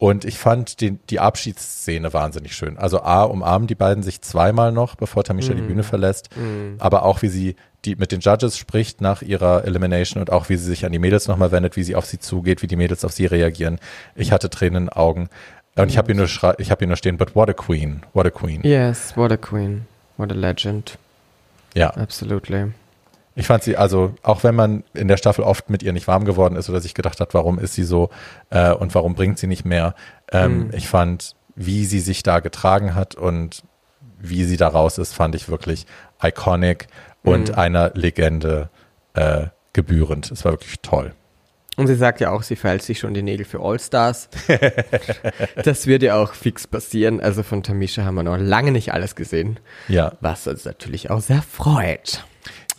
[0.00, 2.78] Und ich fand die, die Abschiedsszene wahnsinnig schön.
[2.78, 6.30] Also A, umarmen die beiden sich zweimal noch, bevor Tamisha die Bühne verlässt.
[6.78, 10.56] Aber auch wie sie die mit den Judges spricht nach ihrer Elimination und auch wie
[10.56, 13.04] sie sich an die Mädels nochmal wendet, wie sie auf sie zugeht, wie die Mädels
[13.04, 13.78] auf sie reagieren.
[14.14, 15.28] Ich hatte Tränen in den Augen.
[15.76, 18.62] Und ich habe hier, nur ich nur stehen, but what a queen, what a queen.
[18.62, 19.86] Yes, what a queen.
[20.16, 20.96] What a legend.
[21.74, 22.72] Ja, Absolutely.
[23.40, 26.26] Ich fand sie, also auch wenn man in der Staffel oft mit ihr nicht warm
[26.26, 28.10] geworden ist oder sich gedacht hat, warum ist sie so
[28.50, 29.94] äh, und warum bringt sie nicht mehr,
[30.30, 33.62] ähm, ich fand, wie sie sich da getragen hat und
[34.18, 35.86] wie sie da raus ist, fand ich wirklich
[36.22, 36.88] iconic
[37.22, 38.68] und einer Legende
[39.14, 40.30] äh, gebührend.
[40.30, 41.14] Es war wirklich toll.
[41.76, 44.28] Und sie sagt ja auch, sie feilt sich schon die Nägel für All-Stars.
[45.64, 47.20] das wird ja auch fix passieren.
[47.20, 49.58] Also von Tamisha haben wir noch lange nicht alles gesehen.
[49.88, 50.12] Ja.
[50.20, 52.24] Was uns natürlich auch sehr freut.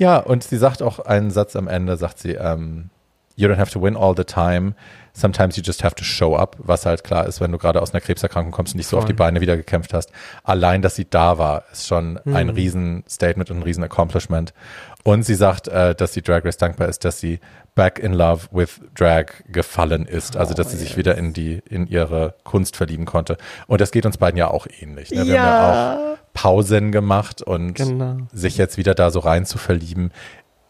[0.02, 2.90] Ja, und sie sagt auch einen Satz am Ende, sagt sie, ähm,
[3.36, 4.74] you don't have to win all the time.
[5.14, 7.94] Sometimes you just have to show up, was halt klar ist, wenn du gerade aus
[7.94, 10.10] einer Krebserkrankung kommst und nicht so auf die Beine wieder gekämpft hast.
[10.44, 14.56] Allein, dass sie da war, ist schon ein riesen Statement und ein riesen Accomplishment.
[15.04, 17.40] Und sie sagt, äh, dass sie Drag Race dankbar ist, dass sie
[17.76, 20.36] back in love with Drag gefallen ist.
[20.36, 23.38] Also, dass sie sich wieder in die, in ihre Kunst verlieben konnte.
[23.68, 25.12] Und das geht uns beiden ja auch ähnlich.
[25.12, 25.28] Ne?
[25.28, 25.42] Wir Ja.
[25.44, 28.18] haben ja auch Pausen gemacht und Genau.
[28.32, 30.12] sich jetzt wieder da so rein zu verlieben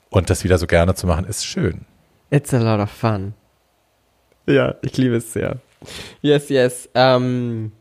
[0.09, 1.85] und das wieder so gerne zu machen, ist schön.
[2.29, 3.33] It's a lot of fun.
[4.47, 5.57] Ja, ich liebe es sehr.
[6.21, 6.89] Yes, yes.
[6.93, 7.71] Ähm,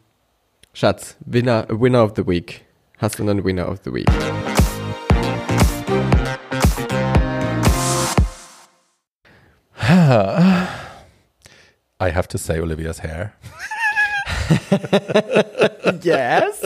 [0.73, 2.65] Schatz, Winner, Winner of the Week.
[2.99, 4.07] Hast du einen Winner of the Week?
[12.03, 13.33] I have to say Olivia's hair.
[16.03, 16.63] Yes.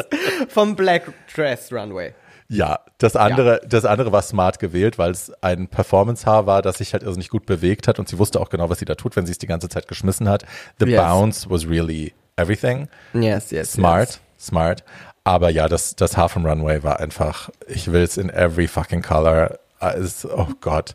[0.48, 1.02] Vom Black
[1.34, 2.12] Dress Runway.
[2.48, 6.92] Ja, das andere, das andere war smart gewählt, weil es ein Performance-Haar war, das sich
[6.92, 9.24] halt irrsinnig gut bewegt hat und sie wusste auch genau, was sie da tut, wenn
[9.26, 10.44] sie es die ganze Zeit geschmissen hat.
[10.78, 11.00] The Yes.
[11.00, 12.88] bounce was really everything.
[13.14, 13.72] Yes, yes.
[13.72, 14.20] Smart, Yes.
[14.38, 14.84] smart.
[15.24, 19.00] Aber ja, das, das Haar vom Runway war einfach, ich will es in every fucking
[19.00, 19.58] color.
[19.80, 19.94] Ah,
[20.36, 20.94] oh Gott.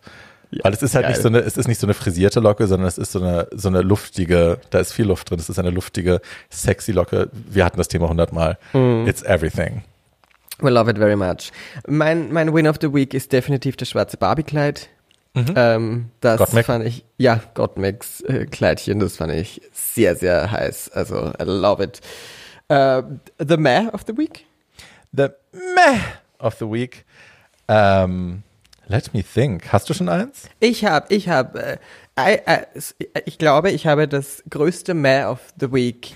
[0.63, 1.11] Weil es ist halt geil.
[1.11, 3.47] nicht so eine, es ist nicht so eine frisierte Locke, sondern es ist so eine,
[3.51, 5.39] so eine luftige, da ist viel Luft drin.
[5.39, 7.29] Es ist eine luftige, sexy Locke.
[7.31, 8.57] Wir hatten das Thema hundertmal.
[8.73, 9.07] Mhm.
[9.07, 9.83] It's everything.
[10.59, 11.51] We love it very much.
[11.87, 14.89] Mein, mein Win of the Week ist definitiv das schwarze Barbie-Kleid.
[15.55, 16.65] Ähm, das Gottmik?
[16.65, 20.89] fand ich, ja, Gottmix äh, Kleidchen, das fand ich sehr, sehr heiß.
[20.89, 22.01] Also, I love it.
[22.67, 23.03] Äh,
[23.37, 24.45] the Meh of the Week?
[25.11, 25.99] The meh
[26.39, 27.05] of the week.
[27.67, 28.43] Ähm,
[28.89, 29.71] let me think.
[29.71, 30.49] Hast du schon eins?
[30.59, 31.79] Ich habe, ich habe,
[32.17, 32.65] äh, I- äh,
[33.25, 36.13] ich glaube, ich habe das größte Meh of the Week,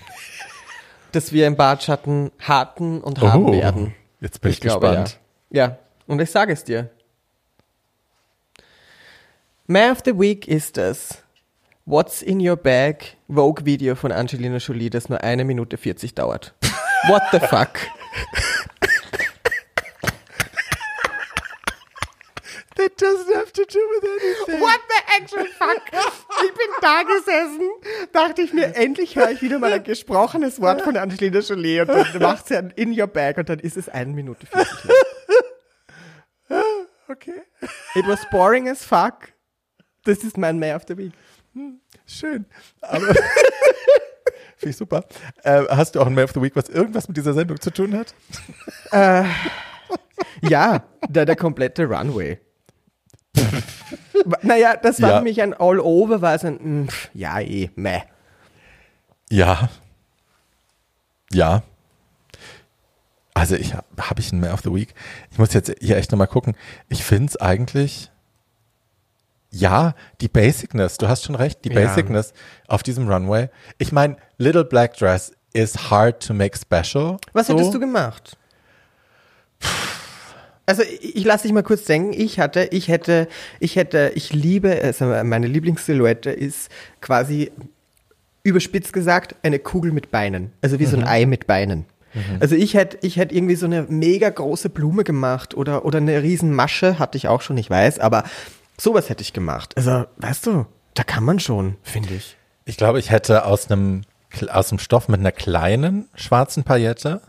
[1.14, 3.96] das wir im Bartschatten hatten und haben werden.
[4.20, 5.20] Jetzt bin ich, Ich glaube, gespannt.
[5.50, 5.66] ja.
[5.68, 6.90] Ja, und ich sage es dir.
[9.68, 11.20] Meh of the Week ist das
[11.86, 16.54] What's in Your Bag Vogue-Video von Angelina Jolie, das nur eine Minute 40 dauert.
[17.08, 17.74] What the fuck?
[22.76, 24.60] That doesn't have to do with anything.
[24.62, 25.82] What the actual fuck?
[26.44, 27.70] Ich bin da gesessen,
[28.12, 31.90] dachte ich mir, endlich höre ich wieder mal ein gesprochenes Wort von Angelina Jolie und
[31.90, 34.98] dann macht sie ein In Your Bag und dann ist es eine Minute 40 lang.
[37.10, 37.42] Okay,
[37.96, 39.34] It was boring as fuck.
[40.06, 41.14] Das ist mein May of the Week.
[42.08, 42.46] schön.
[42.82, 43.06] Aber
[44.58, 45.06] finde ich super.
[45.44, 47.72] Äh, hast du auch ein May of the Week, was irgendwas mit dieser Sendung zu
[47.72, 48.16] tun hat?
[50.42, 52.40] Ja, der, der komplette Runway.
[54.42, 55.18] naja, das war Ja.
[55.18, 58.02] für mich ein All-Over, war es ein, mm, pff, ja eh, meh.
[59.30, 59.70] Ja.
[61.32, 61.64] Ja.
[63.34, 64.94] Also ich habe hab ich einen May of the Week.
[65.32, 66.56] Ich muss jetzt hier echt nochmal gucken.
[66.90, 68.12] Ich finde es eigentlich.
[69.50, 71.76] Ja, die Basicness, du hast schon recht, die Ja.
[71.82, 72.34] Basicness
[72.68, 73.50] auf diesem Runway.
[73.80, 77.18] Ich meine, Little Black Dress is hard to make special.
[77.34, 77.54] Was so.
[77.54, 78.38] hättest du gemacht?
[80.66, 82.14] Also ich, ich lasse dich mal kurz denken.
[82.14, 83.28] Ich hatte, ich hätte,
[83.60, 86.70] ich hätte, ich liebe, also meine Lieblingssilhouette ist
[87.02, 87.52] quasi
[88.44, 91.86] überspitzt gesagt eine Kugel mit Beinen, also wie so ein Ei mit Beinen.
[92.40, 96.22] Also ich hätte, ich hätte irgendwie so eine mega große Blume gemacht oder oder eine
[96.22, 98.24] riesen Masche hatte ich auch schon, ich weiß, aber
[98.80, 99.76] sowas hätte ich gemacht.
[99.78, 102.38] Also weißt du, da kann man schon, finde ich.
[102.66, 104.04] Ich glaube, ich hätte aus einem
[104.50, 107.22] aus dem Stoff mit einer kleinen schwarzen Paillette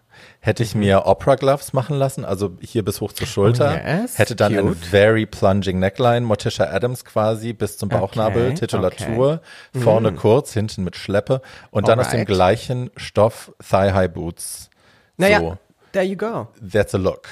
[0.45, 0.67] hätte Mhm.
[0.67, 3.81] ich mir Opera Gloves machen lassen, also hier bis hoch zur Schulter.
[3.83, 4.77] Oh, yes, hätte dann ein cute.
[4.85, 9.41] very plunging Neckline, Morticia Adams quasi bis zum Bauchnabel, Okay, Titulatur,
[9.75, 11.41] vorne kurz, hinten mit Schleppe
[11.71, 12.27] und dann aus dem Alright.
[12.29, 14.69] gleichen Stoff Thigh High Boots.
[15.17, 15.59] Naja, So,
[15.93, 16.49] there you go.
[16.73, 17.29] that's a look.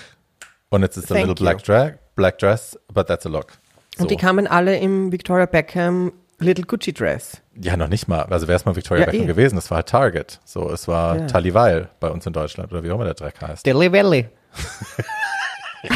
[0.71, 3.53] Und it's, it's a little black, drag, black dress, but that's a look.
[3.97, 4.03] So.
[4.05, 6.13] Und die kamen alle im Victoria Beckham
[6.43, 7.41] Little Gucci Dress.
[7.61, 8.23] Ja, noch nicht mal.
[8.25, 9.27] Also wäre es mal Victoria Ja, Beckham eh.
[9.27, 10.41] gewesen, das war halt Target.
[10.45, 11.27] So, es war Ja.
[11.27, 13.65] Taliweil bei uns in Deutschland oder wie auch immer der Dreck heißt.
[13.67, 14.29] Willy.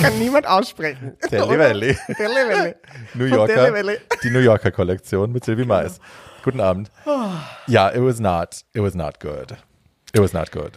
[0.00, 1.16] Kann niemand aussprechen.
[1.30, 1.96] Taliweil.
[3.14, 3.72] New Yorker,
[4.22, 6.00] die New Yorker Kollektion mit Sylvie Mais.
[6.44, 6.90] Guten Abend.
[7.66, 9.56] Ja, it was not, it was not good.
[10.12, 10.72] It was not good.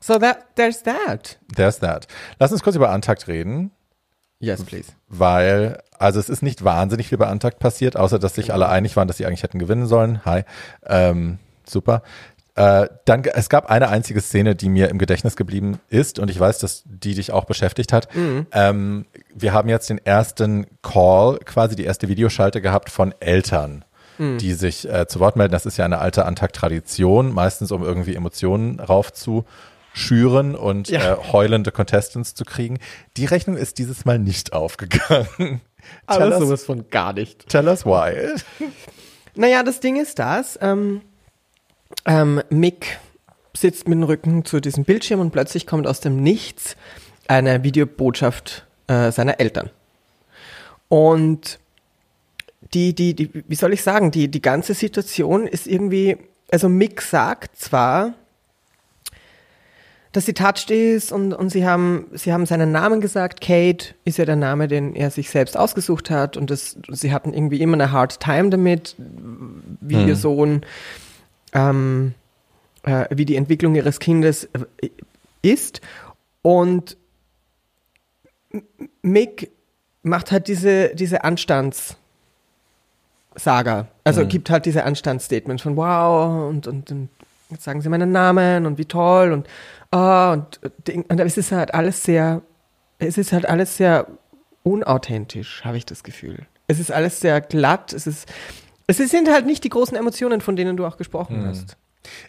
[0.00, 1.38] So that, there's that.
[1.54, 2.06] There's that.
[2.38, 3.70] Lass uns kurz über Antakt reden,
[4.40, 4.92] Yes, please.
[5.08, 8.96] weil, also es ist nicht wahnsinnig viel bei Antakt passiert, außer dass sich alle einig
[8.96, 10.24] waren, dass sie eigentlich hätten gewinnen sollen.
[10.24, 10.44] Hi.
[10.86, 11.38] Ähm,
[11.68, 12.02] super.
[12.54, 16.40] Äh, dann, es gab eine einzige Szene, die mir im Gedächtnis geblieben ist und ich
[16.40, 18.08] weiß, dass die dich auch beschäftigt hat.
[18.52, 19.04] Ähm,
[19.34, 23.84] wir haben jetzt den ersten Call, quasi die erste Videoschalte gehabt von Eltern,
[24.18, 25.52] die sich äh, zu Wort melden.
[25.52, 28.78] Das ist ja eine alte Antakt-Tradition, meistens um irgendwie Emotionen
[29.94, 31.14] raufzuschüren und Ja.
[31.14, 32.78] äh, heulende Contestants zu kriegen.
[33.16, 35.60] Die Rechnung ist dieses Mal nicht aufgegangen.
[36.06, 37.48] Aber us- sowas von gar nicht.
[37.48, 38.34] Tell us why.
[39.34, 41.00] Naja, das Ding ist das, ähm,
[42.06, 42.98] ähm, Mick
[43.56, 46.76] sitzt mit dem Rücken zu diesem Bildschirm und plötzlich kommt aus dem Nichts
[47.28, 49.70] eine Videobotschaft äh, seiner Eltern.
[50.88, 51.58] Und
[52.74, 56.16] die, die, die, wie soll ich sagen, die, die ganze Situation ist irgendwie,
[56.50, 58.14] also Mick sagt zwar,
[60.12, 63.40] dass sie touched ist und, und sie haben, sie haben seinen Namen gesagt.
[63.40, 67.32] Kate ist ja der Name, den er sich selbst ausgesucht hat und das, sie hatten
[67.32, 70.62] irgendwie immer eine hard time damit, wie ihr Sohn,
[71.52, 72.14] ähm,
[72.82, 74.48] äh, wie die Entwicklung ihres Kindes
[74.80, 74.90] äh,
[75.42, 75.80] ist
[76.42, 76.96] und
[79.02, 79.50] Mick
[80.02, 81.96] macht halt diese, diese Anstands,
[83.36, 83.86] Saga.
[84.02, 87.08] Also gibt halt diese Anstandsstatements von wow und, und, und
[87.50, 89.46] jetzt sagen sie meinen Namen und wie toll und
[89.90, 92.42] ah und, Ding- und es ist halt alles sehr,
[92.98, 94.06] es ist halt alles sehr
[94.62, 96.46] unauthentisch, habe ich das Gefühl.
[96.66, 98.28] Es ist alles sehr glatt, es ist,
[98.86, 101.76] es sind halt nicht die großen Emotionen, von denen du auch gesprochen hast.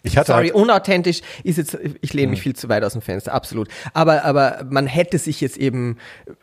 [0.02, 2.42] Ich hatte Sorry, halt, unauthentisch ist jetzt, ich lehne mich Hm.
[2.42, 3.68] viel zu weit aus dem Fenster, absolut.
[3.94, 5.96] Aber, aber man hätte sich jetzt eben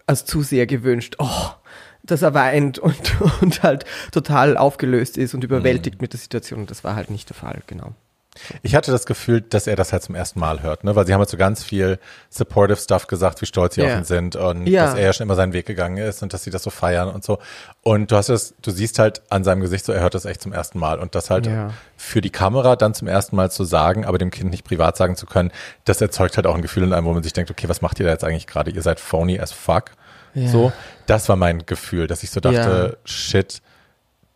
[0.07, 1.49] als Zuseher gewünscht, oh,
[2.03, 6.01] dass er weint und, und halt total aufgelöst ist und überwältigt Hm.
[6.01, 6.61] mit der Situation.
[6.61, 7.93] Und das war halt nicht der Fall, genau.
[8.63, 10.95] Ich hatte das Gefühl, dass er das halt zum ersten Mal hört, ne?
[10.95, 11.99] Weil sie haben halt so ganz viel
[12.29, 13.87] supportive Stuff gesagt, wie stolz sie Ja.
[13.93, 14.85] auf ihn sind und Ja.
[14.85, 17.09] dass er ja schon immer seinen Weg gegangen ist und dass sie das so feiern
[17.09, 17.39] und so.
[17.83, 20.41] Und du hast das, du siehst halt an seinem Gesicht so, er hört das echt
[20.41, 20.99] zum ersten Mal.
[20.99, 21.71] Und das halt Ja.
[21.97, 25.15] für die Kamera dann zum ersten Mal zu sagen, aber dem Kind nicht privat sagen
[25.15, 25.51] zu können,
[25.85, 27.99] das erzeugt halt auch ein Gefühl in einem, wo man sich denkt, okay, was macht
[27.99, 28.71] ihr da jetzt eigentlich gerade?
[28.71, 29.91] Ihr seid phony as fuck.
[30.35, 30.71] So,
[31.07, 33.61] das war mein Gefühl, dass ich so dachte, shit,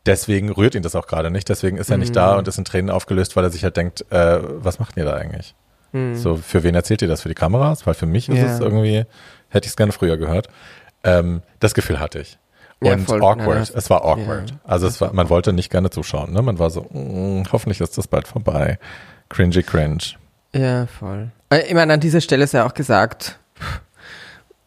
[0.05, 2.13] deswegen rührt ihn das auch gerade nicht, deswegen ist er nicht Mhm.
[2.15, 5.05] da und ist in Tränen aufgelöst, weil er sich halt denkt, äh, was macht ihr
[5.05, 5.55] da eigentlich?
[6.15, 7.21] So, für wen erzählt ihr das?
[7.21, 7.85] Für die Kameras?
[7.85, 8.45] Weil für mich ist Mhm.
[8.45, 8.53] Ja.
[8.55, 9.05] es irgendwie,
[9.49, 10.47] hätte ich es gerne früher gehört.
[11.03, 12.39] Ähm, das Gefühl hatte ich.
[12.81, 13.21] Ja, Und voll.
[13.23, 13.59] awkward.
[13.59, 14.49] Das- es war awkward.
[14.49, 14.57] ja.
[14.63, 16.34] Also es war, man wollte nicht gerne zuschauen.
[16.34, 16.41] Ne?
[16.41, 18.80] Man war so, mm, hoffentlich ist das bald vorbei.
[19.30, 19.99] Cringy cringe.
[20.55, 21.30] Ja, voll.
[21.51, 23.38] Äh, Ich meine, an dieser Stelle sei auch gesagt,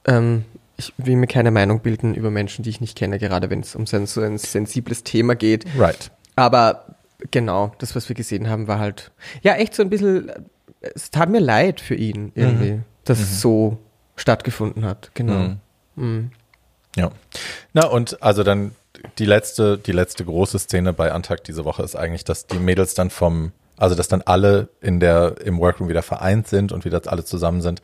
[0.07, 0.45] ähm,
[0.77, 3.75] ich will mir keine Meinung bilden über Menschen, die ich nicht kenne, gerade wenn es
[3.75, 5.65] um so ein, so ein sensibles Thema geht.
[5.79, 6.11] Right.
[6.35, 6.97] Aber
[7.31, 9.11] genau, das, was wir gesehen haben, war halt,
[9.43, 10.31] ja, echt so ein bisschen,
[10.81, 13.79] es tat mir leid für ihn irgendwie, dass es so
[14.17, 15.11] stattgefunden hat.
[15.15, 15.57] Genau.
[15.97, 16.31] Mhm.
[16.97, 17.11] Ja.
[17.73, 18.73] Na und also dann
[19.19, 22.95] die letzte, die letzte große Szene bei Antakt diese Woche ist eigentlich, dass die Mädels
[22.95, 27.01] dann vom, also dass dann alle in der, im Workroom wieder vereint sind und wieder
[27.07, 27.83] alle zusammen sind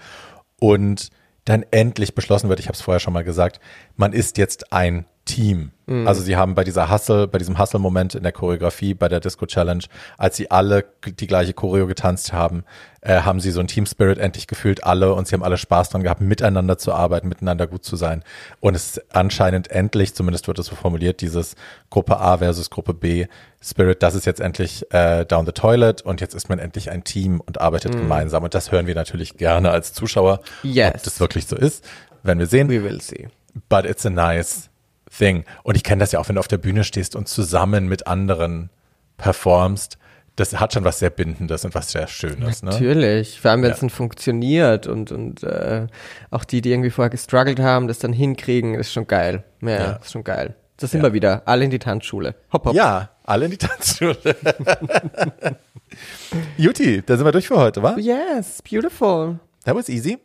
[0.59, 1.11] und
[1.45, 3.61] dann endlich beschlossen wird, ich habe es vorher schon mal gesagt,
[3.97, 5.71] man ist jetzt ein Team.
[6.07, 9.45] Also sie haben bei dieser Hustle, bei diesem Hustle-Moment in der Choreografie, bei der Disco
[9.45, 9.85] Challenge,
[10.17, 12.65] als sie alle die gleiche Choreo getanzt haben,
[13.03, 15.91] äh, haben sie so ein Team Spirit endlich gefühlt alle und sie haben alle Spaß
[15.91, 18.25] dran gehabt, miteinander zu arbeiten, miteinander gut zu sein.
[18.61, 21.57] Und es ist anscheinend endlich, zumindest wird es so formuliert, dieses
[21.91, 23.27] Gruppe A versus Gruppe B
[23.63, 27.05] Spirit, das ist jetzt endlich äh, down the toilet und jetzt ist man endlich ein
[27.05, 28.45] Team und arbeitet gemeinsam.
[28.45, 30.95] Und das hören wir natürlich gerne als Zuschauer, Yes.
[30.95, 31.85] ob das wirklich so ist,
[32.23, 33.29] werden wir sehen We will see.
[33.69, 34.71] but it's a nice
[35.17, 35.45] thing.
[35.63, 38.07] Und ich kenne das ja auch, wenn du auf der Bühne stehst und zusammen mit
[38.07, 38.71] anderen
[39.19, 39.99] performst.
[40.37, 42.63] Das hat schon was sehr Bindendes und was sehr Schönes.
[42.63, 42.71] Ne?
[42.71, 43.81] Natürlich, vor allem wenn es Ja.
[43.83, 45.87] dann funktioniert und, und äh,
[46.31, 49.45] auch die, die irgendwie vorher gestruggelt haben, das dann hinkriegen, ist schon geil.
[49.61, 49.93] Ja, Ja.
[50.03, 50.55] ist schon geil.
[50.79, 51.09] Das sind Ja.
[51.09, 52.35] wir wieder, alle in die Tanzschule.
[52.51, 52.75] Hopp, hopp.
[52.75, 54.17] Ja, alle in die Tanzschule.
[56.57, 57.97] Juti, da sind wir durch für heute, wa?
[57.99, 59.39] Yes, beautiful.
[59.65, 60.19] That was easy.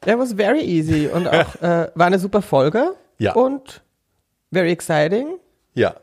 [0.00, 2.94] That was very easy und auch äh, war eine super Folge.
[3.18, 3.34] Ja.
[3.34, 3.82] Und
[4.52, 5.38] very exciting.
[5.74, 5.94] Ja.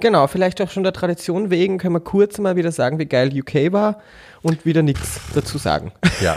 [0.00, 3.30] Genau, vielleicht auch schon der Tradition wegen können wir kurz mal wieder sagen, wie geil
[3.38, 4.00] UK war
[4.40, 5.92] und wieder nichts dazu sagen.
[6.22, 6.36] Ja.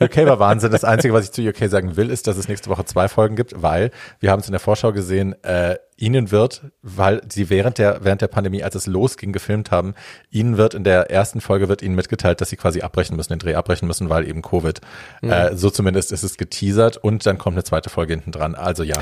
[0.00, 0.70] UK war Wahnsinn.
[0.70, 3.34] Das Einzige, was ich zu UK sagen will, ist, dass es nächste Woche zwei Folgen
[3.34, 3.90] gibt, weil
[4.20, 8.22] wir haben es in der Vorschau gesehen, äh, ihnen wird, weil sie während der, während
[8.22, 9.94] der Pandemie, als es losging, gefilmt haben,
[10.30, 13.38] ihnen wird in der ersten Folge wird ihnen mitgeteilt, dass sie quasi abbrechen müssen, den
[13.40, 14.80] Dreh abbrechen müssen, weil eben Covid.
[15.22, 18.54] Äh, so zumindest ist es geteasert und dann kommt eine zweite Folge hinten dran.
[18.54, 18.98] Also ja,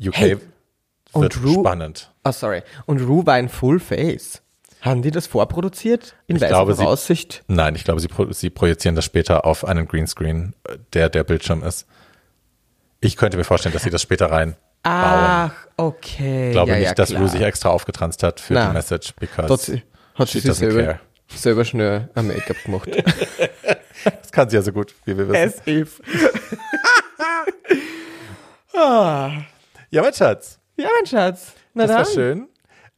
[0.00, 0.38] UK Hey,
[1.14, 2.10] wird und Ru- spannend.
[2.24, 2.62] Oh, sorry.
[2.86, 4.42] Und Ru war in Full Face.
[4.80, 6.16] Haben die das vorproduziert?
[6.26, 7.44] In Ich weißer glaube, sie- Voraussicht?
[7.46, 11.22] Nein, ich glaube, sie, pro, sie projizieren das später auf einen Greenscreen, äh, der der
[11.24, 11.86] Bildschirm ist.
[13.00, 14.52] Ich könnte mir vorstellen, dass sie das später rein
[14.82, 14.94] bauen.
[14.94, 16.48] Ach, okay.
[16.48, 17.22] Ich glaube ja, nicht, ja, dass klar.
[17.22, 18.66] Ru sich extra aufgetranst hat für Na.
[18.68, 21.00] die Message, because Dort hat sie she sich doesn't selber, care.
[21.32, 22.88] selber schnell am Make-up gemacht.
[24.04, 25.36] Das kann sie ja so gut, wie wir wissen.
[25.60, 26.00] As if.
[28.74, 31.54] Ja, mein Schatz, Ja, mein Schatz.
[31.74, 32.12] Na das war dann.
[32.14, 32.48] schön.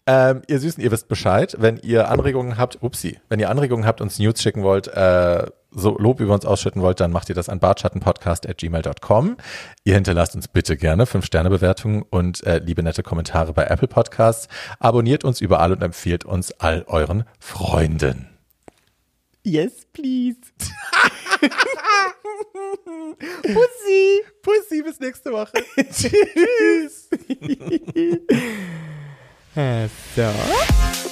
[0.06, 1.56] Ähm, ihr Süßen, ihr wisst Bescheid.
[1.58, 5.96] Wenn ihr Anregungen habt, upsi, wenn ihr Anregungen habt, uns News schicken wollt, äh, so
[5.98, 9.36] Lob über uns ausschütten wollt, dann macht ihr das an bartschattenpodcast.gmail.com.
[9.84, 14.48] Ihr hinterlasst uns bitte gerne 5-Sterne-Bewertungen und äh, liebe nette Kommentare bei Apple Podcasts.
[14.78, 18.28] Abonniert uns überall und empfiehlt uns all euren Freunden.
[19.42, 20.38] Yes, please.
[23.42, 24.22] Pussy.
[24.42, 25.52] Pussy, bis nächste Woche.
[30.16, 31.03] So.